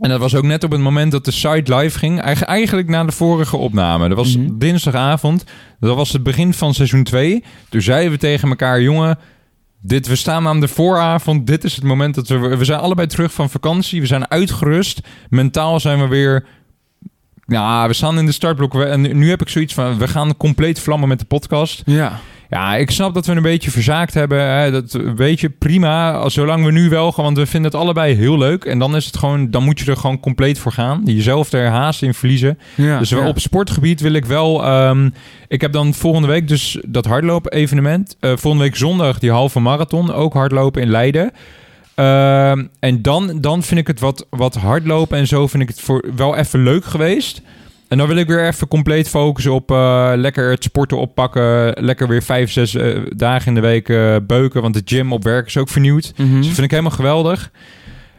En 0.00 0.08
dat 0.08 0.20
was 0.20 0.34
ook 0.34 0.42
net 0.44 0.64
op 0.64 0.70
het 0.70 0.80
moment 0.80 1.12
dat 1.12 1.24
de 1.24 1.30
site 1.30 1.76
live 1.76 1.98
ging. 1.98 2.20
Eigen- 2.20 2.46
Eigenlijk 2.46 2.88
na 2.88 3.04
de 3.04 3.12
vorige 3.12 3.56
opname. 3.56 4.08
Dat 4.08 4.16
was 4.16 4.36
Mhm. 4.36 4.58
dinsdagavond. 4.58 5.44
Dat 5.80 5.96
was 5.96 6.12
het 6.12 6.22
begin 6.22 6.54
van 6.54 6.74
seizoen 6.74 7.02
2. 7.04 7.44
Toen 7.68 7.80
zeiden 7.82 8.12
we 8.12 8.18
tegen 8.18 8.48
elkaar, 8.48 8.80
jongen... 8.80 9.18
Dit, 9.86 10.06
we 10.06 10.16
staan 10.16 10.46
aan 10.46 10.60
de 10.60 10.68
vooravond. 10.68 11.46
Dit 11.46 11.64
is 11.64 11.74
het 11.74 11.84
moment 11.84 12.14
dat 12.14 12.28
we... 12.28 12.38
We 12.38 12.64
zijn 12.64 12.80
allebei 12.80 13.06
terug 13.08 13.32
van 13.32 13.50
vakantie. 13.50 14.00
We 14.00 14.06
zijn 14.06 14.30
uitgerust. 14.30 15.00
Mentaal 15.28 15.80
zijn 15.80 16.00
we 16.00 16.06
weer... 16.08 16.44
Ja, 17.46 17.86
we 17.86 17.92
staan 17.94 18.18
in 18.18 18.26
de 18.26 18.32
startblokken. 18.32 18.78
We- 18.80 18.84
En 18.86 19.16
nu 19.18 19.28
heb 19.28 19.40
ik 19.40 19.48
zoiets 19.48 19.74
van... 19.74 19.98
We 19.98 20.08
gaan 20.08 20.36
compleet 20.36 20.80
vlammen 20.80 21.08
met 21.08 21.18
de 21.18 21.24
podcast. 21.24 21.82
Ja. 21.86 22.18
Ja, 22.50 22.76
ik 22.76 22.90
snap 22.90 23.14
dat 23.14 23.26
we 23.26 23.32
een 23.32 23.42
beetje 23.42 23.70
verzaakt 23.70 24.14
hebben. 24.14 24.42
Hè. 24.50 24.70
Dat 24.70 24.98
weet 25.16 25.40
je, 25.40 25.50
prima. 25.50 26.28
Zolang 26.28 26.64
we 26.64 26.70
nu 26.72 26.88
wel 26.88 27.12
gaan, 27.12 27.24
want 27.24 27.36
we 27.36 27.46
vinden 27.46 27.70
het 27.70 27.80
allebei 27.80 28.14
heel 28.14 28.38
leuk. 28.38 28.64
En 28.64 28.78
dan 28.78 28.96
is 28.96 29.06
het 29.06 29.16
gewoon, 29.16 29.50
dan 29.50 29.62
moet 29.64 29.80
je 29.80 29.90
er 29.90 29.96
gewoon 29.96 30.20
compleet 30.20 30.58
voor 30.58 30.72
gaan. 30.72 31.00
Jezelf 31.04 31.52
er 31.52 31.68
haast 31.68 32.02
in 32.02 32.14
verliezen. 32.14 32.58
ja. 32.74 32.98
dus 32.98 33.08
ja. 33.10 33.26
op 33.28 33.38
sportgebied 33.38 34.00
wil 34.00 34.12
ik 34.12 34.24
wel. 34.24 34.64
ehm, 34.64 35.10
ik 35.48 35.60
heb 35.60 35.72
dan 35.72 35.94
volgende 35.94 36.28
week 36.28 36.48
dus 36.48 36.78
dat 36.86 37.04
hardlopen 37.04 37.52
evenement. 37.52 38.16
Eh, 38.20 38.30
volgende 38.36 38.64
week 38.66 38.76
zondag 38.76 39.18
die 39.18 39.30
halve 39.30 39.60
marathon, 39.60 40.12
ook 40.12 40.32
hardlopen 40.32 40.82
in 40.82 40.90
Leiden. 40.90 41.30
Ehm, 41.94 42.64
en 42.78 43.02
dan, 43.02 43.40
dan 43.40 43.62
vind 43.62 43.80
ik 43.80 43.86
het 43.86 44.00
wat, 44.00 44.26
wat 44.30 44.54
hardlopen 44.54 45.18
en 45.18 45.26
zo 45.26 45.46
vind 45.46 45.62
ik 45.62 45.68
het 45.68 45.80
voor 45.80 46.04
wel 46.16 46.36
even 46.36 46.62
leuk 46.62 46.84
geweest. 46.84 47.42
En 47.88 47.98
dan 47.98 48.08
wil 48.08 48.16
ik 48.16 48.26
weer 48.26 48.46
even 48.46 48.68
compleet 48.68 49.08
focussen 49.08 49.52
op 49.52 49.70
eh, 49.70 50.12
lekker 50.14 50.50
het 50.50 50.64
sporten 50.64 50.98
oppakken. 50.98 51.72
Lekker 51.84 52.08
weer 52.08 52.22
vijf, 52.22 52.50
zes 52.50 52.74
eh, 52.74 52.98
dagen 53.08 53.46
in 53.48 53.54
de 53.54 53.60
week 53.60 53.88
eh, 53.88 54.16
beuken. 54.26 54.62
Want 54.62 54.74
de 54.74 54.82
gym 54.84 55.12
op 55.12 55.24
werk 55.24 55.46
is 55.46 55.56
ook 55.56 55.68
vernieuwd. 55.68 56.12
Mhm. 56.16 56.36
Dus 56.36 56.46
dat 56.46 56.54
vind 56.54 56.64
ik 56.64 56.70
helemaal 56.70 56.90
geweldig. 56.90 57.50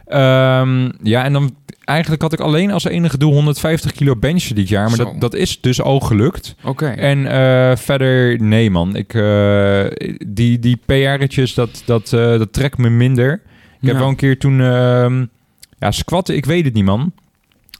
Ehm, 0.06 0.90
ja, 1.02 1.24
en 1.24 1.32
dan 1.32 1.56
eigenlijk 1.84 2.22
had 2.22 2.32
ik 2.32 2.40
alleen 2.40 2.70
als 2.70 2.84
enige 2.84 3.18
doel 3.18 3.32
150 3.32 3.92
kilo 3.92 4.16
benchen 4.16 4.54
dit 4.54 4.68
jaar. 4.68 4.86
Maar 4.86 4.96
Zo. 4.96 5.04
dat, 5.04 5.20
dat 5.20 5.34
is 5.34 5.60
dus 5.60 5.80
al 5.80 6.00
gelukt. 6.00 6.54
Oké. 6.64 6.86
En 6.86 7.78
verder, 7.78 8.42
nee 8.42 8.70
man. 8.70 8.96
Ik, 8.96 9.12
die 10.26 10.58
die 10.58 10.80
PR'tjes, 10.86 11.54
dat, 11.54 11.82
dat, 11.84 12.08
dat 12.10 12.52
trekt 12.52 12.78
me 12.78 12.88
minder. 12.88 13.40
Ik 13.86 13.92
heb 13.92 14.00
wel 14.00 14.10
een 14.10 14.16
keer 14.16 14.38
toen... 14.38 14.60
ehm, 14.60 15.24
ja, 15.78 15.90
squatten, 15.90 16.36
ik 16.36 16.44
weet 16.44 16.64
het 16.64 16.74
niet 16.74 16.84
man. 16.84 17.12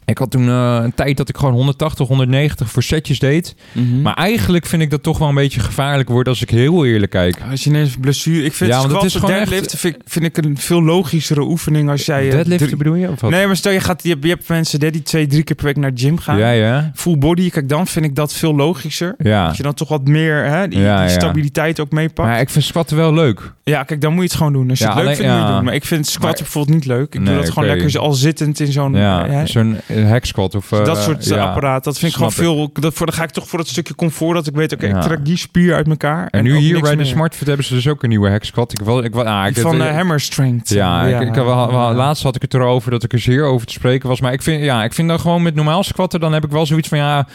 Ik 0.06 0.18
had 0.18 0.30
toen 0.30 0.48
eh, 0.48 0.78
een 0.82 0.94
tijd 0.94 1.16
dat 1.16 1.28
ik 1.28 1.36
gewoon 1.36 1.54
180, 1.54 2.06
190 2.08 2.70
voor 2.70 2.82
setjes 2.82 3.18
deed. 3.18 3.54
Mhm. 3.72 4.02
Maar 4.02 4.14
eigenlijk 4.14 4.66
vind 4.66 4.82
ik 4.82 4.90
dat 4.90 5.02
toch 5.02 5.18
wel 5.18 5.28
een 5.28 5.34
beetje 5.34 5.60
gevaarlijk 5.60 6.08
worden 6.08 6.32
als 6.32 6.42
ik 6.42 6.50
heel 6.50 6.84
eerlijk 6.86 7.10
kijk. 7.12 7.36
Als 7.50 7.64
je 7.64 7.70
ineens 7.70 7.96
blessure... 8.00 8.42
Ik 8.44 8.52
vind 8.52 8.70
Ja, 8.70 8.78
want 8.78 8.92
het 8.92 9.02
is 9.02 9.14
gewoon 9.14 9.30
deadliften 9.30 9.78
vind, 9.78 9.94
ik- 9.94 10.00
vind 10.04 10.24
ik 10.24 10.36
een 10.36 10.56
veel 10.58 10.82
logischere 10.82 11.40
oefening 11.42 11.90
als 11.90 12.06
jij... 12.06 12.24
eh, 12.26 12.30
Deadliften 12.30 12.78
bedoel 12.78 12.94
je? 12.94 13.10
Of 13.10 13.20
wat? 13.20 13.30
Nee, 13.30 13.46
maar 13.46 13.56
stel 13.56 13.72
je, 13.72 13.80
gaat, 13.80 14.02
je, 14.02 14.08
hebt, 14.08 14.22
je 14.22 14.28
hebt 14.30 14.48
mensen 14.48 14.78
die 14.80 15.02
twee, 15.02 15.26
drie 15.26 15.42
keer 15.42 15.56
per 15.56 15.64
week 15.64 15.76
naar 15.76 15.94
de 15.94 16.00
gym 16.00 16.18
gaan. 16.18 16.38
Ja, 16.38 16.50
ja. 16.50 16.90
Full 16.94 17.18
body, 17.18 17.50
kijk, 17.50 17.68
dan 17.68 17.86
vind 17.86 18.04
ik 18.04 18.14
dat 18.14 18.32
veel 18.32 18.54
logischer. 18.54 19.14
Ja. 19.18 19.46
Dat 19.46 19.56
je 19.56 19.62
dan 19.62 19.74
toch 19.74 19.88
wat 19.88 20.08
meer 20.08 20.44
hè, 20.44 20.68
die, 20.68 20.80
Ja, 20.80 21.00
die 21.00 21.08
ja. 21.12 21.18
stabiliteit 21.20 21.80
ook 21.80 21.90
meepakt. 21.90 22.28
Maar 22.28 22.40
ik 22.40 22.50
vind 22.50 22.64
squatten 22.64 22.96
wel 22.96 23.14
leuk. 23.14 23.52
Ja, 23.64 23.82
kijk, 23.82 24.00
dan 24.00 24.10
moet 24.12 24.22
je 24.22 24.28
het 24.28 24.36
gewoon 24.36 24.52
doen. 24.52 24.70
Als 24.70 24.78
je 24.78 24.84
Ja, 24.84 24.90
het 24.90 24.98
leuk 24.98 25.06
alleen- 25.06 25.16
vindt, 25.16 25.32
moet 25.32 25.40
je 25.40 25.44
ja. 25.46 25.48
het 25.50 25.56
doen. 25.56 25.64
Maar 25.66 25.74
ik 25.74 25.84
vind 25.84 26.06
squatten 26.06 26.28
Maar- 26.30 26.42
bijvoorbeeld 26.42 26.74
niet 26.76 26.86
leuk. 26.86 27.14
Ik 27.14 27.20
Nee, 27.20 27.24
doe 27.34 27.42
dat 27.42 27.52
gewoon 27.52 27.68
oké. 27.70 27.78
lekker 27.82 28.00
al 28.00 28.12
zittend 28.12 28.60
in 28.60 28.72
zo'n... 28.72 28.94
Ja, 28.94 29.46
zo'n 29.46 29.76
eh, 29.96 30.08
hack 30.08 30.24
squat 30.24 30.54
of... 30.54 30.72
eh, 30.72 30.84
dat 30.84 31.02
soort 31.02 31.24
ja. 31.24 31.44
apparaat. 31.44 31.84
Dat 31.84 31.98
vind 31.98 32.10
ik 32.10 32.16
gewoon 32.16 32.32
veel... 32.32 32.70
Dat, 32.72 32.94
voor, 32.94 33.06
dan 33.06 33.14
ga 33.14 33.22
ik 33.22 33.30
toch 33.30 33.48
voor 33.48 33.58
het 33.58 33.68
stukje 33.68 33.94
comfort 33.94 34.34
dat 34.34 34.46
ik 34.46 34.54
weet... 34.54 34.72
Oké, 34.72 34.86
ik 34.86 35.00
trek 35.00 35.24
die 35.24 35.36
spier 35.36 35.74
uit 35.74 35.88
elkaar. 35.88 36.28
En 36.30 36.44
nu 36.44 36.56
hier 36.56 36.80
bij 36.80 36.96
de. 36.96 37.04
Smartfit 37.04 37.46
hebben 37.46 37.66
ze 37.66 37.74
dus 37.74 37.88
ook 37.88 38.02
een 38.02 38.08
nieuwe 38.08 38.30
hack 38.30 38.44
squat. 38.44 38.72
Ik 38.72 38.84
wil, 38.84 39.04
ik 39.04 39.12
wil, 39.12 39.24
ah, 39.26 39.46
ik, 39.46 39.54
Die 39.54 39.62
van 39.62 39.80
het- 39.80 39.88
eh, 39.88 39.94
Hammer 39.94 40.20
Strength. 40.20 40.68
Ja, 40.68 41.02
ik, 41.06 41.20
ik, 41.28 41.34
wel- 41.34 41.70
wel- 41.72 41.92
laatst 41.94 42.22
had 42.22 42.36
ik 42.36 42.42
het 42.42 42.54
erover 42.54 42.90
dat 42.90 43.02
ik 43.02 43.12
er 43.12 43.18
zeer 43.18 43.44
over 43.44 43.66
te 43.66 43.72
spreken 43.72 44.08
was. 44.08 44.20
Maar 44.20 44.32
ik 44.32 44.42
vind, 44.42 44.62
ja, 44.62 44.84
ik 44.84 44.92
vind 44.92 45.08
dan 45.08 45.20
gewoon 45.20 45.42
met 45.42 45.54
normaal 45.54 45.82
squatten, 45.82 46.20
dan 46.20 46.32
heb 46.32 46.44
ik 46.44 46.50
wel 46.50 46.66
zoiets 46.66 46.88
van 46.88 46.98
ja. 46.98 47.26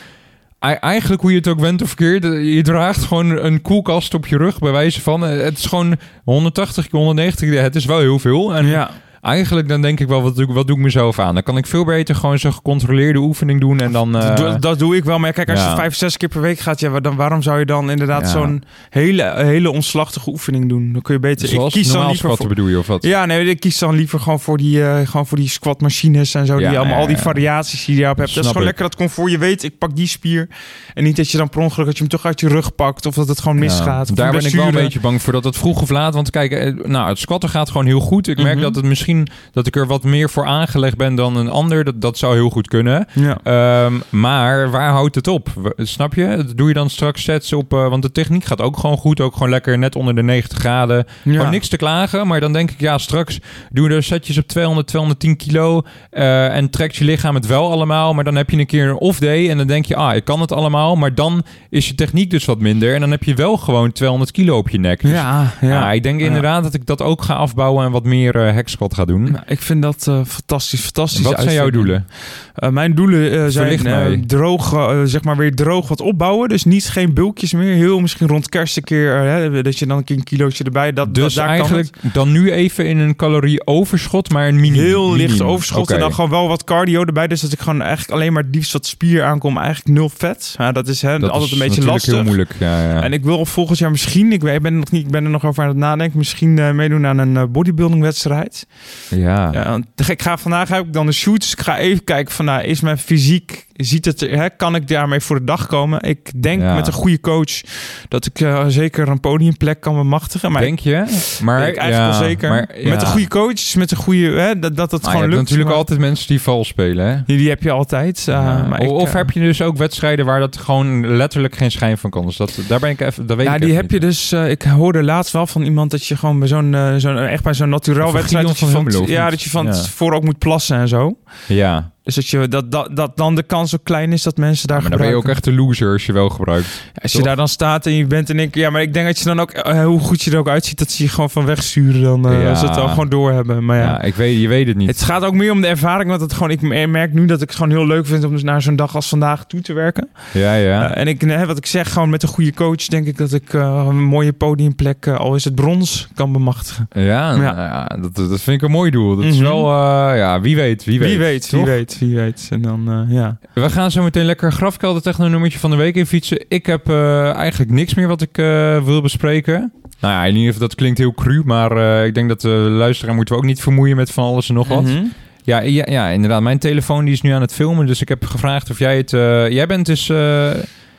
ei- 0.59 0.77
Eigenlijk 0.81 1.21
hoe 1.21 1.31
je 1.31 1.37
het 1.37 1.47
ook 1.47 1.59
went 1.59 1.81
of 1.81 1.87
verkeerd, 1.87 2.23
eh, 2.25 2.55
je 2.55 2.61
draagt 2.61 3.03
gewoon 3.03 3.29
een 3.45 3.61
koelkast 3.61 4.13
op 4.13 4.27
je 4.27 4.37
rug 4.37 4.59
bij 4.59 4.71
wijze 4.71 5.01
van. 5.01 5.25
eh, 5.25 5.43
Het 5.43 5.57
is 5.57 5.65
gewoon 5.65 5.95
180, 6.23 6.87
190, 6.91 7.59
het 7.61 7.75
is 7.75 7.85
wel 7.85 7.99
heel 7.99 8.19
veel. 8.19 8.55
En 8.55 8.65
Ja, 8.65 8.89
eigenlijk 9.21 9.67
dan 9.67 9.81
denk 9.81 9.99
ik 9.99 10.07
wel, 10.07 10.21
wat 10.21 10.35
doe, 10.35 10.43
ik- 10.47 10.53
wat 10.53 10.67
doe 10.67 10.75
ik 10.77 10.81
mezelf 10.83 11.19
aan? 11.19 11.33
Dan 11.33 11.43
kan 11.43 11.57
ik 11.57 11.65
veel 11.65 11.85
beter 11.85 12.15
gewoon 12.15 12.39
zo'n 12.39 12.53
gecontroleerde 12.53 13.19
oefening 13.19 13.59
doen 13.59 13.79
en 13.79 13.91
dan... 13.91 14.15
eh, 14.15 14.21
dat, 14.27 14.37
doe- 14.37 14.59
dat 14.59 14.79
doe 14.79 14.95
ik 14.95 15.03
wel. 15.03 15.19
Maar 15.19 15.33
kijk, 15.33 15.49
als 15.49 15.59
ja. 15.59 15.69
je 15.69 15.75
vijf, 15.75 15.95
zes 15.95 16.17
keer 16.17 16.29
per 16.29 16.41
week 16.41 16.59
gaat... 16.59 16.79
Ja, 16.79 16.99
dan, 16.99 17.15
waarom 17.15 17.41
zou 17.41 17.59
je 17.59 17.65
dan 17.65 17.91
inderdaad 17.91 18.21
Ja. 18.21 18.27
zo'n 18.27 18.63
hele, 18.89 19.33
hele 19.35 19.71
omslachtige 19.71 20.29
oefening 20.29 20.69
doen? 20.69 20.91
Dan 20.93 21.01
kun 21.01 21.13
je 21.13 21.19
beter... 21.19 21.47
zoals 21.47 21.75
ik 21.75 21.81
kies 21.81 21.91
dan 21.91 22.07
liever 22.07 22.35
voor, 22.37 22.47
bedoel 22.47 22.67
je 22.67 22.77
of 22.79 22.87
wat? 22.87 23.03
Ja, 23.03 23.25
nee, 23.25 23.45
ik 23.45 23.59
kies 23.59 23.77
dan 23.79 23.95
liever 23.95 24.19
gewoon 24.19 24.39
voor 24.39 24.57
die, 24.57 24.83
eh 24.85 25.07
gewoon 25.07 25.27
voor 25.27 25.37
die 25.37 25.49
squatmachines 25.49 26.33
en 26.33 26.45
zo. 26.45 26.57
Die 26.57 26.67
allemaal, 26.79 26.99
al 26.99 27.07
die 27.07 27.17
variaties 27.17 27.85
die 27.85 27.93
je 27.95 27.99
daarop 28.01 28.17
hebt. 28.17 28.35
Dat 28.35 28.43
is 28.43 28.47
gewoon 28.49 28.61
ik. 28.67 28.67
lekker 28.69 28.83
dat 28.89 28.95
comfort. 28.95 29.31
Je 29.31 29.37
weet, 29.37 29.63
ik 29.63 29.77
pak 29.77 29.95
die 29.95 30.07
spier. 30.07 30.47
En 30.93 31.03
niet 31.03 31.15
dat 31.15 31.31
je 31.31 31.37
dan 31.37 31.49
per 31.49 31.61
ongeluk 31.61 31.85
dat 31.85 31.93
je 31.95 32.01
hem 32.03 32.11
toch 32.11 32.25
uit 32.25 32.39
je 32.39 32.47
rug 32.47 32.75
pakt. 32.75 33.05
Of 33.05 33.15
dat 33.15 33.27
het 33.27 33.39
gewoon 33.41 33.59
misgaat. 33.59 34.15
Daar 34.15 34.31
ben 34.31 34.45
ik 34.45 34.53
wel 34.55 34.65
een 34.67 34.71
beetje 34.73 34.99
bang 34.99 35.21
voor 35.21 35.33
dat 35.33 35.43
het 35.43 35.57
vroeg 35.57 35.81
of 35.81 35.89
laat. 35.89 36.13
Want 36.13 36.29
kijk, 36.29 36.51
eh, 36.51 36.73
nou, 36.85 37.09
het 37.09 37.19
squatten 37.19 37.49
gaat 37.49 37.69
gewoon 37.69 37.85
heel 37.85 37.99
goed. 37.99 38.27
Ik 38.27 38.37
merk 38.37 38.53
Mhm. 38.55 38.63
dat 38.63 38.75
het 38.75 38.85
misschien 38.85 39.09
dat 39.51 39.67
ik 39.67 39.75
er 39.75 39.87
wat 39.87 40.03
meer 40.03 40.29
voor 40.29 40.45
aangelegd 40.45 40.97
ben 40.97 41.15
dan 41.15 41.35
een 41.37 41.49
ander. 41.49 41.83
Dat, 41.83 42.01
dat 42.01 42.17
zou 42.17 42.33
heel 42.33 42.49
goed 42.49 42.67
kunnen. 42.67 43.07
Ja. 43.13 43.37
Ehm, 43.43 43.93
maar 44.09 44.71
waar 44.71 44.91
houdt 44.91 45.15
het 45.15 45.27
op? 45.27 45.49
Snap 45.77 46.13
je? 46.13 46.45
Doe 46.55 46.67
je 46.67 46.73
dan 46.73 46.89
straks 46.89 47.23
sets 47.23 47.53
op? 47.53 47.73
eh, 47.73 47.87
want 47.89 48.01
de 48.01 48.11
techniek 48.11 48.43
gaat 48.45 48.61
ook 48.61 48.77
gewoon 48.77 48.97
goed. 48.97 49.19
Ook 49.21 49.33
gewoon 49.33 49.49
lekker 49.49 49.77
net 49.77 49.95
onder 49.95 50.15
de 50.15 50.23
90 50.23 50.57
graden. 50.57 51.05
Ja. 51.23 51.31
Gewoon 51.35 51.51
niks 51.51 51.67
te 51.67 51.77
klagen. 51.77 52.27
Maar 52.27 52.39
dan 52.39 52.53
denk 52.53 52.71
ik, 52.71 52.79
ja, 52.79 52.97
straks 52.97 53.39
doe 53.71 53.89
je 53.89 53.95
er 53.95 54.03
setjes 54.03 54.37
op 54.37 54.47
200, 54.47 54.87
210 54.87 55.35
kilo. 55.37 55.81
eh, 56.09 56.55
en 56.55 56.69
trekt 56.69 56.95
je 56.95 57.05
lichaam 57.05 57.35
het 57.35 57.45
wel 57.47 57.71
allemaal. 57.71 58.13
Maar 58.13 58.23
dan 58.23 58.35
heb 58.35 58.49
je 58.49 58.57
een 58.57 58.65
keer 58.65 58.89
een 58.89 58.95
off 58.97 59.19
day. 59.19 59.49
En 59.49 59.57
dan 59.57 59.67
denk 59.67 59.85
je, 59.85 59.95
ah, 59.95 60.15
ik 60.15 60.23
kan 60.23 60.41
het 60.41 60.51
allemaal. 60.51 60.95
Maar 60.95 61.15
dan 61.15 61.43
is 61.69 61.87
je 61.87 61.95
techniek 61.95 62.29
dus 62.29 62.45
wat 62.45 62.59
minder. 62.59 62.93
En 62.93 62.99
dan 62.99 63.11
heb 63.11 63.23
je 63.23 63.33
wel 63.33 63.57
gewoon 63.57 63.91
200 63.91 64.31
kilo 64.31 64.57
op 64.57 64.69
je 64.69 64.79
nek. 64.79 65.01
Dus, 65.01 65.11
Ja, 65.11 65.51
ja. 65.61 65.67
ja, 65.69 65.91
ik 65.91 66.03
denk 66.03 66.19
inderdaad 66.19 66.63
dat 66.63 66.73
ik 66.73 66.85
dat 66.85 67.01
ook 67.01 67.21
ga 67.21 67.33
afbouwen. 67.33 67.85
En 67.85 67.91
wat 67.91 68.03
meer 68.03 68.35
eh 68.47 68.53
hack 68.53 68.69
doen. 69.05 69.31
Nou, 69.31 69.43
ik 69.47 69.61
vind 69.61 69.81
dat 69.81 70.05
eh, 70.07 70.21
fantastisch, 70.25 70.81
fantastisch. 70.81 71.21
wat 71.21 71.41
zijn 71.41 71.53
jouw 71.53 71.69
doelen? 71.69 72.07
Eh, 72.55 72.69
mijn 72.69 72.95
doelen 72.95 73.31
eh, 73.31 73.45
zijn 73.47 74.27
droog, 74.27 74.69
zeg 75.03 75.23
maar 75.23 75.37
weer 75.37 75.55
droog 75.55 75.87
wat 75.87 76.01
opbouwen. 76.01 76.49
Dus 76.49 76.63
niet 76.63 76.89
geen 76.89 77.13
bulkjes 77.13 77.53
meer. 77.53 77.75
Heel 77.75 77.99
misschien 77.99 78.27
rond 78.27 78.49
kerst 78.49 78.77
een 78.77 78.83
keer, 78.83 79.15
hè, 79.15 79.61
dat 79.61 79.79
je 79.79 79.85
dan 79.85 79.97
een 79.97 80.03
keer 80.03 80.17
een 80.17 80.23
kilootje 80.23 80.63
erbij. 80.63 80.93
Dat, 80.93 81.15
Dus 81.15 81.23
dat, 81.23 81.33
daar 81.33 81.45
kan 81.45 81.55
eigenlijk 81.55 81.95
dan 82.13 82.31
nu 82.31 82.51
even 82.51 82.87
in 82.87 82.97
een 82.97 83.15
calorie 83.15 83.67
overschot, 83.67 84.31
maar 84.31 84.47
een 84.47 84.59
mini. 84.59 84.79
heel 84.79 85.15
licht 85.15 85.41
overschot 85.41 85.91
en 85.91 85.99
dan 85.99 86.13
gewoon 86.13 86.29
wel 86.29 86.47
wat 86.47 86.63
cardio 86.63 87.03
erbij. 87.03 87.27
Dus 87.27 87.41
dat 87.41 87.51
ik 87.51 87.59
gewoon 87.59 87.81
eigenlijk 87.81 88.11
alleen 88.11 88.33
maar 88.33 88.43
het 88.43 88.55
liefst 88.55 88.73
wat 88.73 88.85
spier 88.85 89.23
aankom. 89.23 89.57
Eigenlijk 89.57 89.97
nul 89.97 90.09
vet. 90.09 90.55
Ja, 90.57 90.71
dat 90.71 90.87
is 90.87 91.01
hè, 91.01 91.19
Dat 91.19 91.29
altijd 91.29 91.51
is 91.51 91.59
een 91.59 91.67
beetje 91.67 91.85
lastig. 91.85 92.13
heel 92.13 92.23
moeilijk. 92.23 92.55
Ja, 92.59 92.81
ja. 92.81 93.03
En 93.03 93.13
ik 93.13 93.23
wil 93.23 93.45
volgend 93.45 93.77
jaar 93.77 93.91
misschien, 93.91 94.31
ik, 94.31 94.39
ben, 94.61 94.77
nog 94.77 94.91
niet, 94.91 95.05
ik 95.05 95.11
ben 95.11 95.23
er 95.23 95.29
nog 95.29 95.45
over 95.45 95.63
aan 95.63 95.69
het 95.69 95.77
nadenken, 95.77 96.17
misschien 96.17 96.75
meedoen 96.75 97.05
aan 97.05 97.17
een 97.17 97.51
bodybuilding 97.51 98.01
wedstrijd. 98.01 98.67
Ja. 99.09 99.49
Ja, 99.51 99.79
ik 100.07 100.21
ga 100.21 100.37
vandaag 100.37 100.69
heb 100.69 100.85
ik 100.85 100.93
dan 100.93 101.05
de 101.05 101.11
shoot, 101.11 101.39
dus 101.39 101.51
ik 101.51 101.61
ga 101.61 101.77
even 101.77 102.03
kijken 102.03 102.33
van, 102.33 102.45
nou, 102.45 102.63
is 102.63 102.81
mijn 102.81 102.97
fysiek, 102.97 103.67
ziet 103.83 104.05
het, 104.05 104.21
er- 104.21 104.37
hè, 104.37 104.49
kan 104.49 104.75
ik 104.75 104.87
daarmee 104.87 105.19
voor 105.19 105.39
de 105.39 105.43
dag 105.45 105.67
komen? 105.67 106.01
Ik 106.01 106.41
denk 106.41 106.61
Ja. 106.61 106.75
met 106.75 106.87
een 106.87 106.93
goede 106.93 107.19
coach 107.19 107.61
dat 108.07 108.25
ik 108.25 108.39
eh, 108.41 108.65
zeker 108.67 109.07
een 109.07 109.19
podiumplek 109.19 109.79
kan 109.81 109.95
bemachtigen. 109.95 110.51
Maar 110.51 110.61
Denk 110.61 110.79
je? 110.79 111.03
Maar 111.43 111.67
ik 111.67 111.75
eigenlijk 111.77 112.13
ja, 112.13 112.19
wel 112.19 112.27
zeker. 112.29 112.49
Maar, 112.49 112.69
ja. 112.81 112.89
Met 112.89 113.01
een 113.01 113.07
goede 113.07 113.27
coach, 113.27 113.75
met 113.75 113.91
een 113.91 113.97
goede, 113.97 114.31
hè, 114.39 114.59
dat, 114.59 114.75
dat 114.75 114.91
het 114.91 115.07
gewoon 115.07 115.25
lukt. 115.25 115.35
natuurlijk 115.35 115.69
maar- 115.69 115.77
altijd 115.77 115.99
mensen 115.99 116.27
die 116.27 116.41
vals 116.41 116.67
spelen, 116.67 117.05
hè? 117.05 117.21
Die, 117.25 117.37
die 117.37 117.49
heb 117.49 117.63
je 117.63 117.71
altijd. 117.71 118.27
eh, 118.27 118.67
maar 118.67 118.79
of 118.79 118.85
ik, 118.85 118.91
of 118.91 119.07
eh, 119.09 119.13
heb 119.15 119.31
je 119.31 119.39
dus 119.39 119.61
ook 119.61 119.77
wedstrijden 119.77 120.25
waar 120.25 120.39
dat 120.39 120.57
gewoon 120.57 121.15
letterlijk 121.15 121.55
geen 121.55 121.71
schijn 121.71 121.97
van 121.97 122.09
kan? 122.09 122.25
Dus 122.25 122.37
dat, 122.37 122.59
daar 122.67 122.79
ben 122.79 122.89
ik 122.89 123.01
even, 123.01 123.25
dat 123.27 123.37
weet 123.37 123.45
ja, 123.45 123.55
ik 123.55 123.61
die 123.61 123.73
heb 123.73 123.91
je 123.91 123.99
niet. 123.99 124.01
dus. 124.01 124.31
ik 124.33 124.61
hoorde 124.63 125.03
laatst 125.03 125.33
wel 125.33 125.47
van 125.47 125.61
iemand 125.61 125.91
dat 125.91 126.05
je 126.05 126.15
gewoon 126.17 126.39
bij 126.39 126.47
zo'n, 126.47 126.75
zo'n 126.97 127.17
echt 127.17 127.43
bij 127.43 127.53
zo'n 127.53 127.69
naturel 127.69 128.13
wedstrijd 128.13 128.47
dat 128.47 128.59
je 128.59 128.65
van 128.65 129.05
ja, 129.05 129.29
dat 129.29 129.41
je 129.41 129.49
van 129.49 129.71
tevoren 129.71 130.15
ook 130.17 130.23
moet 130.23 130.37
plassen 130.37 130.77
en 130.77 130.87
zo. 130.87 131.17
Ja, 131.47 131.91
Dus 132.03 132.15
dat, 132.15 132.27
je, 132.27 132.47
dat, 132.47 132.71
dat, 132.71 132.89
dat 132.95 133.17
dan 133.17 133.35
de 133.35 133.43
kans 133.43 133.75
ook 133.75 133.83
klein 133.83 134.11
is 134.13 134.23
dat 134.23 134.37
mensen 134.37 134.67
daar 134.67 134.81
maar 134.81 134.89
dan 134.89 134.99
ben 134.99 135.07
je 135.07 135.13
gebruiken. 135.15 135.45
ook 135.45 135.53
echt 135.53 135.57
de 135.57 135.63
loser 135.63 135.91
als 135.91 136.05
je 136.05 136.13
wel 136.13 136.29
gebruikt. 136.29 136.83
Als 137.01 137.11
je 137.11 137.21
daar 137.21 137.35
dan 137.35 137.47
staat 137.47 137.85
en 137.85 137.93
je 137.95 138.05
bent 138.05 138.29
en 138.29 138.39
ik, 138.39 138.55
ja, 138.55 138.69
maar 138.69 138.81
ik 138.81 138.93
denk 138.93 139.05
dat 139.05 139.17
je 139.19 139.23
dan 139.25 139.39
ook 139.39 139.51
eh, 139.51 139.83
hoe 139.85 139.99
goed 139.99 140.21
je 140.21 140.31
er 140.31 140.37
ook 140.37 140.47
uitziet, 140.49 140.77
dat 140.79 140.91
ze 140.91 141.03
je 141.03 141.09
gewoon 141.09 141.29
van 141.29 141.45
wegsturen 141.45 142.01
dan 142.01 142.27
eh 142.27 142.41
Ja. 142.43 142.49
als 142.49 142.59
ze 142.59 142.65
het 142.67 142.77
al 142.77 142.87
gewoon 142.87 143.09
doorhebben. 143.09 143.65
Maar 143.65 143.77
Ja, 143.77 143.83
ja. 143.83 144.01
ik 144.01 144.15
weet, 144.15 144.41
je 144.41 144.47
weet 144.47 144.67
het 144.67 144.77
niet. 144.77 144.87
Het 144.87 145.01
gaat 145.01 145.23
ook 145.23 145.33
meer 145.33 145.51
om 145.51 145.61
de 145.61 145.67
ervaring, 145.67 146.09
want 146.09 146.21
het 146.21 146.33
gewoon, 146.33 146.51
ik 146.51 146.87
merk 146.87 147.13
nu 147.13 147.25
dat 147.25 147.41
ik 147.41 147.47
het 147.47 147.57
gewoon 147.57 147.71
heel 147.71 147.87
leuk 147.87 148.05
vind 148.05 148.23
om 148.23 148.31
dus 148.31 148.43
naar 148.43 148.61
zo'n 148.61 148.75
dag 148.75 148.95
als 148.95 149.07
vandaag 149.09 149.45
toe 149.45 149.61
te 149.61 149.73
werken. 149.73 150.09
ja, 150.33 150.53
ja. 150.55 150.91
Uh, 150.91 150.97
en 150.97 151.07
ik, 151.07 151.21
nee, 151.25 151.45
wat 151.45 151.57
ik 151.57 151.65
zeg, 151.65 151.93
gewoon 151.93 152.09
met 152.09 152.23
een 152.23 152.29
goede 152.29 152.53
coach 152.53 152.85
denk 152.85 153.07
ik 153.07 153.17
dat 153.17 153.33
ik 153.33 153.53
uh, 153.53 153.85
een 153.87 154.03
mooie 154.03 154.33
podiumplek, 154.33 155.05
uh, 155.05 155.17
al 155.19 155.35
is 155.35 155.43
het 155.43 155.55
brons, 155.55 156.07
kan 156.15 156.31
bemachtigen. 156.31 156.87
ja, 156.93 157.01
Ja. 157.01 157.35
nou 157.35 157.55
ja, 157.55 157.97
dat, 158.01 158.15
dat 158.15 158.41
vind 158.41 158.61
ik 158.61 158.67
een 158.67 158.71
mooi 158.73 158.91
doel. 158.91 159.15
Dat 159.15 159.25
is 159.25 159.35
Mhm. 159.35 159.43
wel, 159.43 159.65
eh, 159.65 160.17
ja, 160.17 160.41
wie 160.41 160.55
weet, 160.55 160.83
wie 160.83 160.99
weet. 160.99 161.09
Wie 161.09 161.17
weet, 161.17 161.49
wie 161.49 161.63
weet, 161.65 161.97
wie 162.05 162.15
weet. 162.15 162.47
En 162.51 162.61
dan, 162.61 163.05
uh, 163.09 163.15
ja. 163.15 163.37
We 163.53 163.69
gaan 163.69 163.91
zo 163.91 164.03
meteen 164.03 164.25
lekker 164.25 164.51
grafkelder 164.51 165.01
techno 165.01 165.27
nummertje 165.27 165.59
van 165.59 165.69
de 165.69 165.75
week 165.75 165.95
in 165.95 166.05
fietsen. 166.05 166.45
Ik 166.47 166.65
heb 166.65 166.89
uh, 166.89 167.31
eigenlijk 167.33 167.71
niks 167.71 167.93
meer 167.93 168.07
wat 168.07 168.21
ik 168.21 168.37
uh, 168.37 168.83
wil 168.83 169.01
bespreken. 169.01 169.71
Nou 169.99 170.13
ja, 170.13 170.25
in 170.25 170.35
ieder 170.35 170.53
geval, 170.53 170.67
dat 170.67 170.77
klinkt 170.77 170.97
heel 170.97 171.13
cru, 171.13 171.41
maar 171.45 172.05
ik 172.05 172.13
denk 172.13 172.29
dat 172.29 172.41
de 172.41 172.47
luisteraar 172.69 173.15
moeten 173.15 173.35
we 173.35 173.41
ook 173.41 173.47
niet 173.47 173.61
vermoeien 173.61 173.95
met 173.95 174.11
van 174.11 174.23
alles 174.23 174.49
en 174.49 174.55
nog 174.55 174.67
wat. 174.67 174.83
Mhm. 174.83 175.03
Ja, 175.43 175.59
ja, 175.59 175.85
ja, 175.89 176.07
inderdaad. 176.07 176.41
Mijn 176.41 176.59
telefoon 176.59 177.05
die 177.05 177.13
is 177.13 177.21
nu 177.21 177.31
aan 177.31 177.41
het 177.41 177.53
filmen, 177.53 177.85
dus 177.85 178.01
ik 178.01 178.09
heb 178.09 178.25
gevraagd 178.25 178.69
of 178.69 178.79
jij 178.79 178.97
het... 178.97 179.13
eh, 179.13 179.49
jij 179.49 179.65
bent 179.67 179.85
dus... 179.85 180.09
eh, 180.09 180.49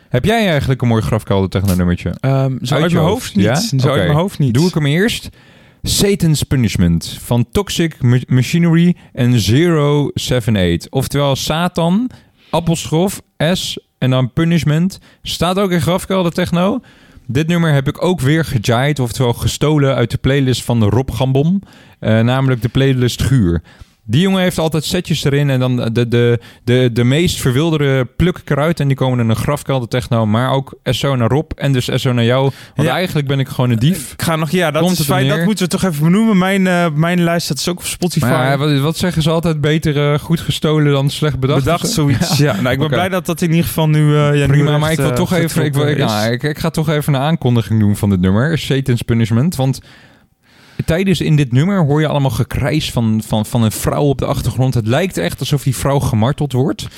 heb 0.09 0.25
jij 0.25 0.49
eigenlijk 0.49 0.83
een 0.83 0.89
mooi 0.89 1.03
grafkelder 1.03 1.49
techno 1.51 1.75
nummertje? 1.75 2.15
Ehm, 2.21 2.57
zo 2.63 2.75
Uit 2.75 2.83
uit 2.83 2.93
je 2.93 2.97
hoofd, 2.99 3.11
hoofd 3.13 3.37
niet. 3.37 3.45
ja? 3.45 3.55
Zo 3.79 3.89
uit 3.91 4.03
mijn 4.03 4.17
hoofd 4.19 4.39
niet. 4.39 4.55
Doe 4.55 4.69
ik 4.69 4.75
hem 4.75 4.87
eerst. 4.87 5.29
Satan's 5.83 6.43
Punishment 6.43 7.19
van 7.21 7.47
Toxic 7.53 8.03
Ma- 8.03 8.19
Machinery 8.27 8.97
en 9.13 9.41
078. 9.41 10.91
Oftewel 10.91 11.37
Satan, 11.37 12.11
appelschrof, 12.51 13.21
S 13.53 13.79
en 13.99 14.11
dan 14.11 14.33
Punishment. 14.33 14.99
Staat 15.23 15.59
ook 15.59 15.71
in 15.71 15.81
Grafkelder 15.81 16.33
Techno. 16.33 16.81
Dit 17.27 17.47
nummer 17.47 17.73
heb 17.73 17.89
ik 17.89 18.05
ook 18.05 18.21
weer 18.21 18.45
gejaaid, 18.45 18.99
oftewel 18.99 19.33
gestolen 19.33 19.95
uit 19.95 20.11
de 20.11 20.19
playlist 20.19 20.63
van 20.63 20.85
Rob 20.85 21.11
Gambon. 21.11 21.63
Eh, 21.99 22.21
namelijk 22.21 22.63
de 22.63 22.69
playlist 22.69 23.23
Guur. 23.23 23.63
Die 24.05 24.21
jongen 24.21 24.43
heeft 24.43 24.59
altijd 24.59 24.85
setjes 24.85 25.25
erin 25.25 25.51
en 25.51 25.61
dan 25.61 25.77
de, 25.77 26.09
de, 26.09 26.39
de, 26.65 26.91
de 26.93 27.05
meest 27.05 27.41
verwilderde 27.41 28.05
pluk 28.17 28.39
ik 28.39 28.51
eruit. 28.51 28.81
En 28.81 28.87
die 28.89 28.97
komen 28.97 29.19
in 29.21 29.29
een 29.29 29.37
grafkelder 29.37 29.89
techno, 29.89 30.27
maar 30.27 30.51
ook 30.51 30.75
SO 30.85 31.17
naar 31.17 31.29
Rob 31.29 31.51
en 31.57 31.73
dus 31.73 31.89
SO 31.95 32.13
naar 32.13 32.25
jou. 32.25 32.51
Want 32.75 32.89
Ja. 32.89 32.95
eigenlijk 32.95 33.27
ben 33.27 33.39
ik 33.39 33.49
gewoon 33.49 33.71
een 33.71 33.79
dief. 33.79 34.13
Ik 34.13 34.23
ga 34.23 34.37
nog, 34.37 34.51
ja, 34.51 34.71
dat 34.71 34.83
Komt 34.83 34.99
is 34.99 35.05
fijn. 35.05 35.29
Dat 35.29 35.45
moeten 35.45 35.65
we 35.65 35.71
toch 35.71 35.83
even 35.85 36.03
benoemen. 36.05 36.39
Mijn, 36.39 36.67
eh, 36.67 36.87
mijn 36.95 37.23
lijst 37.25 37.45
staat 37.45 37.57
dus 37.57 37.69
ook 37.69 37.79
op 37.79 37.85
Spotify. 37.85 38.25
Maar 38.27 38.51
ja, 38.51 38.59
wat, 38.59 38.79
wat 38.79 38.97
zeggen 38.97 39.23
ze 39.23 39.31
altijd? 39.31 39.61
Beter 39.61 40.13
eh, 40.13 40.19
goed 40.19 40.41
gestolen 40.41 40.93
dan 40.93 41.11
slecht 41.11 41.39
bedacht? 41.39 41.65
Bedacht 41.65 41.89
zoiets. 41.89 42.39
Ja, 42.39 42.61
nou, 42.61 42.73
ik 42.73 42.79
ben 42.79 42.89
blij 42.89 43.09
dat 43.09 43.27
dat 43.27 43.41
in 43.43 43.51
ieder 43.51 43.65
geval 43.65 43.89
nu. 43.89 44.17
eh 44.17 44.39
ja, 44.39 44.47
nu 44.47 44.53
Prima, 44.53 44.71
echt, 44.71 44.81
maar 44.81 44.91
ik 44.93 44.99
wil 44.99 45.13
toch 45.13 45.33
even, 45.33 45.65
ik, 45.65 45.75
wil, 45.75 45.95
nou, 45.97 46.33
ik, 46.33 46.43
ik 46.43 46.59
ga 46.59 46.71
toch 46.71 46.89
even 46.89 47.15
een 47.15 47.21
aankondiging 47.21 47.81
doen 47.81 47.97
van 47.97 48.11
dit 48.11 48.21
nummer. 48.21 48.59
Satan's 48.59 49.03
Punishment. 49.03 49.57
Want 49.57 49.81
tijdens 50.85 51.21
in 51.21 51.37
dit 51.37 51.53
nummer 51.53 51.85
hoor 51.85 52.01
je 52.01 52.09
allemaal 52.09 52.31
gekrijs 52.31 52.91
van, 52.91 53.23
van, 53.27 53.47
van 53.47 53.63
een 53.63 53.73
vrouw 53.73 54.05
op 54.05 54.19
de 54.19 54.27
achtergrond. 54.27 54.75
Het 54.75 54.87
lijkt 54.87 55.17
echt 55.17 55.41
alsof 55.41 55.63
die 55.63 55.77
vrouw 55.77 55.99
gemarteld 55.99 56.53
wordt. 56.53 56.89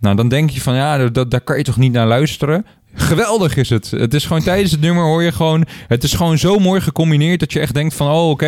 Nou, 0.00 0.16
dan 0.16 0.28
denk 0.28 0.50
je 0.50 0.60
van 0.60 0.74
ja, 0.74 1.08
dat, 1.08 1.30
daar 1.30 1.40
kan 1.40 1.56
je 1.56 1.62
toch 1.62 1.76
niet 1.76 1.92
naar 1.92 2.06
luisteren. 2.06 2.66
Geweldig 2.94 3.56
is 3.56 3.68
het. 3.68 3.90
Het 3.90 4.14
is 4.14 4.24
gewoon 4.24 4.42
tijdens 4.42 4.70
het 4.70 4.80
nummer 4.80 5.04
hoor 5.04 5.22
je 5.22 5.32
gewoon... 5.32 5.64
Het 5.88 6.02
is 6.02 6.14
gewoon 6.14 6.38
zo 6.38 6.58
mooi 6.58 6.80
gecombineerd 6.80 7.40
dat 7.40 7.52
je 7.52 7.60
echt 7.60 7.74
denkt 7.74 7.94
van... 7.94 8.10
Oh, 8.10 8.30
oké, 8.30 8.46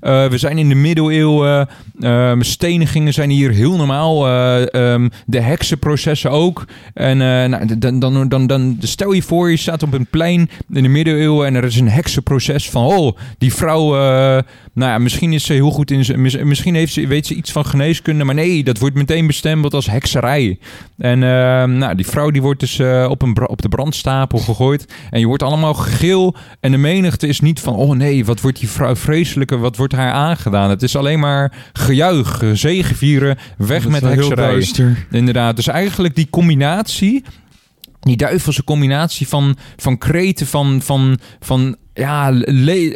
eh, 0.00 0.26
we 0.26 0.38
zijn 0.38 0.58
in 0.58 0.68
de 0.68 0.74
middeleeuwen. 0.74 1.68
eh 2.00 2.32
stenigingen 2.38 3.12
zijn 3.12 3.30
hier 3.30 3.50
heel 3.50 3.76
normaal. 3.76 4.26
eh, 4.26 4.92
ehm, 4.92 5.08
de 5.26 5.40
heksenprocessen 5.40 6.30
ook. 6.30 6.64
En 6.94 7.16
nou, 7.16 7.78
dan, 7.78 7.98
dan, 7.98 8.28
dan, 8.28 8.46
dan 8.46 8.76
stel 8.80 9.12
je 9.12 9.22
voor, 9.22 9.50
je 9.50 9.56
staat 9.56 9.82
op 9.82 9.92
een 9.92 10.06
plein 10.06 10.50
in 10.72 10.82
de 10.82 10.88
middeleeuwen... 10.88 11.46
en 11.46 11.54
er 11.54 11.64
is 11.64 11.76
een 11.76 11.88
heksenproces 11.88 12.70
van... 12.70 12.84
Oh, 12.84 13.16
die 13.38 13.54
vrouw... 13.54 13.90
nou 14.74 14.90
ja, 14.90 14.98
misschien 14.98 15.32
is 15.32 15.44
ze 15.44 15.52
heel 15.52 15.70
goed 15.70 15.90
in... 15.90 16.20
Misschien 16.46 16.74
heeft 16.74 16.92
ze, 16.92 17.06
weet 17.06 17.26
ze 17.26 17.34
iets 17.34 17.52
van 17.52 17.66
geneeskunde... 17.66 18.24
maar 18.24 18.34
nee, 18.34 18.64
dat 18.64 18.78
wordt 18.78 18.96
meteen 18.96 19.26
bestempeld 19.26 19.74
als 19.74 19.86
hekserij. 19.86 20.58
En 20.98 21.18
nou, 21.78 21.94
die 21.94 22.06
vrouw 22.06 22.30
die 22.30 22.42
wordt 22.42 22.60
dus 22.60 22.80
op, 23.08 23.22
een 23.22 23.48
op 23.48 23.62
de 23.62 23.68
brandstapel 23.82 24.38
gegooid. 24.38 24.92
En 25.10 25.20
je 25.20 25.26
wordt 25.26 25.42
allemaal 25.42 25.74
gegil. 25.74 26.34
En 26.60 26.70
de 26.70 26.76
menigte 26.76 27.26
is 27.26 27.40
niet 27.40 27.60
van... 27.60 27.74
oh 27.74 27.96
nee, 27.96 28.24
wat 28.24 28.40
wordt 28.40 28.58
die 28.58 28.68
vrouw 28.68 28.96
vreselijke... 28.96 29.56
wat 29.58 29.76
wordt 29.76 29.92
haar 29.92 30.12
aangedaan. 30.12 30.70
Het 30.70 30.82
is 30.82 30.96
alleen 30.96 31.20
maar 31.20 31.52
gejuich, 31.72 32.42
zegevieren... 32.52 33.38
weg 33.56 33.88
met 33.88 34.02
hekserij. 34.02 34.66
Inderdaad, 35.10 35.56
dus 35.56 35.66
eigenlijk 35.66 36.14
die 36.14 36.30
combinatie... 36.30 37.24
die 38.00 38.16
duivelse 38.16 38.64
combinatie 38.64 39.28
van, 39.28 39.56
van 39.76 39.98
kreten 39.98 40.46
van... 40.46 40.80
van, 40.82 41.18
van 41.40 41.76
ja, 41.94 42.32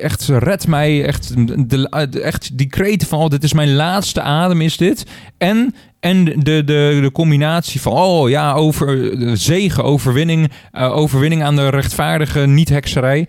echt 0.01 0.29
red 0.29 0.67
mij, 0.67 1.05
echt, 1.05 1.35
de, 1.71 1.89
echt 2.23 2.59
die 2.59 2.67
kreten 2.67 3.09
van, 3.09 3.19
oh, 3.19 3.29
dit 3.29 3.43
is 3.43 3.53
mijn 3.53 3.75
laatste 3.75 4.21
adem, 4.21 4.61
is 4.61 4.77
dit. 4.77 5.07
En, 5.39 5.75
en 6.01 6.25
de, 6.25 6.65
de, 6.65 6.99
de 7.03 7.11
combinatie 7.13 7.81
van, 7.81 7.93
oh 7.93 8.29
ja, 8.29 8.53
over, 8.53 9.11
zegen, 9.39 9.85
overwinning, 9.85 10.51
eh, 10.73 10.97
overwinning 10.97 11.43
aan 11.43 11.57
de 11.57 11.69
rechtvaardige 11.69 12.41
niet-hekserij. 12.41 13.29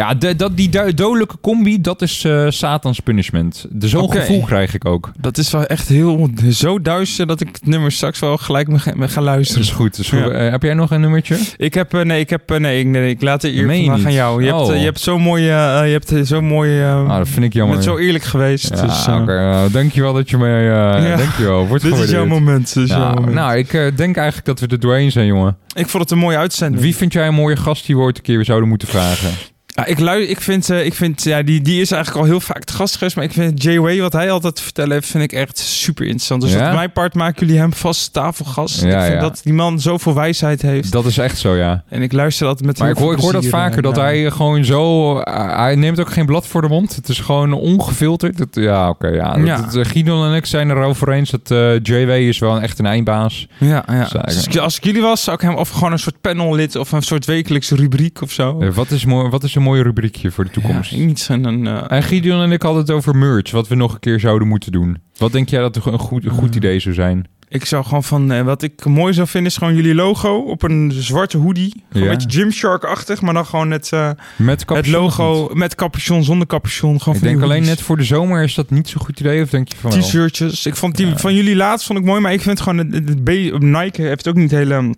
Ja, 0.00 0.14
de, 0.14 0.36
dat, 0.36 0.56
die 0.56 0.68
du- 0.68 0.94
dodelijke 0.94 1.36
combi, 1.40 1.80
dat 1.80 2.02
is 2.02 2.24
eh, 2.24 2.46
Satans 2.48 3.00
punishment. 3.00 3.66
De 3.70 3.88
Zo'n 3.88 4.12
gevoel 4.12 4.40
krijg 4.44 4.74
ik 4.74 4.84
ook. 4.84 5.10
Dat 5.18 5.38
is 5.38 5.50
wel 5.50 5.66
echt 5.66 5.88
heel 5.88 6.30
zo 6.50 6.80
duister 6.80 7.26
dat 7.26 7.40
ik 7.40 7.48
het 7.52 7.66
nummer 7.66 7.92
straks 7.92 8.18
wel 8.18 8.36
gelijk 8.36 8.68
me 8.68 8.78
ga, 8.78 8.92
me 8.96 9.08
ga 9.08 9.14
Dat 9.14 9.24
luisteren. 9.24 9.62
is 9.62 9.70
goed. 9.70 9.96
Dus 9.96 10.08
goed. 10.08 10.18
Ja. 10.18 10.28
Eh, 10.30 10.50
heb 10.50 10.62
jij 10.62 10.74
nog 10.74 10.90
een 10.90 11.00
nummertje? 11.00 11.38
Ik 11.56 11.74
heb, 11.74 11.94
eh, 11.94 12.00
nee, 12.04 12.20
ik 12.20 12.30
heb, 12.30 12.58
nee, 12.58 12.80
ik- 12.80 12.86
nee, 12.86 13.10
ik 13.10 13.22
laat 13.22 13.42
je 13.42 13.56
vandaag 13.56 13.96
niet? 13.96 14.06
aan 14.06 14.12
jou. 14.12 14.40
Je 14.44 14.48
hebt, 14.50 14.60
Oh. 14.60 14.72
eh, 14.72 14.78
je 14.78 14.84
hebt 14.84 15.00
zo'n 15.00 15.20
mooie, 15.20 15.44
je 15.44 16.00
hebt 16.02 16.28
zo'n 16.28 16.44
mooie, 16.44 16.84
Ah, 16.86 17.16
dat 17.16 17.28
vind 17.28 17.44
ik 17.44 17.52
je 17.52 17.58
jammer. 17.58 17.76
bent 17.76 17.88
zo 17.88 17.96
eerlijk 17.98 18.24
geweest. 18.24 18.68
Ja, 18.74 18.82
dus, 18.86 19.06
oké. 19.08 19.24
nou, 19.24 19.70
dankjewel 19.70 20.12
dat 20.12 20.30
je 20.30 20.36
me... 20.36 20.46
eh 20.48 21.08
Ja. 21.08 21.16
Dankjewel. 21.16 21.66
Wordt 21.66 21.82
dit 21.84 21.98
is 21.98 22.10
jouw 22.10 22.26
moment. 22.26 22.74
Dit 22.74 22.84
is 22.84 22.90
jouw 22.90 23.14
moment. 23.14 23.34
nou, 23.34 23.56
ik 23.56 23.70
denk 23.96 24.16
eigenlijk 24.16 24.46
dat 24.46 24.60
we 24.60 24.66
er 24.66 24.80
doorheen 24.80 25.12
zijn, 25.12 25.26
jongen. 25.26 25.56
ik 25.74 25.88
vond 25.88 26.02
het 26.02 26.12
een 26.12 26.18
mooie 26.18 26.36
uitzending. 26.36 26.82
Wie 26.82 26.96
vind 26.96 27.12
jij 27.12 27.26
een 27.26 27.34
mooie 27.34 27.56
gast 27.56 27.86
die 27.86 27.96
we 27.96 28.02
ooit 28.02 28.16
een 28.16 28.22
keer 28.22 28.36
weer 28.36 28.44
zouden 28.44 28.68
moeten 28.68 28.88
vragen? 28.88 29.30
Ja, 29.74 29.86
ik, 29.86 29.98
lui, 29.98 30.22
ik 30.24 30.40
vind, 30.40 30.70
eh, 30.70 30.84
ik 30.84 30.94
vind 30.94 31.22
ja, 31.22 31.42
die, 31.42 31.60
die 31.60 31.80
is 31.80 31.90
eigenlijk 31.90 32.24
al 32.24 32.30
heel 32.30 32.40
vaak 32.40 32.64
te 32.64 32.72
gast 32.72 32.96
geweest. 32.96 33.16
Maar 33.16 33.24
ik 33.24 33.32
vind 33.32 33.62
Jay 33.62 33.78
Way, 33.80 34.00
wat 34.00 34.12
hij 34.12 34.30
altijd 34.30 34.56
te 34.56 34.62
vertellen 34.62 34.92
heeft, 34.92 35.06
vind 35.08 35.22
ik 35.24 35.32
echt 35.32 35.58
super 35.58 36.04
interessant. 36.04 36.42
Dus 36.42 36.52
Ja? 36.52 36.68
op 36.68 36.74
mijn 36.74 36.92
part 36.92 37.14
maken 37.14 37.46
jullie 37.46 37.60
hem 37.60 37.72
vast 37.72 38.12
tafelgast. 38.12 38.82
Ja, 38.82 38.88
ik 38.96 39.00
vind 39.02 39.14
ja. 39.14 39.20
dat 39.20 39.40
die 39.44 39.52
man 39.52 39.80
zoveel 39.80 40.14
wijsheid 40.14 40.62
heeft. 40.62 40.92
Dat 40.92 41.04
is 41.06 41.18
echt 41.18 41.38
zo, 41.38 41.56
ja. 41.56 41.82
En 41.88 42.02
ik 42.02 42.12
luister 42.12 42.46
altijd 42.46 42.66
met 42.66 42.78
Maar 42.78 42.90
ik 42.90 42.96
hoor, 42.96 43.12
ik 43.12 43.18
hoor 43.20 43.32
dat 43.32 43.46
vaker, 43.46 43.82
dat 43.82 43.96
hij 43.96 44.30
gewoon 44.30 44.64
zo... 44.64 45.18
eh, 45.20 45.56
hij 45.56 45.74
neemt 45.74 46.00
ook 46.00 46.12
geen 46.12 46.26
blad 46.26 46.46
voor 46.46 46.62
de 46.62 46.68
mond. 46.68 46.96
Het 46.96 47.08
is 47.08 47.18
gewoon 47.20 47.52
ongefilterd. 47.52 48.38
Het- 48.38 48.48
ja, 48.54 48.88
oké, 48.88 49.08
ja. 49.08 49.36
Ja. 49.36 49.56
Dat, 49.56 49.72
dat, 49.72 49.84
eh, 49.86 49.90
Gideon 49.92 50.26
en 50.30 50.34
ik 50.34 50.46
zijn 50.46 50.70
erover 50.70 51.12
eens 51.12 51.30
dat 51.30 51.50
eh 51.50 51.74
JW 51.82 52.10
is 52.10 52.38
wel 52.38 52.56
een 52.56 52.62
echt 52.62 52.78
een 52.78 52.86
eindbaas. 52.86 53.46
Ja, 53.58 53.84
ja. 53.88 54.08
Dus 54.24 54.46
ik- 54.46 54.56
als 54.56 54.76
ik 54.76 54.84
jullie 54.84 55.02
was, 55.02 55.24
zou 55.24 55.36
ik 55.36 55.42
hem 55.42 55.54
of 55.54 55.68
gewoon 55.68 55.92
een 55.92 55.98
soort 55.98 56.20
panellid 56.20 56.76
of 56.76 56.92
een 56.92 57.02
soort 57.02 57.24
wekelijkse 57.24 57.74
rubriek 57.76 58.22
of 58.22 58.30
zo. 58.32 58.72
Wat, 58.74 58.90
is 58.90 59.04
mooi, 59.04 59.28
wat 59.28 59.42
is 59.42 59.54
een 59.60 59.66
mooi 59.66 59.82
rubriekje 59.82 60.30
voor 60.30 60.44
de 60.44 60.50
toekomst? 60.50 60.90
Ja, 60.90 61.04
niet 61.04 61.20
zo'n... 61.20 61.44
een, 61.44 61.66
eh, 61.66 61.84
En 61.96 62.02
Gideon 62.02 62.42
en 62.42 62.52
ik 62.52 62.62
hadden 62.62 62.80
het 62.80 62.90
over 62.90 63.16
merch, 63.16 63.50
wat 63.50 63.68
we 63.68 63.74
nog 63.74 63.92
een 63.94 64.00
keer 64.00 64.20
zouden 64.20 64.48
moeten 64.48 64.72
doen. 64.72 64.98
Wat 65.16 65.32
denk 65.32 65.48
jij 65.48 65.60
dat 65.60 65.76
een 65.76 65.98
goed, 65.98 66.24
een 66.24 66.30
goed 66.30 66.54
idee 66.54 66.80
zou 66.80 66.94
zijn? 66.94 67.26
ik 67.48 67.64
zou 67.64 67.84
gewoon 67.84 68.04
van... 68.04 68.32
eh, 68.32 68.42
wat 68.42 68.62
ik 68.62 68.84
mooi 68.84 69.12
zou 69.12 69.28
vinden 69.28 69.50
is 69.50 69.56
gewoon 69.56 69.74
jullie 69.74 69.94
logo 69.94 70.36
op 70.38 70.62
een 70.62 70.92
zwarte 70.94 71.36
hoodie. 71.38 71.72
Gewoon 71.90 72.06
Ja. 72.06 72.12
een 72.12 72.18
beetje 72.18 72.40
Gymshark-achtig, 72.40 73.20
maar 73.20 73.34
dan 73.34 73.46
gewoon 73.46 73.70
het, 73.70 73.92
eh, 73.92 74.10
Met 74.36 74.64
het 74.68 74.86
logo 74.86 75.50
met 75.54 75.74
capuchon, 75.74 76.24
zonder 76.24 76.46
capuchon. 76.46 77.00
Gewoon 77.00 77.18
Ik 77.18 77.24
denk 77.24 77.42
alleen 77.42 77.64
net 77.64 77.80
voor 77.82 77.96
de 77.96 78.04
zomer 78.04 78.42
is 78.42 78.54
dat 78.54 78.70
niet 78.70 78.88
zo'n 78.88 79.00
goed 79.00 79.20
idee, 79.20 79.42
of 79.42 79.50
denk 79.50 79.68
je 79.68 79.76
van? 79.76 79.90
T-shirtjes. 79.90 80.66
Ik 80.66 80.76
vond 80.76 80.96
die 80.96 81.06
Ja. 81.06 81.16
van 81.16 81.34
jullie 81.34 81.56
laatst 81.56 81.86
vond 81.86 81.98
ik 81.98 82.04
mooi, 82.04 82.20
maar 82.20 82.32
ik 82.32 82.40
vind 82.40 82.60
gewoon 82.60 82.78
het, 82.78 82.94
het 82.94 83.24
B- 83.24 83.58
Nike 83.62 84.02
heeft 84.02 84.28
ook 84.28 84.34
niet 84.36 84.50
hele 84.50 84.94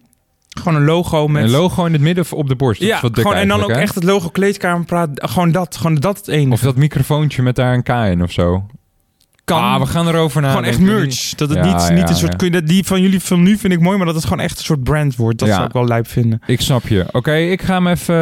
gewoon 0.60 0.78
een 0.78 0.84
logo 0.84 1.28
met 1.28 1.44
Een 1.44 1.50
logo 1.50 1.84
in 1.84 1.92
het 1.92 2.02
midden 2.02 2.24
of 2.24 2.32
op 2.32 2.48
de 2.48 2.56
borst. 2.56 2.82
Ja, 2.82 2.98
gewoon 2.98 3.34
en 3.34 3.48
dan 3.48 3.62
ook 3.62 3.70
echt 3.70 3.94
het 3.94 4.04
logo 4.04 4.28
kleedkamerpraat. 4.28 5.08
Gewoon 5.14 5.52
dat, 5.52 5.76
gewoon 5.76 5.94
dat 5.94 6.16
het 6.16 6.26
hè? 6.26 6.46
Of 6.48 6.60
dat 6.60 6.76
microfoontje 6.76 7.42
met 7.42 7.56
daar 7.56 7.74
een 7.74 7.82
K 7.82 7.88
in 7.88 8.22
of 8.22 8.32
zo. 8.32 8.66
kan. 9.44 9.62
Ah, 9.62 9.80
we 9.80 9.86
gaan 9.86 10.08
erover 10.08 10.40
na. 10.42 10.48
gewoon 10.48 10.64
echt 10.64 10.78
merch. 10.80 11.34
Dat 11.34 11.48
het 11.48 11.58
Ja, 11.58 11.64
niet, 11.64 11.90
niet 11.90 11.98
ja, 11.98 12.08
een 12.08 12.16
soort. 12.16 12.32
ja. 12.32 12.36
Kun 12.38 12.46
je 12.46 12.52
dat, 12.52 12.66
die 12.66 12.84
van 12.84 13.00
jullie 13.02 13.20
van 13.20 13.42
nu 13.42 13.56
vind 13.58 13.72
ik 13.72 13.80
mooi, 13.80 13.96
maar 13.96 14.06
dat 14.06 14.14
het 14.14 14.24
gewoon 14.24 14.40
echt 14.44 14.58
een 14.58 14.64
soort 14.64 14.82
brand 14.84 15.16
wordt. 15.16 15.38
Dat 15.38 15.48
zou 15.48 15.64
ik 15.64 15.72
wel 15.72 15.86
lijp 15.86 16.08
vinden. 16.08 16.42
Ik 16.46 16.60
snap 16.60 16.88
je. 16.88 17.06
Oké, 17.12 17.34
ik 17.34 17.62
ga 17.62 17.74
hem 17.74 17.86
even... 17.86 18.14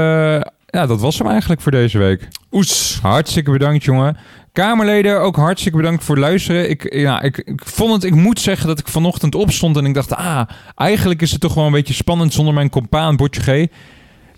Ja, 0.67 0.87
dat 0.87 1.01
was 1.01 1.19
hem 1.19 1.29
eigenlijk 1.29 1.61
voor 1.61 1.73
deze 1.73 1.99
week. 1.99 2.29
Oes. 2.53 2.99
Hartstikke 3.03 3.51
bedankt, 3.51 3.85
jongen. 3.85 4.17
Kamerleden, 4.53 5.21
ook 5.21 5.37
hartstikke 5.37 5.79
bedankt 5.79 6.05
voor 6.05 6.15
het 6.17 6.25
luisteren. 6.25 6.71
Ik, 6.71 6.95
ja, 6.95 7.23
ik, 7.23 7.37
ik 7.39 7.61
vond 7.65 7.93
het, 7.93 8.05
ik 8.05 8.15
moet 8.15 8.41
zeggen 8.41 8.67
dat 8.67 8.79
ik 8.79 8.89
vanochtend 8.89 9.35
opstond 9.35 9.77
en 9.77 9.85
ik 9.85 9.95
dacht, 9.95 10.15
ah, 10.15 10.41
eigenlijk 10.77 11.23
is 11.23 11.31
het 11.31 11.41
toch 11.41 11.55
wel 11.55 11.67
een 11.67 11.73
beetje 11.73 11.95
spannend 11.95 12.33
zonder 12.33 12.55
mijn 12.55 12.71
compaan 12.71 13.17
Botje 13.17 13.41
G. 13.41 13.67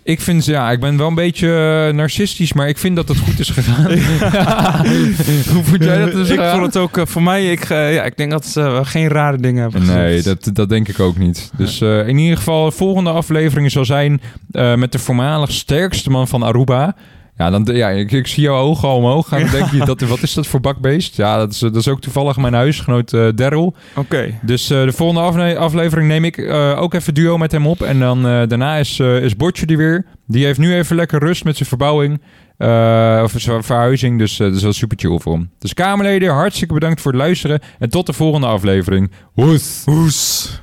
Ik 0.04 0.20
vind, 0.20 0.44
ja, 0.44 0.70
ik 0.70 0.80
ben 0.80 0.96
wel 0.96 1.08
een 1.08 1.14
beetje 1.14 1.48
eh, 1.88 1.94
narcistisch, 1.94 2.52
maar 2.52 2.68
ik 2.68 2.78
vind 2.78 2.96
dat 2.96 3.08
het 3.08 3.18
goed 3.18 3.38
is 3.38 3.50
gegaan. 3.50 3.84
Hoe 5.54 5.64
vond 5.64 5.84
jij 5.84 5.98
dat? 5.98 6.14
is 6.14 6.28
ik 6.28 6.36
gegaan? 6.38 6.52
vond 6.52 6.66
het 6.66 6.76
ook 6.76 6.96
eh, 6.96 7.06
voor 7.06 7.22
mij. 7.22 7.50
Ik, 7.52 7.60
eh, 7.70 7.94
ja, 7.94 8.02
ik 8.02 8.16
denk 8.16 8.30
dat 8.30 8.52
eh, 8.56 8.78
we 8.78 8.84
geen 8.84 9.08
rare 9.08 9.36
dingen 9.36 9.62
hebben 9.62 9.86
Nee, 9.86 10.16
gezegd. 10.16 10.44
dat, 10.44 10.54
dat 10.54 10.68
denk 10.68 10.88
ik 10.88 11.00
ook 11.00 11.18
niet. 11.18 11.50
Dus 11.56 11.80
eh, 11.80 12.08
in 12.08 12.18
ieder 12.18 12.36
geval, 12.36 12.64
de 12.64 12.70
volgende 12.70 13.10
aflevering 13.10 13.70
zal 13.70 13.84
zijn 13.84 14.20
eh, 14.50 14.74
met 14.74 14.92
de 14.92 14.98
voormalig 14.98 15.52
sterkste 15.52 16.10
man 16.10 16.28
van 16.28 16.42
Aruba. 16.42 16.94
Ja, 17.42 17.50
dan, 17.50 17.68
ja 17.74 17.88
ik, 17.88 18.12
ik 18.12 18.26
zie 18.26 18.42
jouw 18.42 18.56
ogen 18.56 18.88
al 18.88 18.96
omhoog 18.96 19.28
gaan. 19.28 19.40
Dan 19.40 19.50
denk 19.50 19.70
je, 19.70 19.84
dat, 19.84 20.00
wat 20.00 20.22
is 20.22 20.34
dat 20.34 20.46
voor 20.46 20.60
bakbeest? 20.60 21.16
Ja, 21.16 21.36
dat 21.38 21.52
is, 21.52 21.58
dat 21.58 21.76
is 21.76 21.88
ook 21.88 22.00
toevallig 22.00 22.36
mijn 22.36 22.54
huisgenoot 22.54 23.12
eh 23.12 23.26
Daryl. 23.34 23.74
Oké. 23.96 24.38
Dus 24.42 24.70
eh, 24.70 24.84
de 24.84 24.92
volgende 24.92 25.20
afle- 25.22 25.56
aflevering 25.58 26.08
neem 26.08 26.24
ik 26.24 26.36
eh, 26.36 26.80
ook 26.82 26.94
even 26.94 27.14
duo 27.14 27.38
met 27.38 27.52
hem 27.52 27.66
op. 27.66 27.82
En 27.82 27.98
dan 27.98 28.18
eh, 28.26 28.42
daarna 28.48 28.76
is, 28.76 28.98
eh 28.98 29.22
is 29.22 29.36
Botje 29.36 29.66
die 29.66 29.76
weer. 29.76 30.04
Die 30.26 30.44
heeft 30.44 30.58
nu 30.58 30.74
even 30.74 30.96
lekker 30.96 31.18
rust 31.18 31.44
met 31.44 31.56
zijn 31.56 31.68
verbouwing. 31.68 32.20
eh, 32.56 33.20
of 33.24 33.32
zijn 33.36 33.62
verhuizing. 33.62 34.18
Dus 34.18 34.38
eh, 34.40 34.46
dat 34.46 34.56
is 34.56 34.62
wel 34.62 34.72
super 34.72 34.98
chill 34.98 35.18
voor 35.18 35.32
hem. 35.32 35.50
Dus 35.58 35.74
Kamerleden, 35.74 36.32
hartstikke 36.32 36.74
bedankt 36.74 37.00
voor 37.00 37.12
het 37.12 37.20
luisteren. 37.20 37.60
En 37.78 37.88
tot 37.90 38.06
de 38.06 38.12
volgende 38.12 38.46
aflevering. 38.46 39.10
Hoes! 39.32 39.82
Oes. 39.86 40.60